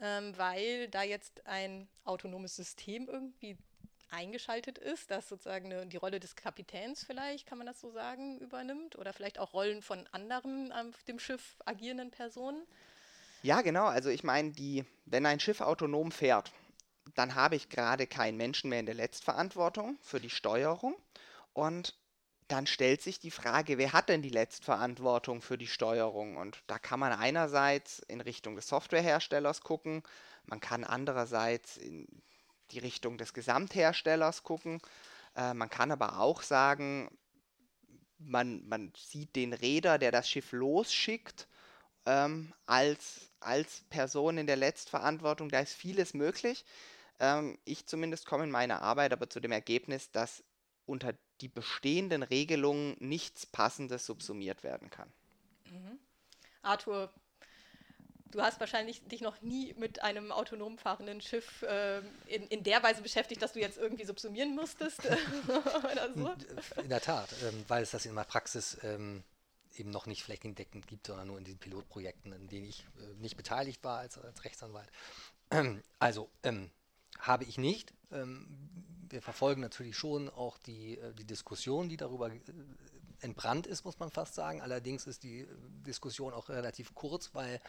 ähm, 0.00 0.36
weil 0.36 0.88
da 0.88 1.02
jetzt 1.02 1.46
ein 1.46 1.88
autonomes 2.04 2.56
System 2.56 3.08
irgendwie 3.08 3.56
eingeschaltet 4.10 4.78
ist, 4.78 5.10
das 5.10 5.28
sozusagen 5.28 5.72
eine, 5.72 5.86
die 5.86 5.96
Rolle 5.96 6.20
des 6.20 6.36
Kapitäns 6.36 7.04
vielleicht, 7.04 7.46
kann 7.46 7.58
man 7.58 7.66
das 7.66 7.80
so 7.80 7.90
sagen, 7.92 8.38
übernimmt 8.38 8.96
oder 8.96 9.12
vielleicht 9.12 9.38
auch 9.38 9.52
Rollen 9.52 9.82
von 9.82 10.06
anderen 10.12 10.72
auf 10.72 11.02
dem 11.04 11.18
Schiff 11.18 11.56
agierenden 11.64 12.10
Personen. 12.10 12.66
Ja, 13.42 13.62
genau. 13.62 13.86
Also 13.86 14.10
ich 14.10 14.24
meine, 14.24 14.52
wenn 15.06 15.26
ein 15.26 15.40
Schiff 15.40 15.60
autonom 15.60 16.12
fährt, 16.12 16.52
dann 17.14 17.34
habe 17.34 17.56
ich 17.56 17.68
gerade 17.68 18.06
keinen 18.06 18.36
Menschen 18.36 18.70
mehr 18.70 18.80
in 18.80 18.86
der 18.86 18.94
Letztverantwortung 18.94 19.98
für 20.02 20.20
die 20.20 20.30
Steuerung. 20.30 20.94
Und 21.52 21.94
dann 22.50 22.66
stellt 22.66 23.00
sich 23.00 23.20
die 23.20 23.30
Frage, 23.30 23.78
wer 23.78 23.92
hat 23.92 24.08
denn 24.08 24.22
die 24.22 24.28
Letztverantwortung 24.28 25.40
für 25.40 25.56
die 25.56 25.68
Steuerung? 25.68 26.36
Und 26.36 26.62
da 26.66 26.78
kann 26.78 26.98
man 26.98 27.12
einerseits 27.12 28.00
in 28.00 28.20
Richtung 28.20 28.56
des 28.56 28.68
Softwareherstellers 28.68 29.60
gucken, 29.60 30.02
man 30.46 30.60
kann 30.60 30.84
andererseits 30.84 31.76
in 31.76 32.06
die 32.72 32.80
Richtung 32.80 33.18
des 33.18 33.34
Gesamtherstellers 33.34 34.42
gucken, 34.42 34.80
äh, 35.36 35.54
man 35.54 35.70
kann 35.70 35.92
aber 35.92 36.18
auch 36.18 36.42
sagen, 36.42 37.10
man, 38.18 38.66
man 38.68 38.92
sieht 38.96 39.36
den 39.36 39.52
Räder, 39.52 39.98
der 39.98 40.10
das 40.10 40.28
Schiff 40.28 40.52
losschickt, 40.52 41.46
ähm, 42.06 42.52
als, 42.66 43.30
als 43.40 43.82
Person 43.90 44.38
in 44.38 44.46
der 44.46 44.56
Letztverantwortung. 44.56 45.50
Da 45.50 45.60
ist 45.60 45.74
vieles 45.74 46.14
möglich. 46.14 46.64
Ähm, 47.20 47.58
ich 47.64 47.86
zumindest 47.86 48.26
komme 48.26 48.44
in 48.44 48.50
meiner 48.50 48.82
Arbeit 48.82 49.12
aber 49.12 49.30
zu 49.30 49.40
dem 49.40 49.52
Ergebnis, 49.52 50.10
dass 50.10 50.42
unter 50.86 51.14
die 51.40 51.48
bestehenden 51.48 52.22
Regelungen 52.22 52.96
nichts 52.98 53.46
Passendes 53.46 54.06
subsumiert 54.06 54.62
werden 54.62 54.90
kann. 54.90 55.10
Mhm. 55.70 55.98
Arthur, 56.62 57.10
du 58.30 58.42
hast 58.42 58.60
wahrscheinlich 58.60 59.02
dich 59.08 59.20
noch 59.20 59.40
nie 59.42 59.74
mit 59.74 60.02
einem 60.02 60.32
autonom 60.32 60.78
fahrenden 60.78 61.20
Schiff 61.20 61.62
äh, 61.62 61.98
in, 62.26 62.46
in 62.48 62.62
der 62.62 62.82
Weise 62.82 63.02
beschäftigt, 63.02 63.42
dass 63.42 63.52
du 63.52 63.60
jetzt 63.60 63.78
irgendwie 63.78 64.04
subsumieren 64.04 64.54
musstest 64.54 65.00
oder 65.48 66.12
so. 66.14 66.34
In 66.80 66.88
der 66.88 67.00
Tat, 67.00 67.30
ähm, 67.42 67.64
weil 67.68 67.82
es 67.82 67.90
das 67.90 68.06
in 68.06 68.14
meiner 68.14 68.26
Praxis 68.26 68.78
ähm, 68.82 69.22
eben 69.76 69.90
noch 69.90 70.06
nicht 70.06 70.22
flächendeckend 70.22 70.86
gibt, 70.86 71.06
sondern 71.06 71.28
nur 71.28 71.38
in 71.38 71.44
diesen 71.44 71.58
Pilotprojekten, 71.58 72.32
in 72.32 72.48
denen 72.48 72.66
ich 72.66 72.84
äh, 72.98 73.14
nicht 73.20 73.36
beteiligt 73.36 73.82
war 73.84 73.98
als, 73.98 74.18
als 74.18 74.44
Rechtsanwalt. 74.44 74.90
Ähm, 75.50 75.82
also, 75.98 76.28
ähm, 76.42 76.70
habe 77.18 77.44
ich 77.44 77.58
nicht. 77.58 77.92
Ähm, 78.12 78.46
wir 79.10 79.22
verfolgen 79.22 79.60
natürlich 79.60 79.96
schon 79.96 80.28
auch 80.28 80.58
die, 80.58 80.98
äh, 80.98 81.12
die 81.14 81.24
Diskussion, 81.24 81.88
die 81.88 81.96
darüber 81.96 82.30
äh, 82.30 82.40
entbrannt 83.20 83.66
ist, 83.66 83.84
muss 83.84 83.98
man 83.98 84.10
fast 84.10 84.34
sagen. 84.34 84.60
Allerdings 84.62 85.06
ist 85.06 85.22
die 85.22 85.40
äh, 85.40 85.46
Diskussion 85.86 86.32
auch 86.32 86.48
relativ 86.48 86.94
kurz, 86.94 87.34
weil 87.34 87.60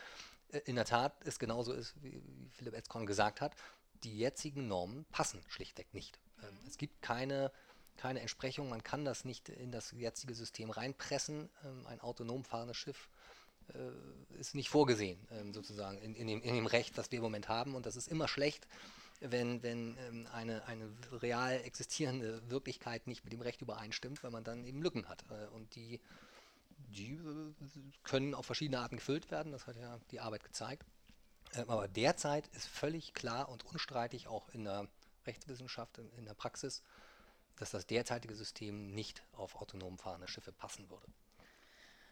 in 0.65 0.75
der 0.75 0.83
Tat 0.83 1.15
es 1.23 1.39
genauso 1.39 1.71
ist, 1.71 1.93
wie, 2.03 2.21
Philipp 2.51 2.73
Etzkorn 2.73 3.05
gesagt 3.05 3.39
hat, 3.39 3.55
die 4.03 4.17
jetzigen 4.17 4.67
Normen 4.67 5.05
passen 5.05 5.41
schlichtweg 5.47 5.93
nicht. 5.93 6.19
Ähm, 6.43 6.57
es 6.67 6.77
gibt 6.77 7.01
keine, 7.01 7.51
keine 7.95 8.19
Entsprechung, 8.19 8.69
man 8.69 8.83
kann 8.83 9.05
das 9.05 9.23
nicht 9.23 9.47
in 9.47 9.71
das 9.71 9.91
jetzige 9.91 10.35
System 10.35 10.69
reinpressen. 10.69 11.49
Ähm, 11.63 11.87
ein 11.87 12.01
autonom 12.01 12.43
fahrendes 12.43 12.77
Schiff 12.77 13.09
ist 14.37 14.53
nicht 14.53 14.67
vorgesehen, 14.67 15.17
sozusagen, 15.53 15.97
in, 15.99 16.13
in, 16.13 16.27
dem, 16.27 16.41
in 16.41 16.55
dem 16.55 16.65
Recht, 16.65 16.97
das 16.97 17.09
wir 17.09 17.17
im 17.17 17.23
Moment 17.23 17.47
haben. 17.47 17.73
Und 17.73 17.85
das 17.85 17.95
ist 17.95 18.09
immer 18.09 18.27
schlecht, 18.27 18.67
wenn, 19.21 19.61
wenn 19.63 19.97
ähm, 19.97 20.27
eine, 20.33 20.65
eine 20.65 20.91
real 21.21 21.61
existierende 21.61 22.49
Wirklichkeit 22.49 23.07
nicht 23.07 23.23
mit 23.23 23.31
dem 23.31 23.41
Recht 23.41 23.61
übereinstimmt, 23.61 24.23
weil 24.23 24.31
man 24.31 24.43
dann 24.43 24.65
eben 24.65 24.81
Lücken 24.81 25.07
hat. 25.07 25.23
Äh, 25.29 25.47
und 25.55 25.75
die, 25.75 26.01
die 26.89 27.13
äh, 27.13 27.53
können 28.03 28.33
auf 28.33 28.45
verschiedene 28.45 28.79
Arten 28.79 28.97
gefüllt 28.97 29.31
werden, 29.31 29.51
das 29.51 29.67
hat 29.67 29.77
ja 29.77 29.99
die 30.09 30.19
Arbeit 30.19 30.43
gezeigt. 30.43 30.85
Ähm, 31.53 31.69
aber 31.69 31.87
derzeit 31.87 32.47
ist 32.47 32.67
völlig 32.67 33.13
klar 33.13 33.49
und 33.49 33.63
unstreitig 33.65 34.27
auch 34.27 34.49
in 34.49 34.65
der 34.65 34.87
Rechtswissenschaft, 35.27 35.99
in, 35.99 36.11
in 36.13 36.25
der 36.25 36.33
Praxis, 36.33 36.81
dass 37.57 37.71
das 37.71 37.85
derzeitige 37.85 38.35
System 38.35 38.91
nicht 38.93 39.23
auf 39.33 39.55
autonom 39.55 39.99
fahrende 39.99 40.27
Schiffe 40.27 40.51
passen 40.51 40.89
würde. 40.89 41.07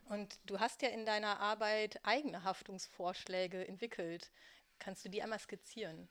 Und 0.06 0.40
du 0.46 0.60
hast 0.60 0.82
ja 0.82 0.90
in 0.90 1.06
deiner 1.06 1.40
Arbeit 1.40 2.00
eigene 2.04 2.44
Haftungsvorschläge 2.44 3.68
entwickelt. 3.68 4.32
Kannst 4.80 5.06
du 5.06 5.10
die 5.10 5.22
einmal 5.22 5.40
skizzieren? 5.40 6.08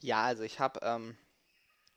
Ja, 0.00 0.24
also 0.24 0.42
ich 0.44 0.60
habe, 0.60 0.80
ähm, 0.82 1.16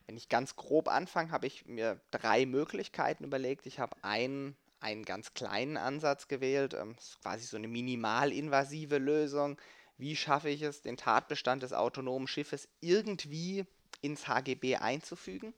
wenn 0.07 0.17
ich 0.17 0.29
ganz 0.29 0.55
grob 0.55 0.87
anfange, 0.87 1.31
habe 1.31 1.47
ich 1.47 1.65
mir 1.65 2.01
drei 2.11 2.45
Möglichkeiten 2.45 3.23
überlegt. 3.23 3.65
Ich 3.65 3.79
habe 3.79 3.95
einen, 4.03 4.55
einen 4.79 5.05
ganz 5.05 5.33
kleinen 5.33 5.77
Ansatz 5.77 6.27
gewählt, 6.27 6.73
ähm, 6.73 6.95
ist 6.97 7.21
quasi 7.21 7.45
so 7.45 7.57
eine 7.57 7.67
minimalinvasive 7.67 8.97
Lösung. 8.97 9.57
Wie 9.97 10.15
schaffe 10.15 10.49
ich 10.49 10.63
es, 10.63 10.81
den 10.81 10.97
Tatbestand 10.97 11.61
des 11.63 11.73
autonomen 11.73 12.27
Schiffes 12.27 12.67
irgendwie 12.79 13.65
ins 14.01 14.27
HGB 14.27 14.77
einzufügen? 14.77 15.53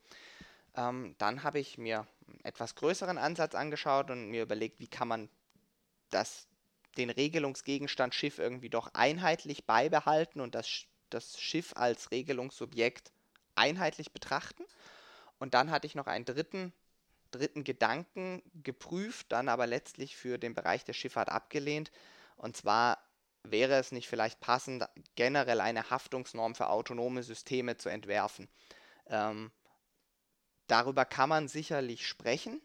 Ähm, 0.76 1.16
dann 1.20 1.44
habe 1.44 1.60
ich 1.60 1.78
mir 1.78 2.08
einen 2.28 2.44
etwas 2.44 2.76
größeren 2.76 3.18
Ansatz 3.18 3.56
angeschaut 3.56 4.12
und 4.12 4.30
mir 4.30 4.44
überlegt, 4.44 4.80
wie 4.80 4.88
kann 4.88 5.08
man 5.08 5.30
das, 6.10 6.48
den 6.98 7.10
Regelungsgegenstand 7.10 8.14
Schiff 8.14 8.40
irgendwie 8.40 8.70
doch 8.70 8.94
einheitlich 8.94 9.66
beibehalten 9.66 10.42
und 10.42 10.56
das 10.56 10.86
das 11.14 11.40
Schiff 11.40 11.74
als 11.76 12.12
Regelungssubjekt 12.12 13.12
einheitlich 13.56 14.12
betrachten. 14.12 14.64
Und 15.40 15.54
dann 15.54 15.72
hatte 15.72 15.88
ich 15.88 15.96
noch 15.96 16.08
einen 16.08 16.26
dritten, 16.26 16.74
dritten 17.32 17.64
Gedanken 17.64 18.42
geprüft, 18.54 19.32
dann 19.32 19.50
aber 19.50 19.68
letztlich 19.68 20.16
für 20.16 20.38
den 20.38 20.54
Bereich 20.54 20.84
der 20.86 20.94
Schifffahrt 20.94 21.30
abgelehnt. 21.30 21.92
Und 22.38 22.58
zwar 22.58 22.98
wäre 23.44 23.76
es 23.76 23.92
nicht 23.92 24.08
vielleicht 24.08 24.40
passend, 24.40 24.86
generell 25.16 25.62
eine 25.62 25.90
Haftungsnorm 25.90 26.56
für 26.56 26.70
autonome 26.70 27.24
Systeme 27.24 27.78
zu 27.78 27.90
entwerfen. 27.90 28.48
Ähm, 29.08 29.52
darüber 30.68 31.06
kann 31.06 31.30
man 31.30 31.48
sicherlich 31.48 32.08
sprechen. 32.08 32.62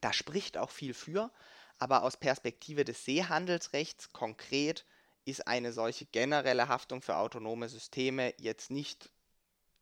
Da 0.00 0.12
spricht 0.12 0.58
auch 0.58 0.70
viel 0.70 0.94
für. 0.94 1.30
Aber 1.78 2.02
aus 2.02 2.16
Perspektive 2.16 2.84
des 2.84 3.04
Seehandelsrechts 3.04 4.12
konkret 4.12 4.86
ist 5.26 5.46
eine 5.46 5.72
solche 5.72 6.06
generelle 6.06 6.68
Haftung 6.68 7.02
für 7.02 7.16
autonome 7.16 7.68
Systeme 7.68 8.32
jetzt 8.38 8.70
nicht 8.70 9.10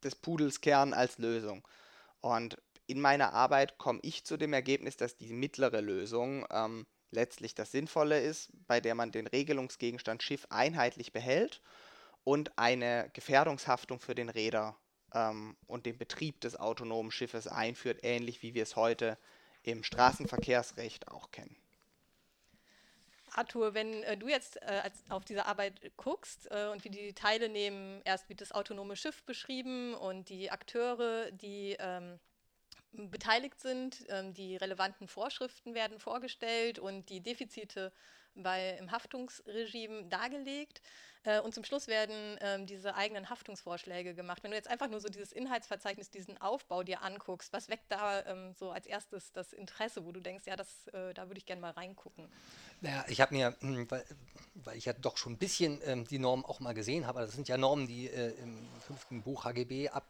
des 0.02 0.16
Pudels 0.16 0.60
Kern 0.60 0.92
als 0.92 1.18
Lösung. 1.18 1.66
Und 2.20 2.60
in 2.86 3.00
meiner 3.00 3.32
Arbeit 3.32 3.78
komme 3.78 4.00
ich 4.02 4.24
zu 4.24 4.36
dem 4.36 4.52
Ergebnis, 4.52 4.96
dass 4.96 5.16
die 5.16 5.32
mittlere 5.32 5.80
Lösung 5.80 6.46
ähm, 6.50 6.86
letztlich 7.10 7.54
das 7.54 7.70
Sinnvolle 7.70 8.20
ist, 8.20 8.50
bei 8.66 8.80
der 8.80 8.94
man 8.94 9.12
den 9.12 9.26
Regelungsgegenstand 9.26 10.22
Schiff 10.22 10.46
einheitlich 10.50 11.12
behält 11.12 11.60
und 12.24 12.58
eine 12.58 13.10
Gefährdungshaftung 13.12 14.00
für 14.00 14.14
den 14.14 14.30
Räder 14.30 14.76
ähm, 15.12 15.56
und 15.66 15.84
den 15.86 15.98
Betrieb 15.98 16.40
des 16.40 16.56
autonomen 16.56 17.10
Schiffes 17.10 17.46
einführt, 17.46 18.00
ähnlich 18.02 18.42
wie 18.42 18.54
wir 18.54 18.62
es 18.62 18.76
heute 18.76 19.18
im 19.62 19.82
Straßenverkehrsrecht 19.82 21.08
auch 21.08 21.30
kennen. 21.30 21.56
Arthur, 23.36 23.74
wenn 23.74 24.02
äh, 24.04 24.16
du 24.16 24.28
jetzt 24.28 24.60
äh, 24.62 24.80
als, 24.82 25.02
auf 25.08 25.24
diese 25.24 25.46
Arbeit 25.46 25.80
guckst 25.96 26.48
äh, 26.50 26.68
und 26.68 26.84
wie 26.84 26.90
die 26.90 27.12
Teile 27.12 27.48
nehmen, 27.48 28.00
erst 28.04 28.28
wird 28.28 28.40
das 28.40 28.52
autonome 28.52 28.96
Schiff 28.96 29.22
beschrieben 29.24 29.94
und 29.94 30.28
die 30.28 30.50
Akteure, 30.50 31.30
die 31.32 31.76
ähm, 31.78 32.18
beteiligt 32.92 33.60
sind, 33.60 34.04
ähm, 34.08 34.34
die 34.34 34.56
relevanten 34.56 35.08
Vorschriften 35.08 35.74
werden 35.74 35.98
vorgestellt 35.98 36.78
und 36.78 37.08
die 37.10 37.20
Defizite 37.20 37.92
bei, 38.34 38.76
im 38.78 38.90
Haftungsregime 38.90 40.04
dargelegt. 40.04 40.82
Äh, 41.24 41.40
und 41.40 41.54
zum 41.54 41.64
Schluss 41.64 41.88
werden 41.88 42.36
ähm, 42.40 42.66
diese 42.66 42.94
eigenen 42.94 43.30
Haftungsvorschläge 43.30 44.14
gemacht. 44.14 44.42
Wenn 44.42 44.50
du 44.50 44.56
jetzt 44.56 44.68
einfach 44.68 44.88
nur 44.88 45.00
so 45.00 45.08
dieses 45.08 45.32
Inhaltsverzeichnis, 45.32 46.10
diesen 46.10 46.40
Aufbau 46.40 46.82
dir 46.82 47.02
anguckst, 47.02 47.52
was 47.52 47.68
weckt 47.68 47.90
da 47.90 48.24
ähm, 48.26 48.52
so 48.52 48.70
als 48.70 48.86
erstes 48.86 49.32
das 49.32 49.52
Interesse, 49.52 50.04
wo 50.04 50.12
du 50.12 50.20
denkst, 50.20 50.44
ja, 50.46 50.56
das, 50.56 50.86
äh, 50.88 51.14
da 51.14 51.28
würde 51.28 51.38
ich 51.38 51.46
gerne 51.46 51.62
mal 51.62 51.70
reingucken? 51.70 52.28
Naja, 52.82 53.04
ich 53.08 53.20
habe 53.20 53.34
mir, 53.34 53.56
hm, 53.60 53.90
weil, 53.90 54.04
weil, 54.54 54.76
ich 54.76 54.84
ja 54.84 54.92
doch 54.92 55.16
schon 55.16 55.32
ein 55.32 55.38
bisschen 55.38 55.80
ähm, 55.84 56.06
die 56.06 56.18
Normen 56.18 56.44
auch 56.44 56.60
mal 56.60 56.74
gesehen 56.74 57.06
habe, 57.06 57.20
das 57.20 57.32
sind 57.32 57.48
ja 57.48 57.56
Normen, 57.56 57.86
die 57.86 58.08
äh, 58.08 58.34
im 58.42 58.68
fünften 58.80 59.22
Buch 59.22 59.44
HGB 59.44 59.88
ab 59.88 60.04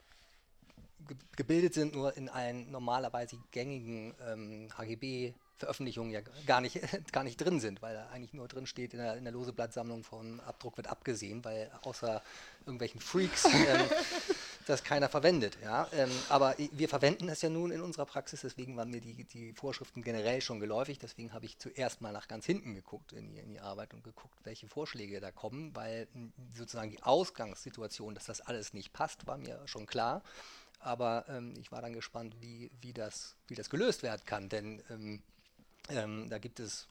gebildet 1.37 1.75
sind, 1.75 1.95
nur 1.95 2.17
in 2.17 2.31
allen 2.31 2.71
normalerweise 2.71 3.39
gängigen 3.51 4.15
ähm, 4.27 4.69
HGB 4.77 5.35
Veröffentlichungen 5.57 6.11
ja 6.11 6.21
gar 6.47 6.61
nicht, 6.61 6.81
gar 7.13 7.25
nicht 7.25 7.37
drin 7.37 7.61
sind, 7.61 7.81
weil 7.83 7.95
da 7.95 8.09
eigentlich 8.09 8.33
nur 8.33 8.49
drin 8.49 8.67
steht, 8.67 8.93
in 8.93 8.99
der, 8.99 9.17
in 9.17 9.25
der 9.25 9.33
Loseblattsammlung 9.33 10.03
vom 10.03 10.41
Abdruck 10.41 10.77
wird 10.77 10.89
abgesehen, 10.89 11.45
weil 11.45 11.71
außer 11.83 12.23
irgendwelchen 12.61 13.01
Freaks 13.01 13.45
ähm, 13.45 13.89
das 14.67 14.83
keiner 14.83 15.09
verwendet. 15.09 15.57
Ja? 15.63 15.89
Ähm, 15.93 16.11
aber 16.29 16.57
wir 16.73 16.89
verwenden 16.89 17.29
es 17.29 17.43
ja 17.43 17.51
nun 17.51 17.71
in 17.71 17.81
unserer 17.83 18.07
Praxis, 18.07 18.41
deswegen 18.41 18.77
waren 18.77 18.91
mir 18.91 19.01
die, 19.01 19.25
die 19.25 19.53
Vorschriften 19.53 20.03
generell 20.03 20.41
schon 20.41 20.61
geläufig, 20.61 20.99
deswegen 20.99 21.33
habe 21.33 21.47
ich 21.47 21.59
zuerst 21.59 22.01
mal 22.01 22.13
nach 22.13 22.27
ganz 22.27 22.47
hinten 22.47 22.75
geguckt 22.75 23.13
in 23.13 23.29
die, 23.29 23.39
in 23.39 23.51
die 23.51 23.61
Arbeit 23.61 23.95
und 23.95 24.03
geguckt, 24.03 24.39
welche 24.45 24.69
Vorschläge 24.69 25.21
da 25.21 25.31
kommen, 25.31 25.75
weil 25.77 26.09
sozusagen 26.55 26.91
die 26.91 27.03
Ausgangssituation, 27.03 28.15
dass 28.15 28.25
das 28.25 28.41
alles 28.41 28.75
nicht 28.75 28.93
passt, 28.93 29.27
war 29.27 29.37
mir 29.37 29.61
schon 29.67 29.87
klar. 29.87 30.23
Aber 30.81 31.25
ähm, 31.29 31.55
ich 31.59 31.73
war 31.73 31.81
dann 31.81 31.95
gespannt, 31.95 32.37
wie, 32.41 32.71
wie, 32.83 32.93
das, 32.93 33.37
wie 33.49 33.55
das 33.55 33.71
gelöst 33.71 34.03
werden 34.03 34.23
kann, 34.27 34.51
denn 34.51 34.83
ähm, 35.89 36.29
da 36.29 36.39
gibt 36.39 36.61
es 36.61 36.89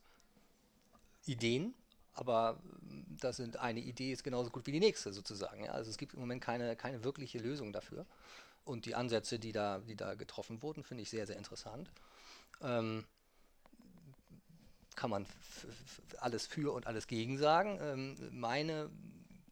Ideen, 1.25 1.73
aber 2.13 2.59
ähm, 2.89 3.05
das 3.19 3.37
sind 3.37 3.57
eine 3.57 3.79
Idee 3.79 4.11
ist 4.11 4.23
genauso 4.23 4.49
gut 4.49 4.65
wie 4.67 4.71
die 4.71 4.79
nächste 4.79 5.13
sozusagen. 5.13 5.65
Ja? 5.65 5.71
Also 5.71 5.89
es 5.89 5.97
gibt 5.97 6.13
im 6.13 6.19
Moment 6.19 6.41
keine, 6.41 6.75
keine 6.75 7.03
wirkliche 7.03 7.39
Lösung 7.39 7.73
dafür. 7.73 8.05
Und 8.65 8.85
die 8.85 8.95
Ansätze, 8.95 9.39
die 9.39 9.51
da, 9.51 9.79
die 9.79 9.95
da 9.95 10.13
getroffen 10.15 10.61
wurden, 10.61 10.83
finde 10.83 11.03
ich 11.03 11.09
sehr, 11.09 11.27
sehr 11.27 11.37
interessant. 11.37 11.89
Ähm, 12.61 13.03
kann 14.95 15.09
man 15.09 15.25
alles 16.19 16.45
für 16.47 16.73
und 16.73 16.87
alles 16.87 17.07
gegen 17.07 17.37
sagen. 17.37 17.79
Ähm, 17.81 18.29
meine 18.31 18.89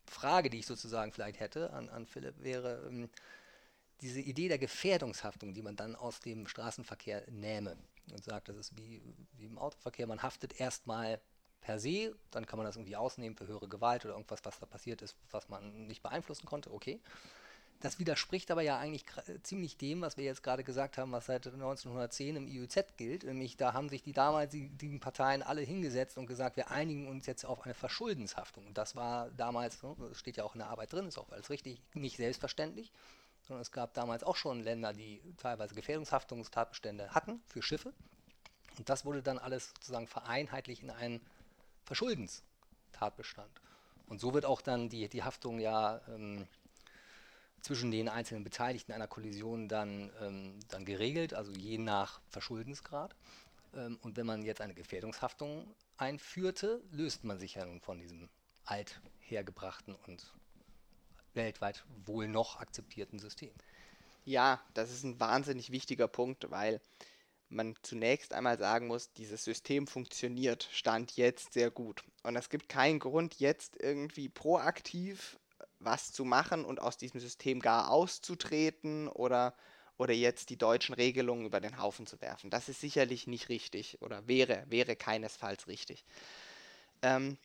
Frage, 0.06 0.50
die 0.50 0.60
ich 0.60 0.66
sozusagen 0.66 1.12
vielleicht 1.12 1.40
hätte 1.40 1.74
an, 1.74 1.90
an 1.90 2.06
Philipp, 2.06 2.36
wäre 2.42 2.88
ähm, 2.88 3.10
diese 4.02 4.20
Idee 4.22 4.48
der 4.48 4.60
Gefährdungshaftung, 4.60 5.54
die 5.54 5.62
man 5.62 5.76
dann 5.76 5.96
aus 5.96 6.20
dem 6.20 6.48
Straßenverkehr 6.48 7.30
nähme 7.30 7.76
und 8.12 8.24
sagt, 8.24 8.50
das 8.50 8.58
ist 8.58 8.78
wie, 8.78 9.02
wie 9.38 9.46
im 9.46 9.58
Autoverkehr, 9.58 10.08
man 10.08 10.24
haftet 10.24 10.60
erstmal 10.60 11.20
per 11.62 11.80
se, 11.80 12.16
dann 12.32 12.46
kann 12.46 12.58
man 12.58 12.66
das 12.66 12.76
irgendwie 12.76 12.96
ausnehmen 12.96 13.36
für 13.36 13.48
höhere 13.48 13.68
Gewalt 13.68 14.06
oder 14.06 14.16
irgendwas, 14.16 14.40
was 14.44 14.60
da 14.60 14.66
passiert 14.66 15.02
ist, 15.02 15.16
was 15.30 15.48
man 15.50 15.88
nicht 15.88 16.02
beeinflussen 16.02 16.46
konnte, 16.46 16.74
okay. 16.74 17.00
Das 17.82 17.98
widerspricht 17.98 18.52
aber 18.52 18.62
ja 18.62 18.78
eigentlich 18.78 19.06
ziemlich 19.42 19.76
dem, 19.76 20.02
was 20.02 20.16
wir 20.16 20.24
jetzt 20.24 20.44
gerade 20.44 20.64
gesagt 20.64 21.00
haben, 21.00 21.12
was 21.12 21.26
seit 21.26 21.48
1910 21.48 22.36
im 22.36 22.48
IUZ 22.48 22.96
gilt. 22.96 23.24
Nämlich 23.24 23.58
da 23.58 23.74
haben 23.74 23.90
sich 23.90 24.04
die 24.04 24.14
damaligen 24.14 25.00
Parteien 25.00 25.42
alle 25.42 25.62
hingesetzt 25.62 26.20
und 26.20 26.28
gesagt, 26.28 26.58
wir 26.58 26.70
einigen 26.70 27.08
uns 27.08 27.26
jetzt 27.26 27.44
auf 27.44 27.64
eine 27.64 27.74
Verschuldenshaftung. 27.74 28.68
Und 28.68 28.78
das 28.78 28.96
war 28.96 29.32
damals, 29.32 29.82
ne, 29.82 29.96
das 29.98 30.18
steht 30.20 30.38
ja 30.38 30.44
auch 30.44 30.54
in 30.54 30.60
der 30.60 30.70
Arbeit 30.70 30.94
drin, 30.94 31.08
ist 31.08 31.18
auch 31.18 31.32
alles 31.32 31.50
richtig, 31.50 31.82
nicht 31.96 32.18
selbstverständlich. 32.18 32.92
Sondern 33.48 33.62
es 33.62 33.72
gab 33.72 33.94
damals 33.94 34.24
auch 34.24 34.36
schon 34.36 34.62
Länder, 34.62 34.94
die 34.94 35.22
teilweise 35.38 35.76
Gefährdungshaftungstatbestände 35.76 37.10
hatten 37.10 37.42
für 37.48 37.62
Schiffe. 37.62 37.94
Und 38.78 38.90
das 38.90 39.06
wurde 39.06 39.22
dann 39.22 39.40
alles 39.40 39.70
sozusagen 39.70 40.08
vereinheitlicht 40.08 40.84
in 40.84 40.90
einen 40.90 41.22
Verschuldenstatbestand. 41.86 43.62
Und 44.08 44.20
so 44.20 44.34
wird 44.34 44.46
auch 44.46 44.62
dann 44.62 44.90
die, 44.90 45.08
die 45.10 45.24
Haftung 45.24 45.60
ja 45.60 46.02
ähm, 46.08 46.48
zwischen 47.62 47.92
den 47.92 48.10
einzelnen 48.10 48.44
Beteiligten 48.44 48.92
einer 48.92 49.08
Kollision 49.08 49.68
dann, 49.68 50.12
ähm, 50.22 50.60
dann 50.70 50.86
geregelt, 50.86 51.34
also 51.34 51.52
je 51.52 51.78
nach 51.78 52.22
Verschuldensgrad. 52.30 53.16
Ähm, 53.74 54.00
und 54.02 54.18
wenn 54.18 54.26
man 54.26 54.44
jetzt 54.44 54.62
eine 54.62 54.74
Gefährdungshaftung 54.74 55.74
einführte, 55.98 56.82
löst 56.92 57.24
man 57.24 57.40
sich 57.40 57.56
ja 57.56 57.66
nun 57.66 57.80
von 57.80 58.00
diesem 58.00 58.30
althergebrachten 58.66 59.96
und 60.08 60.34
weltweit 61.36 61.84
wohl 62.06 62.28
noch 62.28 62.60
akzeptierten 62.60 63.20
System. 63.20 63.52
Ja, 64.26 64.62
das 64.74 64.92
ist 64.92 65.04
ein 65.04 65.20
wahnsinnig 65.20 65.72
wichtiger 65.72 66.08
Punkt, 66.08 66.52
weil 66.52 66.82
man 67.50 67.76
zunächst 67.82 68.34
einmal 68.34 68.58
sagen 68.58 68.88
muss, 68.88 69.12
dieses 69.14 69.44
System 69.44 69.88
funktioniert 69.88 70.70
Stand 70.72 71.18
jetzt 71.18 71.54
sehr 71.54 71.70
gut. 71.70 72.04
Und 72.24 72.36
es 72.36 72.50
gibt 72.50 72.70
keinen 72.70 73.00
Grund, 73.00 73.36
jetzt 73.40 73.76
irgendwie 73.82 74.30
proaktiv 74.30 75.38
was 75.80 76.12
zu 76.12 76.24
machen 76.26 76.64
und 76.64 76.80
aus 76.82 76.98
diesem 76.98 77.20
System 77.20 77.60
gar 77.60 77.90
auszutreten 77.90 79.08
oder, 79.08 79.56
oder 79.98 80.14
jetzt 80.14 80.50
die 80.50 80.58
deutschen 80.58 80.94
Regelungen 80.94 81.46
über 81.46 81.60
den 81.60 81.82
Haufen 81.82 82.06
zu 82.06 82.22
werfen. 82.22 82.50
Das 82.50 82.70
ist 82.70 82.80
sicherlich 82.80 83.28
nicht 83.28 83.50
richtig 83.50 84.02
oder 84.02 84.28
wäre, 84.28 84.64
wäre 84.68 84.96
keinesfalls 84.96 85.68
richtig. 85.68 86.06
Ähm, 87.02 87.38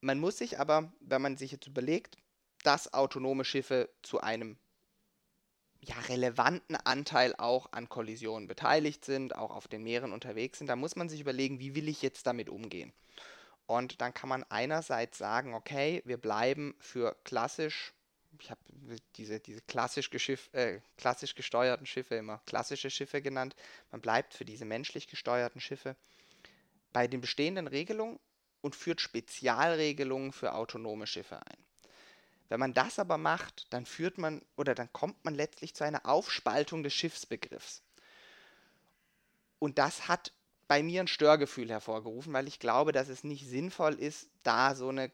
man 0.00 0.18
muss 0.18 0.38
sich 0.38 0.58
aber, 0.58 0.92
wenn 1.00 1.22
man 1.22 1.36
sich 1.36 1.52
jetzt 1.52 1.68
überlegt, 1.68 2.16
dass 2.62 2.92
autonome 2.92 3.44
Schiffe 3.44 3.88
zu 4.02 4.20
einem 4.20 4.56
ja, 5.84 5.98
relevanten 6.08 6.76
Anteil 6.76 7.34
auch 7.36 7.72
an 7.72 7.88
Kollisionen 7.88 8.46
beteiligt 8.46 9.04
sind, 9.04 9.34
auch 9.34 9.50
auf 9.50 9.66
den 9.66 9.82
Meeren 9.82 10.12
unterwegs 10.12 10.58
sind, 10.58 10.68
da 10.68 10.76
muss 10.76 10.96
man 10.96 11.08
sich 11.08 11.20
überlegen, 11.20 11.58
wie 11.58 11.74
will 11.74 11.88
ich 11.88 12.02
jetzt 12.02 12.26
damit 12.26 12.48
umgehen. 12.48 12.92
Und 13.66 14.00
dann 14.00 14.14
kann 14.14 14.28
man 14.28 14.44
einerseits 14.44 15.18
sagen, 15.18 15.54
okay, 15.54 16.02
wir 16.04 16.18
bleiben 16.18 16.74
für 16.78 17.16
klassisch, 17.24 17.92
ich 18.38 18.50
habe 18.50 18.60
diese, 19.16 19.40
diese 19.40 19.60
klassisch, 19.62 20.10
äh, 20.52 20.80
klassisch 20.96 21.34
gesteuerten 21.34 21.86
Schiffe 21.86 22.14
immer 22.14 22.40
klassische 22.46 22.90
Schiffe 22.90 23.20
genannt, 23.20 23.56
man 23.90 24.00
bleibt 24.00 24.34
für 24.34 24.44
diese 24.44 24.64
menschlich 24.64 25.08
gesteuerten 25.08 25.60
Schiffe 25.60 25.96
bei 26.92 27.08
den 27.08 27.20
bestehenden 27.20 27.66
Regelungen 27.66 28.18
und 28.60 28.76
führt 28.76 29.00
Spezialregelungen 29.00 30.32
für 30.32 30.54
autonome 30.54 31.06
Schiffe 31.06 31.38
ein. 31.38 31.71
Wenn 32.52 32.60
man 32.60 32.74
das 32.74 32.98
aber 32.98 33.16
macht, 33.16 33.66
dann 33.70 33.86
führt 33.86 34.18
man 34.18 34.42
oder 34.58 34.74
dann 34.74 34.92
kommt 34.92 35.24
man 35.24 35.34
letztlich 35.34 35.74
zu 35.74 35.84
einer 35.84 36.04
Aufspaltung 36.04 36.82
des 36.82 36.92
Schiffsbegriffs. 36.92 37.80
Und 39.58 39.78
das 39.78 40.06
hat 40.06 40.32
bei 40.68 40.82
mir 40.82 41.00
ein 41.00 41.08
Störgefühl 41.08 41.70
hervorgerufen, 41.70 42.34
weil 42.34 42.46
ich 42.46 42.58
glaube, 42.58 42.92
dass 42.92 43.08
es 43.08 43.24
nicht 43.24 43.48
sinnvoll 43.48 43.94
ist, 43.94 44.28
da 44.42 44.74
so 44.74 44.90
eine 44.90 45.10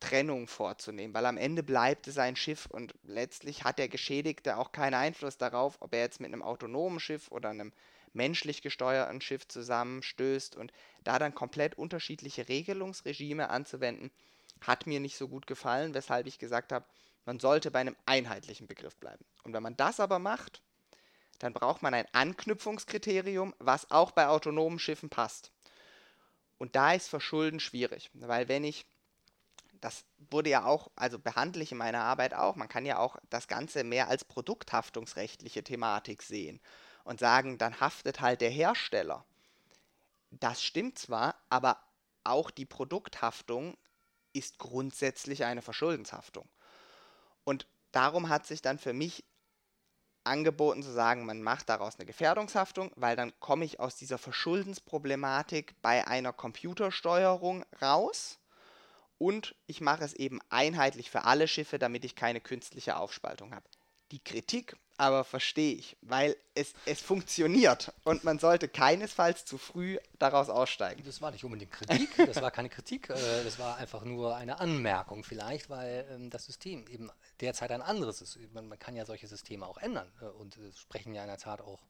Trennung 0.00 0.48
vorzunehmen, 0.48 1.14
weil 1.14 1.26
am 1.26 1.36
Ende 1.36 1.62
bleibt 1.62 2.08
es 2.08 2.18
ein 2.18 2.34
Schiff 2.34 2.66
und 2.66 2.92
letztlich 3.04 3.62
hat 3.62 3.78
der 3.78 3.88
Geschädigte 3.88 4.56
auch 4.56 4.72
keinen 4.72 4.94
Einfluss 4.94 5.38
darauf, 5.38 5.76
ob 5.78 5.94
er 5.94 6.00
jetzt 6.00 6.18
mit 6.18 6.32
einem 6.32 6.42
autonomen 6.42 6.98
Schiff 6.98 7.30
oder 7.30 7.50
einem 7.50 7.72
menschlich 8.12 8.62
gesteuerten 8.62 9.20
Schiff 9.20 9.46
zusammenstößt 9.46 10.56
und 10.56 10.72
da 11.04 11.20
dann 11.20 11.36
komplett 11.36 11.78
unterschiedliche 11.78 12.48
Regelungsregime 12.48 13.48
anzuwenden, 13.48 14.10
hat 14.66 14.86
mir 14.86 15.00
nicht 15.00 15.16
so 15.16 15.28
gut 15.28 15.46
gefallen, 15.46 15.94
weshalb 15.94 16.26
ich 16.26 16.38
gesagt 16.38 16.72
habe, 16.72 16.84
man 17.24 17.38
sollte 17.38 17.70
bei 17.70 17.80
einem 17.80 17.96
einheitlichen 18.06 18.66
Begriff 18.66 18.96
bleiben. 18.96 19.24
Und 19.44 19.52
wenn 19.52 19.62
man 19.62 19.76
das 19.76 20.00
aber 20.00 20.18
macht, 20.18 20.62
dann 21.38 21.52
braucht 21.52 21.82
man 21.82 21.94
ein 21.94 22.06
Anknüpfungskriterium, 22.12 23.54
was 23.58 23.90
auch 23.90 24.10
bei 24.12 24.28
autonomen 24.28 24.78
Schiffen 24.78 25.10
passt. 25.10 25.52
Und 26.58 26.76
da 26.76 26.92
ist 26.92 27.08
Verschulden 27.08 27.60
schwierig, 27.60 28.10
weil 28.12 28.48
wenn 28.48 28.64
ich, 28.64 28.84
das 29.80 30.04
wurde 30.30 30.50
ja 30.50 30.66
auch, 30.66 30.90
also 30.94 31.18
behandle 31.18 31.62
ich 31.62 31.72
in 31.72 31.78
meiner 31.78 32.02
Arbeit 32.02 32.34
auch, 32.34 32.56
man 32.56 32.68
kann 32.68 32.84
ja 32.84 32.98
auch 32.98 33.16
das 33.30 33.48
Ganze 33.48 33.82
mehr 33.82 34.08
als 34.08 34.24
produkthaftungsrechtliche 34.24 35.64
Thematik 35.64 36.22
sehen 36.22 36.60
und 37.04 37.18
sagen, 37.18 37.56
dann 37.56 37.80
haftet 37.80 38.20
halt 38.20 38.42
der 38.42 38.50
Hersteller. 38.50 39.24
Das 40.30 40.62
stimmt 40.62 40.98
zwar, 40.98 41.34
aber 41.48 41.82
auch 42.24 42.50
die 42.50 42.66
Produkthaftung 42.66 43.76
ist 44.32 44.58
grundsätzlich 44.58 45.44
eine 45.44 45.62
Verschuldenshaftung. 45.62 46.48
Und 47.44 47.66
darum 47.92 48.28
hat 48.28 48.46
sich 48.46 48.62
dann 48.62 48.78
für 48.78 48.92
mich 48.92 49.24
angeboten 50.24 50.82
zu 50.82 50.92
sagen, 50.92 51.24
man 51.24 51.42
macht 51.42 51.68
daraus 51.68 51.96
eine 51.96 52.06
Gefährdungshaftung, 52.06 52.92
weil 52.96 53.16
dann 53.16 53.32
komme 53.40 53.64
ich 53.64 53.80
aus 53.80 53.96
dieser 53.96 54.18
Verschuldensproblematik 54.18 55.74
bei 55.80 56.06
einer 56.06 56.32
Computersteuerung 56.32 57.64
raus 57.80 58.38
und 59.18 59.54
ich 59.66 59.80
mache 59.80 60.04
es 60.04 60.14
eben 60.14 60.40
einheitlich 60.48 61.10
für 61.10 61.24
alle 61.24 61.48
Schiffe, 61.48 61.78
damit 61.78 62.04
ich 62.04 62.14
keine 62.14 62.40
künstliche 62.40 62.96
Aufspaltung 62.96 63.54
habe. 63.54 63.68
Die 64.12 64.22
Kritik 64.22 64.76
aber 65.00 65.24
verstehe 65.24 65.74
ich, 65.76 65.96
weil 66.02 66.36
es, 66.54 66.74
es 66.84 67.00
funktioniert 67.00 67.90
und 68.04 68.22
man 68.22 68.38
sollte 68.38 68.68
keinesfalls 68.68 69.46
zu 69.46 69.56
früh 69.56 69.98
daraus 70.18 70.50
aussteigen. 70.50 71.02
Das 71.06 71.22
war 71.22 71.30
nicht 71.30 71.42
unbedingt 71.42 71.72
Kritik, 71.72 72.10
das 72.26 72.42
war 72.42 72.50
keine 72.50 72.68
Kritik, 72.68 73.08
äh, 73.08 73.42
das 73.42 73.58
war 73.58 73.78
einfach 73.78 74.04
nur 74.04 74.36
eine 74.36 74.60
Anmerkung 74.60 75.24
vielleicht, 75.24 75.70
weil 75.70 76.06
ähm, 76.10 76.28
das 76.28 76.44
System 76.44 76.86
eben 76.86 77.10
derzeit 77.40 77.72
ein 77.72 77.80
anderes 77.80 78.20
ist. 78.20 78.38
Man, 78.52 78.68
man 78.68 78.78
kann 78.78 78.94
ja 78.94 79.06
solche 79.06 79.26
Systeme 79.26 79.66
auch 79.66 79.78
ändern 79.78 80.12
äh, 80.20 80.26
und 80.26 80.58
es 80.58 80.78
sprechen 80.78 81.14
ja 81.14 81.22
in 81.22 81.28
der 81.28 81.38
Tat 81.38 81.62
auch 81.62 81.80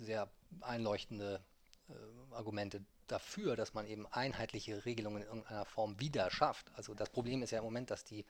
sehr 0.00 0.28
einleuchtende 0.62 1.44
äh, 1.88 2.34
Argumente 2.34 2.84
dafür, 3.06 3.54
dass 3.54 3.72
man 3.72 3.86
eben 3.86 4.08
einheitliche 4.08 4.84
Regelungen 4.84 5.22
in 5.22 5.28
irgendeiner 5.28 5.64
Form 5.64 6.00
wieder 6.00 6.28
schafft. 6.32 6.72
Also 6.74 6.92
das 6.94 7.10
Problem 7.10 7.42
ist 7.42 7.52
ja 7.52 7.58
im 7.58 7.64
Moment, 7.64 7.92
dass 7.92 8.04
die 8.04 8.24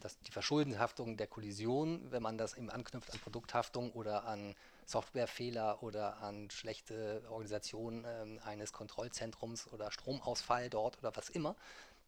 dass 0.00 0.18
die 0.20 0.32
Verschuldenhaftung 0.32 1.16
der 1.16 1.26
Kollision, 1.26 2.10
wenn 2.10 2.22
man 2.22 2.38
das 2.38 2.54
eben 2.54 2.70
anknüpft 2.70 3.12
an 3.12 3.20
Produkthaftung 3.20 3.92
oder 3.92 4.24
an 4.24 4.54
Softwarefehler 4.86 5.82
oder 5.82 6.18
an 6.22 6.50
schlechte 6.50 7.22
Organisation 7.30 8.04
äh, 8.04 8.38
eines 8.44 8.72
Kontrollzentrums 8.72 9.72
oder 9.72 9.90
Stromausfall 9.90 10.68
dort 10.68 10.98
oder 10.98 11.14
was 11.14 11.28
immer, 11.28 11.54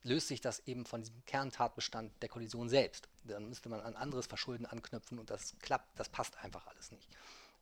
löst 0.02 0.28
sich 0.28 0.40
das 0.40 0.60
eben 0.66 0.84
von 0.84 1.02
diesem 1.02 1.24
Kerntatbestand 1.26 2.10
der 2.22 2.28
Kollision 2.28 2.68
selbst. 2.68 3.08
Dann 3.24 3.48
müsste 3.48 3.68
man 3.68 3.80
an 3.80 3.94
anderes 3.94 4.26
Verschulden 4.26 4.66
anknüpfen 4.66 5.18
und 5.18 5.30
das 5.30 5.54
klappt, 5.60 5.98
das 5.98 6.08
passt 6.08 6.36
einfach 6.38 6.66
alles 6.66 6.90
nicht, 6.90 7.08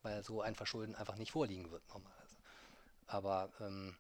weil 0.02 0.22
so 0.22 0.40
ein 0.40 0.54
Verschulden 0.54 0.94
einfach 0.94 1.16
nicht 1.16 1.32
vorliegen 1.32 1.70
wird 1.70 1.82
normalerweise. 1.88 2.36
Aber 3.06 3.50
ähm, 3.60 3.96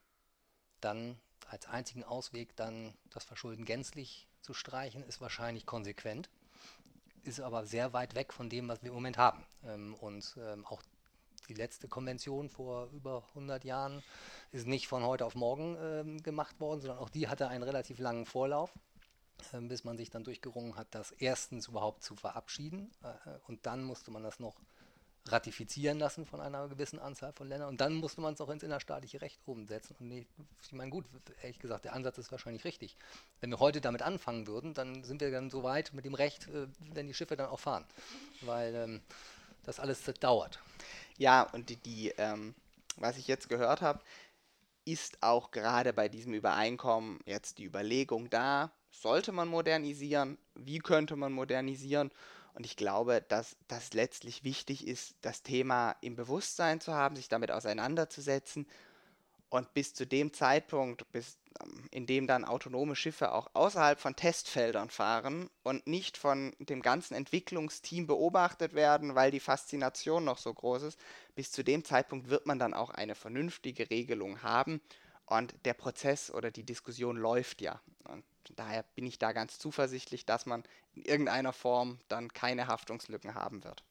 dann 0.80 1.20
als 1.48 1.66
einzigen 1.66 2.04
Ausweg 2.04 2.54
dann 2.56 2.94
das 3.10 3.24
Verschulden 3.24 3.64
gänzlich 3.64 4.28
zu 4.42 4.54
streichen, 4.54 5.02
ist 5.04 5.20
wahrscheinlich 5.20 5.66
konsequent, 5.66 6.28
ist 7.22 7.40
aber 7.40 7.66
sehr 7.66 7.92
weit 7.92 8.14
weg 8.14 8.32
von 8.32 8.48
dem, 8.48 8.68
was 8.68 8.82
wir 8.82 8.88
im 8.88 8.94
Moment 8.94 9.18
haben. 9.18 9.44
Ähm, 9.64 9.94
und 9.94 10.36
ähm, 10.38 10.66
auch 10.66 10.82
die 11.48 11.54
letzte 11.54 11.88
Konvention 11.88 12.48
vor 12.48 12.88
über 12.92 13.24
100 13.30 13.64
Jahren 13.64 14.02
ist 14.52 14.66
nicht 14.66 14.88
von 14.88 15.02
heute 15.02 15.24
auf 15.24 15.34
morgen 15.34 15.76
ähm, 15.80 16.22
gemacht 16.22 16.60
worden, 16.60 16.80
sondern 16.80 16.98
auch 16.98 17.10
die 17.10 17.28
hatte 17.28 17.48
einen 17.48 17.64
relativ 17.64 17.98
langen 17.98 18.24
Vorlauf, 18.24 18.72
bis 19.62 19.84
man 19.84 19.96
sich 19.96 20.10
dann 20.10 20.22
durchgerungen 20.22 20.76
hat, 20.76 20.88
das 20.90 21.12
erstens 21.12 21.68
überhaupt 21.68 22.04
zu 22.04 22.14
verabschieden. 22.14 22.90
Äh, 23.02 23.30
und 23.48 23.66
dann 23.66 23.82
musste 23.82 24.10
man 24.10 24.22
das 24.22 24.38
noch 24.38 24.54
ratifizieren 25.32 25.98
lassen 25.98 26.26
von 26.26 26.40
einer 26.40 26.68
gewissen 26.68 26.98
Anzahl 26.98 27.32
von 27.32 27.48
Ländern 27.48 27.68
und 27.68 27.80
dann 27.80 27.94
musste 27.94 28.20
man 28.20 28.34
es 28.34 28.40
auch 28.40 28.48
ins 28.48 28.62
innerstaatliche 28.62 29.20
Recht 29.20 29.40
umsetzen. 29.46 29.96
Und 29.98 30.10
ich, 30.12 30.26
ich 30.62 30.72
meine, 30.72 30.90
gut, 30.90 31.04
ehrlich 31.42 31.58
gesagt, 31.58 31.84
der 31.84 31.94
Ansatz 31.94 32.18
ist 32.18 32.30
wahrscheinlich 32.32 32.64
richtig. 32.64 32.96
Wenn 33.40 33.50
wir 33.50 33.60
heute 33.60 33.80
damit 33.80 34.02
anfangen 34.02 34.46
würden, 34.46 34.74
dann 34.74 35.04
sind 35.04 35.20
wir 35.20 35.30
dann 35.30 35.50
so 35.50 35.62
weit 35.62 35.92
mit 35.92 36.04
dem 36.04 36.14
Recht, 36.14 36.48
äh, 36.48 36.66
wenn 36.92 37.06
die 37.06 37.14
Schiffe 37.14 37.36
dann 37.36 37.48
auch 37.48 37.60
fahren. 37.60 37.84
Weil 38.42 38.74
ähm, 38.74 39.00
das 39.64 39.80
alles 39.80 40.02
dauert. 40.20 40.58
Ja, 41.18 41.42
und 41.42 41.68
die, 41.68 41.76
die 41.76 42.08
ähm, 42.16 42.54
was 43.00 43.16
ich 43.16 43.26
jetzt 43.26 43.48
gehört 43.48 43.80
habe, 43.80 44.00
ist 44.84 45.22
auch 45.22 45.50
gerade 45.50 45.92
bei 45.92 46.08
diesem 46.08 46.34
Übereinkommen 46.34 47.18
jetzt 47.26 47.58
die 47.58 47.64
Überlegung 47.64 48.30
da, 48.30 48.72
sollte 48.90 49.32
man 49.32 49.48
modernisieren, 49.48 50.38
wie 50.54 50.78
könnte 50.78 51.16
man 51.16 51.32
modernisieren 51.32 52.10
und 52.54 52.66
ich 52.66 52.76
glaube, 52.76 53.24
dass 53.28 53.56
das 53.68 53.92
letztlich 53.92 54.44
wichtig 54.44 54.86
ist, 54.86 55.14
das 55.20 55.42
Thema 55.42 55.96
im 56.00 56.16
Bewusstsein 56.16 56.80
zu 56.80 56.94
haben, 56.94 57.16
sich 57.16 57.28
damit 57.28 57.50
auseinanderzusetzen. 57.50 58.66
Und 59.48 59.74
bis 59.74 59.94
zu 59.94 60.06
dem 60.06 60.32
Zeitpunkt, 60.32 61.10
bis, 61.10 61.36
ähm, 61.60 61.88
in 61.90 62.06
dem 62.06 62.28
dann 62.28 62.44
autonome 62.44 62.94
Schiffe 62.94 63.32
auch 63.32 63.50
außerhalb 63.52 63.98
von 63.98 64.14
Testfeldern 64.14 64.90
fahren 64.90 65.50
und 65.64 65.86
nicht 65.88 66.16
von 66.16 66.54
dem 66.60 66.82
ganzen 66.82 67.14
Entwicklungsteam 67.14 68.06
beobachtet 68.06 68.74
werden, 68.74 69.16
weil 69.16 69.32
die 69.32 69.40
Faszination 69.40 70.24
noch 70.24 70.38
so 70.38 70.54
groß 70.54 70.84
ist, 70.84 71.00
bis 71.34 71.50
zu 71.50 71.64
dem 71.64 71.84
Zeitpunkt 71.84 72.30
wird 72.30 72.46
man 72.46 72.60
dann 72.60 72.74
auch 72.74 72.90
eine 72.90 73.16
vernünftige 73.16 73.90
Regelung 73.90 74.42
haben. 74.42 74.80
Und 75.26 75.54
der 75.64 75.74
Prozess 75.74 76.30
oder 76.30 76.50
die 76.50 76.64
Diskussion 76.64 77.16
läuft 77.16 77.60
ja. 77.60 77.80
Und 78.04 78.24
daher 78.56 78.84
bin 78.94 79.06
ich 79.06 79.18
da 79.18 79.32
ganz 79.32 79.58
zuversichtlich, 79.58 80.26
dass 80.26 80.46
man 80.46 80.64
in 80.94 81.02
irgendeiner 81.02 81.52
Form 81.52 81.98
dann 82.08 82.32
keine 82.32 82.66
Haftungslücken 82.66 83.34
haben 83.34 83.64
wird. 83.64 83.82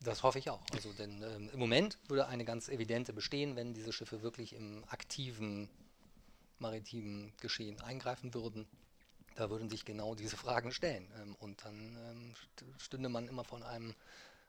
Das 0.00 0.22
hoffe 0.22 0.38
ich 0.38 0.50
auch. 0.50 0.62
Also, 0.72 0.92
denn 0.92 1.22
ähm, 1.22 1.50
im 1.52 1.58
Moment 1.58 1.98
würde 2.08 2.26
eine 2.26 2.44
ganz 2.44 2.68
evidente 2.68 3.12
bestehen, 3.12 3.56
wenn 3.56 3.74
diese 3.74 3.92
Schiffe 3.92 4.22
wirklich 4.22 4.52
im 4.52 4.84
aktiven 4.88 5.70
maritimen 6.58 7.32
Geschehen 7.40 7.80
eingreifen 7.80 8.34
würden. 8.34 8.66
Da 9.36 9.50
würden 9.50 9.68
sich 9.68 9.84
genau 9.84 10.14
diese 10.14 10.36
Fragen 10.36 10.72
stellen. 10.72 11.10
Ähm, 11.20 11.34
und 11.36 11.64
dann 11.64 11.98
ähm, 12.10 12.34
stünde 12.78 13.08
man 13.08 13.28
immer 13.28 13.44
von 13.44 13.62
einem 13.62 13.94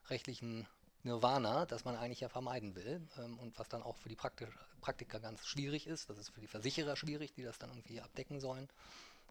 rechtlichen 0.08 0.66
Nirvana, 1.08 1.66
das 1.66 1.84
man 1.84 1.96
eigentlich 1.96 2.20
ja 2.20 2.28
vermeiden 2.28 2.74
will 2.74 3.06
ähm, 3.18 3.38
und 3.38 3.58
was 3.58 3.68
dann 3.68 3.82
auch 3.82 3.96
für 3.96 4.08
die 4.08 4.16
Praktik 4.16 4.48
Praktiker 4.80 5.18
ganz 5.20 5.44
schwierig 5.46 5.86
ist. 5.86 6.08
Das 6.08 6.18
ist 6.18 6.30
für 6.30 6.40
die 6.40 6.46
Versicherer 6.46 6.96
schwierig, 6.96 7.34
die 7.34 7.42
das 7.42 7.58
dann 7.58 7.70
irgendwie 7.70 8.00
abdecken 8.00 8.40
sollen. 8.40 8.68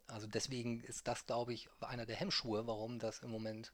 Also 0.06 0.26
deswegen 0.26 0.80
ist 0.80 1.08
das, 1.08 1.26
glaube 1.26 1.52
ich, 1.52 1.68
einer 1.80 2.06
der 2.06 2.16
Hemmschuhe, 2.16 2.66
warum 2.66 2.98
das 2.98 3.20
im 3.20 3.30
Moment, 3.30 3.72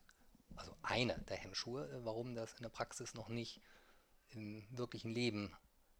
also 0.55 0.75
einer 0.83 1.17
der 1.17 1.37
Hemmschuhe, 1.37 1.85
äh, 1.89 2.05
warum 2.05 2.35
das 2.35 2.53
in 2.53 2.63
der 2.63 2.69
Praxis 2.69 3.13
noch 3.13 3.29
nicht 3.29 3.61
im 4.29 4.65
wirklichen 4.69 5.11
Leben 5.11 5.53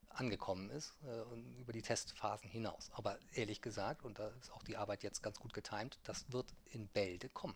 angekommen 0.09 0.69
ist 0.69 0.93
äh, 1.03 1.21
und 1.21 1.55
über 1.57 1.73
die 1.73 1.81
Testphasen 1.81 2.49
hinaus. 2.49 2.89
Aber 2.93 3.17
ehrlich 3.33 3.61
gesagt, 3.61 4.03
und 4.03 4.19
da 4.19 4.29
ist 4.41 4.51
auch 4.51 4.63
die 4.63 4.77
Arbeit 4.77 5.03
jetzt 5.03 5.21
ganz 5.21 5.39
gut 5.39 5.53
getimt, 5.53 5.99
das 6.03 6.31
wird 6.31 6.53
in 6.65 6.87
Bälde 6.87 7.29
kommen. 7.29 7.55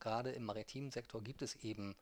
Gerade 0.00 0.30
im 0.32 0.44
maritimen 0.44 0.90
Sektor 0.90 1.22
gibt 1.22 1.42
es 1.42 1.56
eben 1.56 1.96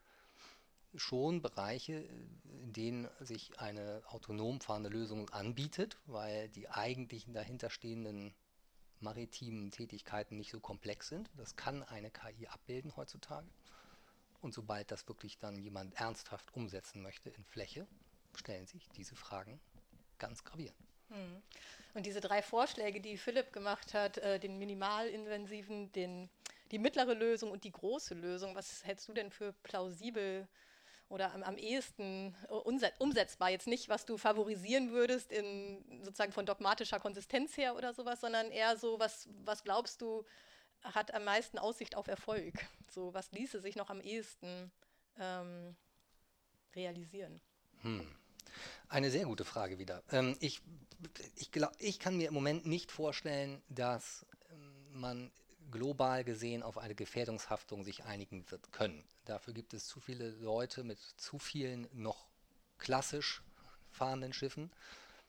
schon 0.97 1.42
Bereiche, 1.42 2.07
in 2.45 2.72
denen 2.72 3.09
sich 3.20 3.59
eine 3.59 4.03
autonom 4.07 4.61
fahrende 4.61 4.88
Lösung 4.88 5.28
anbietet, 5.30 5.99
weil 6.07 6.49
die 6.49 6.68
eigentlichen 6.68 7.34
dahinterstehenden 7.34 8.34
maritimen 9.01 9.70
Tätigkeiten 9.70 10.36
nicht 10.36 10.51
so 10.51 10.61
komplex 10.61 11.09
sind. 11.09 11.30
Das 11.36 11.57
kann 11.57 11.82
eine 11.82 12.11
KI 12.11 12.47
abbilden 12.49 12.97
heutzutage. 12.97 13.49
Und 14.40 14.53
sobald 14.53 14.90
das 14.90 15.09
wirklich 15.09 15.38
dann 15.38 15.59
jemand 15.59 15.95
ernsthaft 15.95 16.55
umsetzen 16.55 17.03
möchte 17.03 17.30
in 17.30 17.45
Fläche, 17.45 17.86
stellen 18.34 18.66
sich 18.66 18.88
diese 18.90 19.14
Fragen 19.14 19.61
ganz 20.18 20.45
gravierend. 20.45 20.78
Hm. 21.09 21.42
Und 21.95 22.07
diese 22.07 22.20
drei 22.20 22.42
Vorschläge, 22.42 23.01
die 23.01 23.16
Philipp 23.16 23.53
gemacht 23.53 23.95
hat, 23.95 24.18
äh, 24.18 24.38
den 24.40 24.59
minimalintensiven, 24.59 25.92
den, 25.92 26.28
die 26.72 26.78
mittlere 26.78 27.14
Lösung 27.14 27.51
und 27.51 27.64
die 27.64 27.70
große 27.70 28.14
Lösung, 28.14 28.55
was 28.55 28.84
hältst 28.84 29.09
du 29.09 29.12
denn 29.12 29.30
für 29.30 29.53
plausibel 29.53 30.49
oder 31.15 31.33
am, 31.33 31.45
am 31.45 31.57
ehesten 31.57 32.35
äh, 32.49 32.53
umsetzbar. 32.99 33.49
Jetzt 33.49 33.69
nicht, 33.69 33.89
was 33.89 34.05
du 34.05 34.19
favorisieren 34.19 34.91
würdest, 34.91 35.31
in, 35.31 36.03
sozusagen 36.03 36.33
von 36.33 36.45
dogmatischer 36.45 36.99
Konsistenz 36.99 37.57
her 37.57 37.77
oder 37.77 37.95
sowas, 37.95 38.21
sondern 38.21 38.51
eher 38.51 38.77
so, 38.77 38.99
was, 38.99 39.29
was 39.45 39.62
glaubst 39.62 40.03
du, 40.03 40.25
hat 40.83 41.15
am 41.15 41.25
meisten 41.25 41.59
Aussicht 41.59 41.95
auf 41.95 42.09
Erfolg? 42.09 42.55
So, 42.91 43.15
was 43.15 43.33
ließe 43.33 43.61
sich 43.61 43.77
noch 43.77 43.91
am 43.91 44.01
ehesten 44.01 44.71
ähm, 45.19 45.75
realisieren? 46.77 47.41
Hm. 47.83 48.07
Eine 48.89 49.11
sehr 49.11 49.25
gute 49.25 49.45
Frage 49.45 49.79
wieder. 49.79 50.03
Ähm, 50.12 50.37
ich, 50.41 50.61
ich, 51.37 51.51
glaub, 51.51 51.73
ich 51.79 51.99
kann 51.99 52.17
mir 52.17 52.29
im 52.29 52.35
Moment 52.35 52.67
nicht 52.67 52.93
vorstellen, 52.93 53.62
dass 53.69 54.27
ähm, 54.51 55.01
man 55.01 55.33
global 55.75 56.25
gesehen 56.25 56.62
auf 56.62 56.79
eine 56.79 56.95
Gefährdungshaftung 56.95 57.85
sich 57.85 58.05
einigen 58.05 58.49
wird 58.51 58.72
können. 58.72 59.05
Dafür 59.25 59.53
gibt 59.53 59.75
es 59.75 59.87
zu 59.87 60.01
viele 60.01 60.31
Leute 60.31 60.85
mit 60.85 60.99
zu 61.16 61.39
vielen 61.39 61.89
noch 61.93 62.29
klassisch 62.79 63.43
fahrenden 63.91 64.33
Schiffen, 64.33 64.70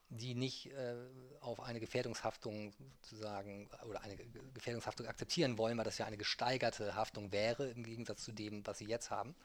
die 0.10 0.36
nicht 0.36 0.68
äh, 0.68 0.96
auf 1.42 1.60
eine 1.62 1.80
Gefährdungshaftung 1.80 2.74
sozusagen 3.02 3.68
oder 3.90 4.02
eine 4.02 4.18
Gefährdungshaftung 4.54 5.08
akzeptieren 5.08 5.58
wollen, 5.58 5.78
weil 5.78 5.86
das 5.86 5.98
ja 5.98 6.06
eine 6.06 6.18
gesteigerte 6.18 6.96
Haftung 6.96 7.32
wäre 7.32 7.70
im 7.70 7.84
Gegensatz 7.84 8.24
zu 8.24 8.32
dem, 8.32 8.66
was 8.68 8.78
sie 8.78 8.86
jetzt 8.86 9.10
haben. 9.10 9.36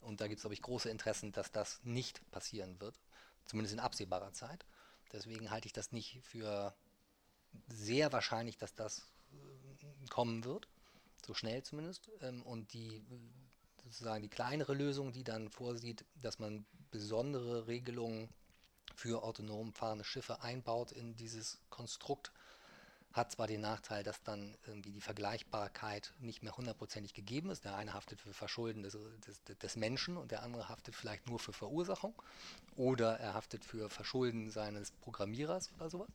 Und 0.00 0.22
da 0.22 0.28
gibt 0.28 0.38
es, 0.38 0.42
glaube 0.42 0.54
ich, 0.54 0.62
große 0.62 0.88
Interessen, 0.88 1.32
dass 1.32 1.52
das 1.52 1.80
nicht 1.84 2.22
passieren 2.30 2.80
wird, 2.80 2.98
zumindest 3.44 3.74
in 3.74 3.80
absehbarer 3.80 4.32
Zeit. 4.32 4.64
Deswegen 5.12 5.50
halte 5.50 5.66
ich 5.66 5.72
das 5.74 5.92
nicht 5.92 6.20
für 6.22 6.74
sehr 7.68 8.12
wahrscheinlich, 8.12 8.56
dass 8.56 8.74
das 8.74 9.06
kommen 10.10 10.44
wird, 10.44 10.68
so 11.24 11.34
schnell 11.34 11.62
zumindest. 11.62 12.10
Ähm, 12.22 12.42
und 12.42 12.72
die 12.72 13.02
sozusagen 13.84 14.22
die 14.22 14.28
kleinere 14.28 14.74
Lösung, 14.74 15.12
die 15.12 15.24
dann 15.24 15.48
vorsieht, 15.48 16.04
dass 16.20 16.38
man 16.38 16.66
besondere 16.90 17.66
Regelungen 17.66 18.28
für 18.94 19.22
autonom 19.22 19.72
fahrende 19.72 20.04
Schiffe 20.04 20.42
einbaut 20.42 20.92
in 20.92 21.16
dieses 21.16 21.58
Konstrukt, 21.70 22.32
hat 23.12 23.32
zwar 23.32 23.46
den 23.46 23.60
Nachteil, 23.60 24.02
dass 24.02 24.22
dann 24.22 24.56
irgendwie 24.66 24.92
die 24.92 25.00
Vergleichbarkeit 25.00 26.12
nicht 26.18 26.42
mehr 26.42 26.56
hundertprozentig 26.56 27.14
gegeben 27.14 27.50
ist. 27.50 27.64
Der 27.64 27.76
eine 27.76 27.94
haftet 27.94 28.20
für 28.20 28.34
Verschulden 28.34 28.82
des, 28.82 28.98
des, 29.26 29.58
des, 29.58 29.76
Menschen 29.76 30.16
und 30.16 30.30
der 30.30 30.42
andere 30.42 30.68
haftet 30.68 30.94
vielleicht 30.94 31.26
nur 31.26 31.38
für 31.38 31.52
Verursachung 31.52 32.14
oder 32.76 33.18
er 33.18 33.34
haftet 33.34 33.64
für 33.64 33.88
Verschulden 33.88 34.50
seines 34.50 34.90
Programmierers 34.90 35.70
oder 35.76 35.88
sowas. 35.88 36.08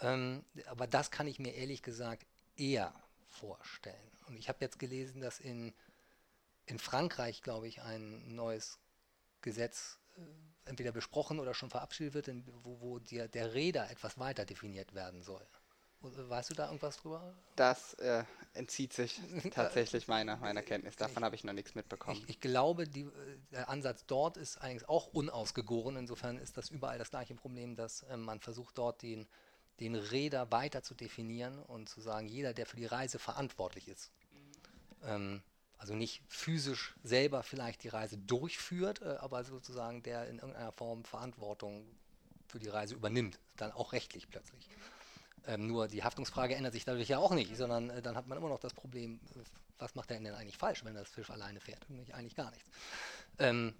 Ähm, 0.00 0.44
aber 0.66 0.86
das 0.86 1.10
kann 1.10 1.26
ich 1.26 1.38
mir 1.38 1.54
ehrlich 1.54 1.82
gesagt 1.82 2.26
eher 2.56 2.92
vorstellen. 3.28 3.96
Und 4.26 4.36
ich 4.36 4.48
habe 4.48 4.58
jetzt 4.60 4.78
gelesen, 4.78 5.20
dass 5.20 5.40
in, 5.40 5.72
in 6.66 6.78
Frankreich, 6.78 7.42
glaube 7.42 7.68
ich, 7.68 7.82
ein 7.82 8.34
neues 8.34 8.78
Gesetz 9.42 9.98
äh, 10.16 10.20
entweder 10.64 10.92
besprochen 10.92 11.40
oder 11.40 11.54
schon 11.54 11.70
verabschiedet 11.70 12.14
wird, 12.14 12.28
in, 12.28 12.44
wo, 12.62 12.80
wo 12.80 12.98
der, 12.98 13.28
der 13.28 13.54
Räder 13.54 13.90
etwas 13.90 14.18
weiter 14.18 14.44
definiert 14.44 14.94
werden 14.94 15.22
soll. 15.22 15.46
Weißt 16.02 16.48
du 16.48 16.54
da 16.54 16.66
irgendwas 16.66 16.96
drüber? 16.96 17.34
Das 17.56 17.92
äh, 17.94 18.24
entzieht 18.54 18.94
sich 18.94 19.20
tatsächlich 19.54 20.08
meiner, 20.08 20.38
meiner 20.38 20.62
Kenntnis. 20.62 20.96
Davon 20.96 21.24
habe 21.24 21.34
ich 21.34 21.44
noch 21.44 21.52
nichts 21.52 21.74
mitbekommen. 21.74 22.18
Ich, 22.22 22.30
ich 22.30 22.40
glaube, 22.40 22.88
die, 22.88 23.02
äh, 23.02 23.38
der 23.52 23.68
Ansatz 23.68 24.06
dort 24.06 24.38
ist 24.38 24.56
eigentlich 24.58 24.88
auch 24.88 25.08
unausgegoren. 25.08 25.96
Insofern 25.96 26.38
ist 26.38 26.56
das 26.56 26.70
überall 26.70 26.98
das 26.98 27.10
gleiche 27.10 27.34
Problem, 27.34 27.76
dass 27.76 28.02
äh, 28.04 28.16
man 28.16 28.40
versucht, 28.40 28.78
dort 28.78 29.02
den 29.02 29.28
den 29.80 29.94
Räder 29.94 30.50
weiter 30.52 30.82
zu 30.82 30.94
definieren 30.94 31.58
und 31.58 31.88
zu 31.88 32.00
sagen, 32.00 32.28
jeder, 32.28 32.52
der 32.52 32.66
für 32.66 32.76
die 32.76 32.86
Reise 32.86 33.18
verantwortlich 33.18 33.88
ist, 33.88 34.10
ähm, 35.04 35.42
also 35.78 35.94
nicht 35.94 36.22
physisch 36.28 36.94
selber 37.02 37.42
vielleicht 37.42 37.82
die 37.82 37.88
Reise 37.88 38.18
durchführt, 38.18 39.00
äh, 39.00 39.16
aber 39.20 39.42
sozusagen 39.44 40.02
der 40.02 40.28
in 40.28 40.36
irgendeiner 40.36 40.72
Form 40.72 41.04
Verantwortung 41.04 41.86
für 42.48 42.58
die 42.58 42.68
Reise 42.68 42.94
übernimmt, 42.94 43.38
dann 43.56 43.72
auch 43.72 43.92
rechtlich 43.92 44.28
plötzlich. 44.28 44.68
Ähm, 45.46 45.66
nur 45.66 45.88
die 45.88 46.04
Haftungsfrage 46.04 46.54
ändert 46.54 46.74
sich 46.74 46.84
dadurch 46.84 47.08
ja 47.08 47.18
auch 47.18 47.32
nicht, 47.32 47.56
sondern 47.56 47.88
äh, 47.88 48.02
dann 48.02 48.14
hat 48.14 48.26
man 48.26 48.36
immer 48.36 48.50
noch 48.50 48.60
das 48.60 48.74
Problem, 48.74 49.20
äh, 49.34 49.40
was 49.78 49.94
macht 49.94 50.10
er 50.10 50.20
denn 50.20 50.34
eigentlich 50.34 50.58
falsch, 50.58 50.84
wenn 50.84 50.94
das 50.94 51.08
Fisch 51.08 51.30
alleine 51.30 51.60
fährt? 51.60 51.88
Nämlich 51.88 52.14
eigentlich 52.14 52.36
gar 52.36 52.50
nichts. 52.50 52.70
Ähm, 53.38 53.74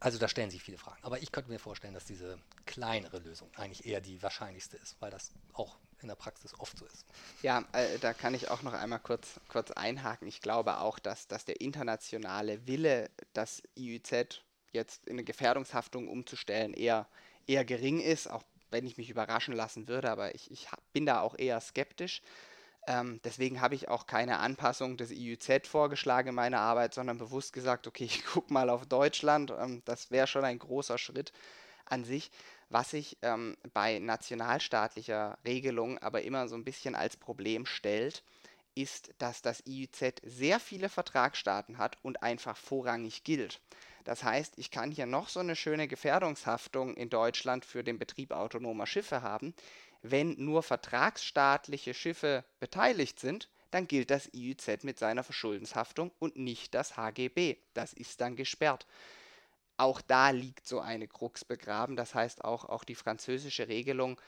also 0.00 0.18
da 0.18 0.28
stellen 0.28 0.50
sich 0.50 0.62
viele 0.62 0.78
Fragen. 0.78 0.98
Aber 1.02 1.22
ich 1.22 1.30
könnte 1.30 1.50
mir 1.50 1.58
vorstellen, 1.58 1.94
dass 1.94 2.06
diese 2.06 2.38
kleinere 2.66 3.18
Lösung 3.18 3.50
eigentlich 3.56 3.86
eher 3.86 4.00
die 4.00 4.22
wahrscheinlichste 4.22 4.78
ist, 4.78 4.96
weil 5.00 5.10
das 5.10 5.30
auch 5.52 5.78
in 6.00 6.08
der 6.08 6.14
Praxis 6.14 6.58
oft 6.58 6.78
so 6.78 6.86
ist. 6.86 7.04
Ja, 7.42 7.64
äh, 7.72 7.98
da 7.98 8.14
kann 8.14 8.34
ich 8.34 8.48
auch 8.48 8.62
noch 8.62 8.72
einmal 8.72 9.00
kurz, 9.00 9.40
kurz 9.48 9.70
einhaken. 9.70 10.26
Ich 10.26 10.40
glaube 10.40 10.78
auch, 10.78 10.98
dass, 10.98 11.28
dass 11.28 11.44
der 11.44 11.60
internationale 11.60 12.66
Wille, 12.66 13.10
das 13.34 13.62
IÜZ 13.76 14.40
jetzt 14.72 15.06
in 15.06 15.14
eine 15.14 15.24
Gefährdungshaftung 15.24 16.08
umzustellen, 16.08 16.72
eher, 16.72 17.06
eher 17.46 17.64
gering 17.64 18.00
ist, 18.00 18.28
auch 18.28 18.44
wenn 18.70 18.86
ich 18.86 18.96
mich 18.96 19.10
überraschen 19.10 19.54
lassen 19.54 19.88
würde, 19.88 20.10
aber 20.10 20.34
ich, 20.34 20.50
ich 20.50 20.68
bin 20.92 21.06
da 21.06 21.20
auch 21.20 21.36
eher 21.36 21.60
skeptisch. 21.60 22.22
Ähm, 22.90 23.20
deswegen 23.22 23.60
habe 23.60 23.76
ich 23.76 23.88
auch 23.88 24.08
keine 24.08 24.40
Anpassung 24.40 24.96
des 24.96 25.12
IUZ 25.12 25.68
vorgeschlagen 25.68 26.30
in 26.30 26.34
meiner 26.34 26.58
Arbeit, 26.58 26.92
sondern 26.92 27.18
bewusst 27.18 27.52
gesagt, 27.52 27.86
okay, 27.86 28.04
ich 28.10 28.24
gucke 28.24 28.52
mal 28.52 28.68
auf 28.68 28.84
Deutschland. 28.84 29.52
Ähm, 29.56 29.82
das 29.84 30.10
wäre 30.10 30.26
schon 30.26 30.44
ein 30.44 30.58
großer 30.58 30.98
Schritt 30.98 31.32
an 31.86 32.02
sich. 32.02 32.32
Was 32.68 32.90
sich 32.90 33.16
ähm, 33.22 33.56
bei 33.74 34.00
nationalstaatlicher 34.00 35.38
Regelung 35.44 35.98
aber 35.98 36.22
immer 36.22 36.48
so 36.48 36.56
ein 36.56 36.64
bisschen 36.64 36.96
als 36.96 37.16
Problem 37.16 37.64
stellt, 37.64 38.24
ist, 38.74 39.12
dass 39.18 39.40
das 39.40 39.62
IUZ 39.66 40.22
sehr 40.24 40.58
viele 40.58 40.88
Vertragsstaaten 40.88 41.78
hat 41.78 41.96
und 42.02 42.24
einfach 42.24 42.56
vorrangig 42.56 43.22
gilt. 43.22 43.60
Das 44.04 44.24
heißt, 44.24 44.54
ich 44.56 44.70
kann 44.72 44.90
hier 44.90 45.06
noch 45.06 45.28
so 45.28 45.40
eine 45.40 45.54
schöne 45.54 45.86
Gefährdungshaftung 45.86 46.94
in 46.96 47.10
Deutschland 47.10 47.64
für 47.64 47.84
den 47.84 47.98
Betrieb 47.98 48.32
autonomer 48.32 48.86
Schiffe 48.86 49.22
haben. 49.22 49.54
Wenn 50.02 50.34
nur 50.42 50.62
vertragsstaatliche 50.62 51.94
Schiffe 51.94 52.44
beteiligt 52.58 53.20
sind, 53.20 53.50
dann 53.70 53.86
gilt 53.86 54.10
das 54.10 54.28
IÜZ 54.32 54.82
mit 54.82 54.98
seiner 54.98 55.22
Verschuldenshaftung 55.22 56.10
und 56.18 56.36
nicht 56.36 56.74
das 56.74 56.96
HGB. 56.96 57.56
Das 57.74 57.92
ist 57.92 58.20
dann 58.20 58.36
gesperrt. 58.36 58.86
Auch 59.76 60.00
da 60.00 60.30
liegt 60.30 60.66
so 60.66 60.80
eine 60.80 61.06
Krux 61.06 61.44
begraben. 61.44 61.96
Das 61.96 62.14
heißt, 62.14 62.44
auch, 62.44 62.64
auch 62.64 62.84
die 62.84 62.94
französische 62.94 63.68
Regelung 63.68 64.20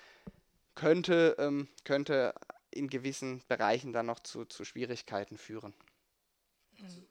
könnte, 0.74 1.36
ähm, 1.38 1.68
könnte 1.84 2.34
in 2.70 2.88
gewissen 2.88 3.42
Bereichen 3.48 3.92
dann 3.92 4.06
noch 4.06 4.20
zu, 4.20 4.44
zu 4.44 4.64
Schwierigkeiten 4.64 5.36
führen. 5.36 5.74
Mhm. 6.78 7.06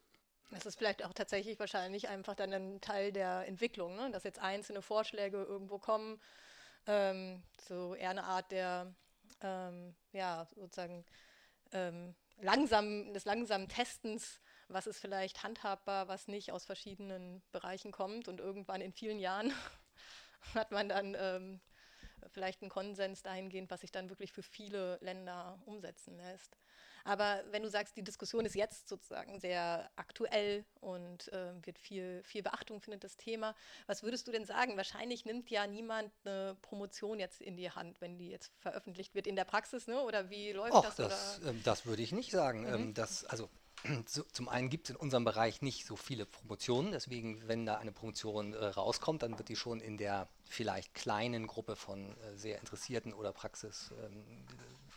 Das 0.50 0.66
ist 0.66 0.76
vielleicht 0.76 1.04
auch 1.04 1.14
tatsächlich 1.14 1.58
wahrscheinlich 1.58 2.08
einfach 2.08 2.34
dann 2.34 2.52
ein 2.52 2.80
Teil 2.82 3.10
der 3.10 3.46
Entwicklung, 3.46 3.96
ne? 3.96 4.10
dass 4.10 4.24
jetzt 4.24 4.38
einzelne 4.38 4.82
Vorschläge 4.82 5.42
irgendwo 5.42 5.78
kommen, 5.78 6.20
ähm, 6.86 7.42
so 7.68 7.94
eher 7.94 8.10
eine 8.10 8.24
Art 8.24 8.50
der, 8.50 8.94
ähm, 9.40 9.94
ja, 10.12 10.48
sozusagen 10.54 11.04
ähm, 11.72 12.14
langsam, 12.40 13.12
des 13.12 13.24
langsamen 13.24 13.68
Testens, 13.68 14.40
was 14.68 14.86
ist 14.86 15.00
vielleicht 15.00 15.42
handhabbar, 15.42 16.08
was 16.08 16.28
nicht 16.28 16.52
aus 16.52 16.64
verschiedenen 16.64 17.42
Bereichen 17.52 17.92
kommt 17.92 18.28
und 18.28 18.40
irgendwann 18.40 18.80
in 18.80 18.92
vielen 18.92 19.18
Jahren 19.18 19.52
hat 20.54 20.70
man 20.70 20.88
dann 20.88 21.16
ähm, 21.18 21.60
vielleicht 22.28 22.62
einen 22.62 22.70
Konsens 22.70 23.22
dahingehend, 23.22 23.70
was 23.70 23.80
sich 23.80 23.92
dann 23.92 24.08
wirklich 24.08 24.32
für 24.32 24.42
viele 24.42 24.98
Länder 25.00 25.60
umsetzen 25.66 26.16
lässt. 26.16 26.56
Aber 27.04 27.42
wenn 27.50 27.62
du 27.62 27.68
sagst, 27.68 27.96
die 27.96 28.02
Diskussion 28.02 28.44
ist 28.44 28.54
jetzt 28.54 28.88
sozusagen 28.88 29.38
sehr 29.40 29.90
aktuell 29.96 30.64
und 30.80 31.32
äh, 31.32 31.52
wird 31.64 31.78
viel, 31.78 32.22
viel 32.24 32.42
Beachtung 32.42 32.80
findet 32.80 33.04
das 33.04 33.16
Thema, 33.16 33.54
was 33.86 34.02
würdest 34.02 34.26
du 34.28 34.32
denn 34.32 34.44
sagen? 34.44 34.76
Wahrscheinlich 34.76 35.24
nimmt 35.24 35.50
ja 35.50 35.66
niemand 35.66 36.12
eine 36.24 36.56
Promotion 36.62 37.18
jetzt 37.18 37.40
in 37.40 37.56
die 37.56 37.70
Hand, 37.70 38.00
wenn 38.00 38.18
die 38.18 38.30
jetzt 38.30 38.52
veröffentlicht 38.58 39.14
wird 39.14 39.26
in 39.26 39.36
der 39.36 39.44
Praxis, 39.44 39.86
ne? 39.86 40.00
Oder 40.02 40.30
wie 40.30 40.52
läuft 40.52 40.74
Och, 40.74 40.84
das? 40.84 40.96
Das, 40.96 41.38
äh, 41.40 41.54
das 41.64 41.86
würde 41.86 42.02
ich 42.02 42.12
nicht 42.12 42.30
sagen. 42.30 42.62
Mhm. 42.62 42.74
Ähm, 42.74 42.94
das, 42.94 43.24
also 43.24 43.48
so, 44.06 44.22
zum 44.24 44.48
einen 44.48 44.68
gibt 44.70 44.88
es 44.88 44.90
in 44.90 44.96
unserem 44.96 45.24
Bereich 45.24 45.62
nicht 45.62 45.86
so 45.86 45.96
viele 45.96 46.26
Promotionen, 46.26 46.92
deswegen, 46.92 47.46
wenn 47.48 47.66
da 47.66 47.76
eine 47.76 47.92
Promotion 47.92 48.54
äh, 48.54 48.64
rauskommt, 48.64 49.22
dann 49.22 49.38
wird 49.38 49.48
die 49.48 49.56
schon 49.56 49.80
in 49.80 49.96
der 49.96 50.28
vielleicht 50.44 50.94
kleinen 50.94 51.46
Gruppe 51.46 51.76
von 51.76 52.16
äh, 52.18 52.36
sehr 52.36 52.58
interessierten 52.58 53.12
oder 53.12 53.32
Praxis 53.32 53.92
ähm, 54.04 54.44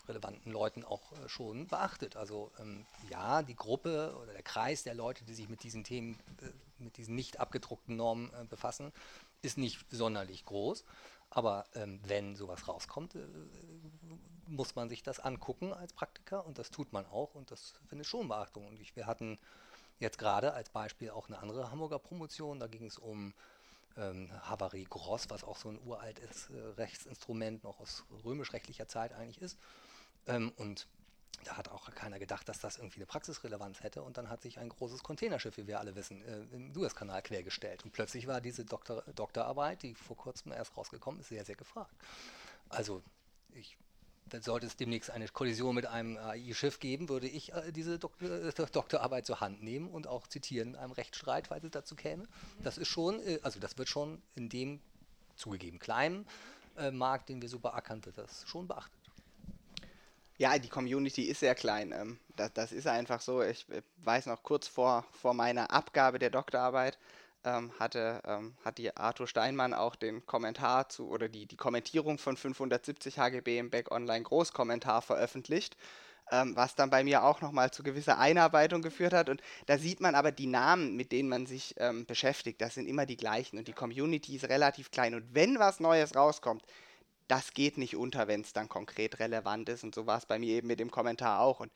relevanten 0.07 0.51
Leuten 0.51 0.83
auch 0.83 1.11
äh, 1.13 1.29
schon 1.29 1.67
beachtet. 1.67 2.15
Also 2.15 2.51
ähm, 2.59 2.85
ja, 3.09 3.43
die 3.43 3.55
Gruppe 3.55 4.15
oder 4.21 4.33
der 4.33 4.43
Kreis 4.43 4.83
der 4.83 4.95
Leute, 4.95 5.23
die 5.25 5.33
sich 5.33 5.49
mit 5.49 5.63
diesen 5.63 5.83
Themen, 5.83 6.19
äh, 6.41 6.83
mit 6.83 6.97
diesen 6.97 7.15
nicht 7.15 7.39
abgedruckten 7.39 7.95
Normen 7.95 8.31
äh, 8.33 8.45
befassen, 8.45 8.91
ist 9.41 9.57
nicht 9.57 9.85
sonderlich 9.91 10.45
groß. 10.45 10.83
Aber 11.29 11.65
ähm, 11.75 11.99
wenn 12.05 12.35
sowas 12.35 12.67
rauskommt, 12.67 13.15
äh, 13.15 13.19
muss 14.47 14.75
man 14.75 14.89
sich 14.89 15.03
das 15.03 15.19
angucken 15.19 15.73
als 15.73 15.93
Praktiker 15.93 16.45
und 16.45 16.57
das 16.57 16.69
tut 16.69 16.93
man 16.93 17.05
auch 17.05 17.35
und 17.35 17.51
das 17.51 17.73
findet 17.87 18.07
schon 18.07 18.27
Beachtung. 18.27 18.67
Und 18.67 18.79
ich, 18.79 18.95
wir 18.95 19.07
hatten 19.07 19.39
jetzt 19.99 20.17
gerade 20.17 20.53
als 20.53 20.69
Beispiel 20.69 21.09
auch 21.09 21.27
eine 21.27 21.39
andere 21.39 21.71
Hamburger 21.71 21.99
Promotion, 21.99 22.59
da 22.59 22.67
ging 22.67 22.85
es 22.85 22.97
um 22.97 23.33
ähm, 23.97 24.29
Havarie 24.43 24.85
Gross, 24.89 25.29
was 25.29 25.43
auch 25.43 25.57
so 25.57 25.69
ein 25.69 25.79
uraltes 25.85 26.49
äh, 26.49 26.59
Rechtsinstrument 26.77 27.63
noch 27.63 27.79
aus 27.79 28.03
römisch-rechtlicher 28.23 28.87
Zeit 28.87 29.13
eigentlich 29.13 29.41
ist. 29.41 29.57
Ähm, 30.27 30.51
und 30.57 30.87
da 31.43 31.57
hat 31.57 31.69
auch 31.69 31.93
keiner 31.93 32.19
gedacht, 32.19 32.49
dass 32.49 32.59
das 32.59 32.77
irgendwie 32.77 32.97
eine 32.97 33.05
Praxisrelevanz 33.05 33.83
hätte. 33.83 34.01
Und 34.01 34.17
dann 34.17 34.29
hat 34.29 34.41
sich 34.41 34.57
ein 34.59 34.69
großes 34.69 35.03
Containerschiff, 35.03 35.57
wie 35.57 35.67
wir 35.67 35.79
alle 35.79 35.95
wissen, 35.95 36.23
äh, 36.23 36.43
im 36.55 36.73
Suezkanal 36.73 37.21
quergestellt. 37.21 37.83
Und 37.83 37.91
plötzlich 37.91 38.27
war 38.27 38.41
diese 38.41 38.65
Doktor 38.65 39.03
Doktorarbeit, 39.15 39.83
die 39.83 39.93
vor 39.93 40.17
kurzem 40.17 40.51
erst 40.51 40.75
rausgekommen 40.75 41.21
ist, 41.21 41.29
sehr, 41.29 41.45
sehr 41.45 41.55
gefragt. 41.55 41.95
Also 42.69 43.03
ich 43.53 43.77
sollte 44.41 44.65
es 44.65 44.75
demnächst 44.75 45.11
eine 45.11 45.27
Kollision 45.27 45.75
mit 45.75 45.85
einem 45.85 46.17
AI-Schiff 46.17 46.79
geben, 46.79 47.09
würde 47.09 47.27
ich 47.27 47.53
äh, 47.53 47.71
diese 47.71 47.99
Dok 47.99 48.19
äh, 48.21 48.51
Doktorarbeit 48.71 49.25
zur 49.25 49.39
Hand 49.39 49.61
nehmen 49.61 49.87
und 49.87 50.07
auch 50.07 50.27
zitieren 50.27 50.69
in 50.69 50.75
einem 50.75 50.91
Rechtsstreit, 50.93 51.47
falls 51.47 51.63
es 51.63 51.71
dazu 51.71 51.95
käme. 51.95 52.27
Das 52.63 52.77
ist 52.77 52.87
schon, 52.87 53.19
äh, 53.21 53.39
also 53.43 53.59
das 53.59 53.77
wird 53.77 53.87
schon 53.87 54.21
in 54.33 54.49
dem 54.49 54.81
zugegeben 55.35 55.79
kleinen 55.79 56.25
äh, 56.77 56.91
Markt, 56.91 57.29
den 57.29 57.41
wir 57.41 57.49
so 57.49 57.59
beackern, 57.59 58.03
wird 58.05 58.17
das 58.17 58.47
schon 58.47 58.67
beachtet. 58.67 59.04
Ja, 60.37 60.57
die 60.57 60.69
Community 60.69 61.23
ist 61.23 61.39
sehr 61.39 61.55
klein. 61.55 61.93
Ähm, 61.93 62.19
das, 62.35 62.51
das, 62.53 62.71
ist 62.73 62.87
einfach 62.87 63.21
so. 63.21 63.41
Ich 63.41 63.65
weiß 64.03 64.25
noch 64.25 64.43
kurz 64.43 64.67
vor, 64.67 65.05
vor 65.11 65.33
meiner 65.33 65.71
Abgabe 65.71 66.19
der 66.19 66.29
Doktorarbeit 66.29 66.97
ähm, 67.45 67.71
hatte, 67.79 68.21
ähm, 68.25 68.55
hat 68.65 68.77
die 68.77 68.95
Arthur 68.97 69.27
Steinmann 69.27 69.73
auch 69.73 69.95
den 69.95 70.25
Kommentar 70.25 70.89
zu 70.89 71.07
oder 71.07 71.29
die, 71.29 71.45
die 71.45 71.55
Kommentierung 71.55 72.17
von 72.17 72.35
570 72.35 73.17
HGB 73.17 73.59
im 73.59 73.69
Back 73.69 73.91
Online 73.91 74.23
Großkommentar 74.23 75.01
veröffentlicht, 75.01 75.77
ähm, 76.31 76.53
was 76.57 76.75
dann 76.75 76.89
bei 76.89 77.05
mir 77.05 77.23
auch 77.23 77.39
nochmal 77.39 77.71
zu 77.71 77.81
gewisser 77.83 78.17
Einarbeitung 78.19 78.81
geführt 78.81 79.13
hat. 79.13 79.29
Und 79.29 79.41
da 79.67 79.77
sieht 79.77 80.01
man 80.01 80.15
aber 80.15 80.33
die 80.33 80.47
Namen, 80.47 80.97
mit 80.97 81.13
denen 81.13 81.29
man 81.29 81.45
sich 81.45 81.75
ähm, 81.77 82.05
beschäftigt, 82.05 82.59
das 82.61 82.73
sind 82.73 82.87
immer 82.87 83.05
die 83.05 83.17
gleichen 83.17 83.57
und 83.57 83.69
die 83.69 83.73
Community 83.73 84.35
ist 84.35 84.49
relativ 84.49 84.91
klein. 84.91 85.15
Und 85.15 85.33
wenn 85.33 85.59
was 85.59 85.79
Neues 85.79 86.13
rauskommt, 86.13 86.63
das 87.27 87.53
geht 87.53 87.77
nicht 87.77 87.95
unter, 87.95 88.27
wenn 88.27 88.41
es 88.41 88.53
dann 88.53 88.69
konkret 88.69 89.19
relevant 89.19 89.69
ist. 89.69 89.83
Und 89.83 89.95
so 89.95 90.05
war 90.05 90.17
es 90.17 90.25
bei 90.25 90.39
mir 90.39 90.55
eben 90.55 90.67
mit 90.67 90.79
dem 90.79 90.91
Kommentar 90.91 91.39
auch. 91.39 91.59
Und 91.59 91.71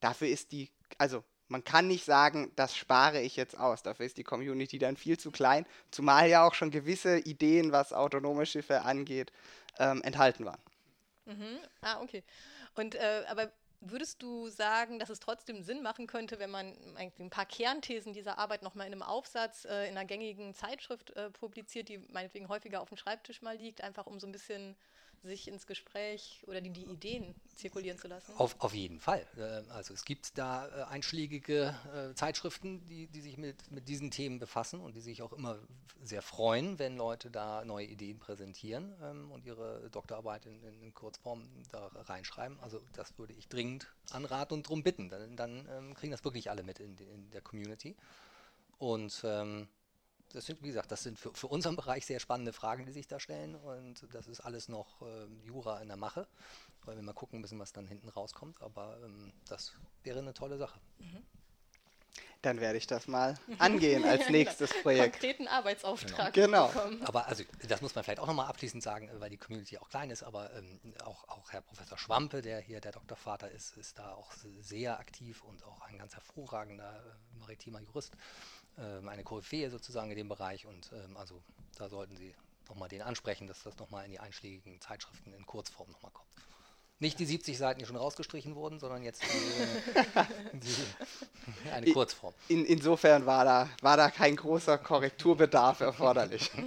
dafür 0.00 0.28
ist 0.28 0.52
die, 0.52 0.70
also 0.98 1.24
man 1.48 1.64
kann 1.64 1.86
nicht 1.86 2.04
sagen, 2.04 2.52
das 2.56 2.76
spare 2.76 3.20
ich 3.20 3.36
jetzt 3.36 3.58
aus. 3.58 3.82
Dafür 3.82 4.06
ist 4.06 4.18
die 4.18 4.24
Community 4.24 4.78
dann 4.78 4.96
viel 4.96 5.18
zu 5.18 5.30
klein, 5.30 5.66
zumal 5.90 6.28
ja 6.28 6.46
auch 6.46 6.54
schon 6.54 6.70
gewisse 6.70 7.18
Ideen, 7.18 7.72
was 7.72 7.92
autonome 7.92 8.46
Schiffe 8.46 8.82
angeht, 8.82 9.32
ähm, 9.78 10.02
enthalten 10.02 10.44
waren. 10.44 10.60
Mhm. 11.24 11.58
Ah, 11.80 12.00
okay. 12.02 12.22
Und 12.74 12.94
äh, 12.94 13.24
aber 13.28 13.50
Würdest 13.80 14.22
du 14.22 14.48
sagen, 14.48 14.98
dass 14.98 15.08
es 15.08 15.20
trotzdem 15.20 15.62
Sinn 15.62 15.82
machen 15.82 16.08
könnte, 16.08 16.40
wenn 16.40 16.50
man 16.50 16.74
ein 16.96 17.30
paar 17.30 17.46
Kernthesen 17.46 18.12
dieser 18.12 18.36
Arbeit 18.36 18.62
nochmal 18.62 18.88
in 18.88 18.92
einem 18.92 19.02
Aufsatz 19.02 19.64
äh, 19.66 19.84
in 19.88 19.96
einer 19.96 20.04
gängigen 20.04 20.52
Zeitschrift 20.52 21.10
äh, 21.10 21.30
publiziert, 21.30 21.88
die 21.88 21.98
meinetwegen 21.98 22.48
häufiger 22.48 22.80
auf 22.80 22.88
dem 22.88 22.96
Schreibtisch 22.96 23.40
mal 23.40 23.56
liegt, 23.56 23.82
einfach 23.82 24.06
um 24.06 24.18
so 24.18 24.26
ein 24.26 24.32
bisschen 24.32 24.76
sich 25.22 25.48
ins 25.48 25.66
Gespräch 25.66 26.42
oder 26.46 26.60
die, 26.60 26.70
die 26.70 26.84
Ideen 26.84 27.34
zirkulieren 27.56 27.98
zu 27.98 28.08
lassen? 28.08 28.32
Auf, 28.36 28.56
auf 28.60 28.74
jeden 28.74 29.00
Fall. 29.00 29.26
Äh, 29.36 29.70
also 29.72 29.94
es 29.94 30.04
gibt 30.04 30.38
da 30.38 30.68
äh, 30.68 30.84
einschlägige 30.84 31.74
äh, 31.94 32.14
Zeitschriften, 32.14 32.84
die, 32.86 33.06
die 33.08 33.20
sich 33.20 33.36
mit, 33.36 33.70
mit 33.70 33.88
diesen 33.88 34.10
Themen 34.10 34.38
befassen 34.38 34.80
und 34.80 34.94
die 34.94 35.00
sich 35.00 35.22
auch 35.22 35.32
immer 35.32 35.58
sehr 36.02 36.22
freuen, 36.22 36.78
wenn 36.78 36.96
Leute 36.96 37.30
da 37.30 37.64
neue 37.64 37.86
Ideen 37.86 38.18
präsentieren 38.18 38.94
ähm, 39.02 39.30
und 39.30 39.44
ihre 39.44 39.90
Doktorarbeit 39.90 40.46
in, 40.46 40.62
in, 40.62 40.94
Kurzform 40.94 41.48
da 41.70 41.86
reinschreiben. 41.94 42.58
Also 42.60 42.80
das 42.92 43.18
würde 43.18 43.34
ich 43.34 43.48
dringend 43.48 43.88
anraten 44.10 44.54
und 44.54 44.66
darum 44.66 44.82
bitten. 44.82 45.08
Dann, 45.08 45.36
dann 45.36 45.68
ähm, 45.70 45.94
kriegen 45.94 46.12
das 46.12 46.24
wirklich 46.24 46.50
alle 46.50 46.62
mit 46.62 46.80
in, 46.80 46.96
in 46.98 47.30
der 47.30 47.40
Community. 47.40 47.96
Und 48.78 49.22
ähm, 49.24 49.68
das 50.32 50.46
sind, 50.46 50.62
wie 50.62 50.68
gesagt, 50.68 50.90
das 50.92 51.02
sind 51.02 51.18
für, 51.18 51.32
für 51.34 51.46
unseren 51.46 51.76
Bereich 51.76 52.06
sehr 52.06 52.20
spannende 52.20 52.52
Fragen, 52.52 52.86
die 52.86 52.92
sich 52.92 53.06
da 53.06 53.18
stellen. 53.18 53.54
Und 53.54 54.06
das 54.12 54.26
ist 54.26 54.40
alles 54.40 54.68
noch 54.68 55.02
äh, 55.02 55.26
Jura 55.46 55.80
in 55.80 55.88
der 55.88 55.96
Mache, 55.96 56.26
weil 56.84 56.96
wir 56.96 57.02
mal 57.02 57.12
gucken 57.12 57.40
müssen, 57.40 57.58
was 57.58 57.72
dann 57.72 57.86
hinten 57.86 58.08
rauskommt. 58.08 58.60
Aber 58.62 58.98
ähm, 59.04 59.32
das 59.48 59.72
wäre 60.02 60.18
eine 60.18 60.34
tolle 60.34 60.58
Sache. 60.58 60.78
Mhm. 60.98 61.24
Dann 62.42 62.60
werde 62.60 62.78
ich 62.78 62.86
das 62.86 63.08
mal 63.08 63.36
angehen 63.58 64.04
als 64.04 64.28
nächstes 64.30 64.72
Projekt. 64.82 65.14
Konkreten 65.14 65.48
Arbeitsauftrag. 65.48 66.32
Genau. 66.32 66.68
bekommen. 66.68 67.02
Aber 67.04 67.26
also 67.26 67.42
das 67.66 67.80
muss 67.80 67.94
man 67.96 68.04
vielleicht 68.04 68.20
auch 68.20 68.28
nochmal 68.28 68.46
abschließend 68.46 68.80
sagen, 68.80 69.10
weil 69.14 69.30
die 69.30 69.36
Community 69.36 69.76
auch 69.78 69.88
klein 69.88 70.10
ist, 70.10 70.22
aber 70.22 70.52
ähm, 70.54 70.78
auch, 71.04 71.28
auch 71.28 71.50
Herr 71.50 71.62
Professor 71.62 71.98
Schwampe, 71.98 72.40
der 72.40 72.60
hier 72.60 72.80
der 72.80 72.92
Doktorvater 72.92 73.50
ist, 73.50 73.76
ist 73.76 73.98
da 73.98 74.12
auch 74.12 74.32
sehr 74.60 75.00
aktiv 75.00 75.42
und 75.42 75.64
auch 75.64 75.80
ein 75.80 75.98
ganz 75.98 76.14
hervorragender 76.14 77.02
äh, 77.04 77.38
maritimer 77.40 77.80
Jurist, 77.80 78.12
eine 78.78 79.24
Koryphäe 79.24 79.70
sozusagen 79.70 80.10
in 80.10 80.16
dem 80.16 80.28
Bereich 80.28 80.66
und 80.66 80.90
ähm, 80.92 81.16
also 81.16 81.42
da 81.76 81.88
sollten 81.88 82.16
Sie 82.16 82.34
nochmal 82.68 82.88
den 82.88 83.02
ansprechen, 83.02 83.46
dass 83.46 83.62
das 83.62 83.76
nochmal 83.78 84.04
in 84.04 84.10
die 84.10 84.20
einschlägigen 84.20 84.80
Zeitschriften 84.80 85.32
in 85.32 85.46
Kurzform 85.46 85.90
nochmal 85.90 86.12
kommt. 86.12 86.28
Nicht 87.00 87.20
die 87.20 87.26
70 87.26 87.56
Seiten, 87.56 87.78
die 87.78 87.86
schon 87.86 87.96
rausgestrichen 87.96 88.56
wurden, 88.56 88.80
sondern 88.80 89.04
jetzt 89.04 89.22
die, 89.22 90.58
die, 90.58 91.70
eine 91.70 91.92
Kurzform. 91.92 92.34
In, 92.48 92.64
insofern 92.64 93.24
war 93.24 93.44
da, 93.44 93.68
war 93.82 93.96
da 93.96 94.10
kein 94.10 94.34
großer 94.34 94.78
Korrekturbedarf 94.78 95.80
erforderlich. 95.80 96.50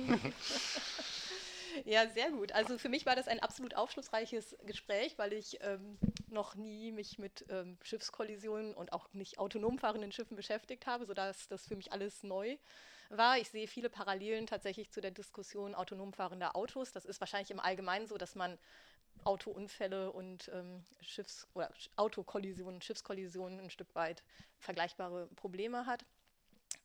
Ja, 1.86 2.07
sehr 2.07 2.30
gut. 2.32 2.51
Also 2.51 2.78
für 2.78 2.89
mich 2.89 3.05
war 3.05 3.16
das 3.16 3.28
ein 3.28 3.39
absolut 3.39 3.76
aufschlussreiches 3.76 4.55
Gespräch, 4.66 5.18
weil 5.18 5.34
ich 5.34 5.59
ähm, 5.62 5.97
noch 6.32 6.55
nie 6.55 6.91
mich 6.91 7.17
mit 7.19 7.45
ähm, 7.49 7.77
Schiffskollisionen 7.84 8.73
und 8.73 8.93
auch 8.93 9.07
nicht 9.13 9.39
autonom 9.39 9.79
fahrenden 9.79 10.11
Schiffen 10.11 10.36
beschäftigt 10.36 10.88
habe, 10.88 11.05
sodass 11.05 11.47
das 11.47 11.67
für 11.67 11.75
mich 11.75 11.91
alles 11.91 12.23
neu 12.23 12.57
war. 13.09 13.38
Ich 13.38 13.49
sehe 13.49 13.67
viele 13.67 13.89
Parallelen 13.89 14.47
tatsächlich 14.47 14.91
zu 14.91 15.01
der 15.01 15.11
Diskussion 15.11 15.75
autonom 15.75 16.13
fahrender 16.13 16.55
Autos. 16.55 16.91
Das 16.91 17.05
ist 17.05 17.19
wahrscheinlich 17.19 17.51
im 17.51 17.59
Allgemeinen 17.59 18.07
so, 18.07 18.17
dass 18.17 18.36
man 18.36 18.57
Autounfälle 19.23 20.11
und 20.11 20.49
ähm, 20.53 20.84
Schiffs- 21.01 21.47
oder 21.53 21.69
Autokollisionen, 21.95 22.82
Schiffskollisionen 22.82 23.59
ein 23.59 23.69
Stück 23.69 23.93
weit 23.93 24.23
vergleichbare 24.59 25.27
Probleme 25.36 25.86
hat. 25.86 26.05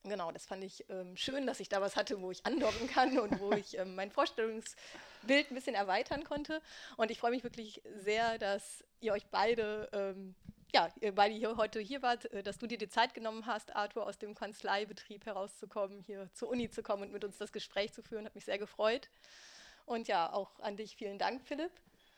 Genau, 0.03 0.31
das 0.31 0.47
fand 0.47 0.63
ich 0.63 0.85
ähm, 0.89 1.17
schön, 1.17 1.47
dass 1.47 1.61
ich 1.61 1.69
da 1.69 1.81
was 1.81 1.97
hatte, 1.97 2.21
wo 2.21 2.31
ich 2.31 2.47
andocken 2.47 2.89
kann 2.89 3.19
und 3.19 3.41
wo 3.41 3.53
ich 3.53 3.77
ähm, 3.79 3.95
mein 3.95 4.11
Vorstellungsbild 4.11 5.51
ein 5.51 5.55
bisschen 5.55 5.75
erweitern 5.75 6.25
konnte. 6.25 6.61
Und 6.97 7.11
ich 7.11 7.19
freue 7.19 7.33
mich 7.33 7.43
wirklich 7.43 7.83
sehr, 7.97 8.39
dass 8.39 8.85
ihr 9.01 9.13
euch 9.13 9.27
beide, 9.27 9.89
ähm, 9.93 10.35
ja, 10.73 10.89
ihr 11.01 11.15
beide 11.15 11.35
hier 11.35 11.57
heute 11.57 11.81
hier 11.81 12.03
wart, 12.03 12.31
äh, 12.33 12.43
dass 12.43 12.59
du 12.59 12.67
dir 12.67 12.79
die 12.79 12.89
Zeit 12.89 13.15
genommen 13.15 13.47
hast, 13.47 13.75
Arthur, 13.75 14.07
aus 14.07 14.19
dem 14.19 14.35
Kanzleibetrieb 14.35 15.27
herauszukommen, 15.27 16.01
hier 16.01 16.31
zur 16.33 16.49
Uni 16.49 16.71
zu 16.71 16.83
kommen 16.83 17.05
und 17.05 17.13
mit 17.13 17.25
uns 17.25 17.39
das 17.39 17.53
Gespräch 17.53 17.93
zu 17.93 18.03
führen. 18.03 18.27
Hat 18.27 18.35
mich 18.35 18.45
sehr 18.45 18.59
gefreut. 18.59 19.11
Und 19.85 20.09
ja, 20.09 20.33
auch 20.33 20.59
an 20.61 20.77
dich 20.77 20.97
vielen 20.97 21.19
Dank, 21.19 21.43
Philipp. 21.47 21.71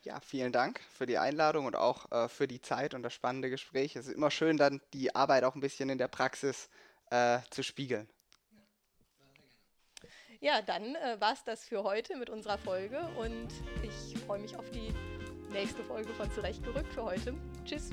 Ja, 0.03 0.20
vielen 0.20 0.53
Dank 0.53 0.81
für 0.97 1.07
die 1.07 1.18
Einladung 1.18 1.66
und 1.66 1.76
auch 1.76 2.11
äh, 2.12 2.29
für 2.29 2.47
die 2.47 2.61
Zeit 2.61 2.95
und 2.95 3.03
das 3.03 3.12
spannende 3.12 3.51
Gespräch. 3.51 3.97
Es 3.97 4.07
ist 4.07 4.14
immer 4.14 4.31
schön, 4.31 4.57
dann 4.57 4.81
die 4.93 5.14
Arbeit 5.14 5.45
auch 5.45 5.55
ein 5.55 5.61
bisschen 5.61 5.91
in 5.91 5.99
der 5.99 6.09
Praxis 6.09 6.70
äh, 7.11 7.41
zu 7.51 7.62
spiegeln. 7.62 8.09
Ja, 10.41 10.62
dann 10.62 10.95
äh, 10.95 11.20
war 11.20 11.33
es 11.33 11.43
das 11.43 11.64
für 11.64 11.83
heute 11.83 12.16
mit 12.16 12.31
unserer 12.31 12.59
Folge 12.59 13.01
und 13.18 13.49
ich 13.83 14.16
freue 14.20 14.39
mich 14.39 14.57
auf 14.57 14.70
die 14.70 14.95
nächste 15.51 15.82
Folge 15.82 16.12
von 16.14 16.30
Zurechtgerückt 16.32 16.92
für 16.92 17.05
heute. 17.05 17.34
Tschüss. 17.64 17.90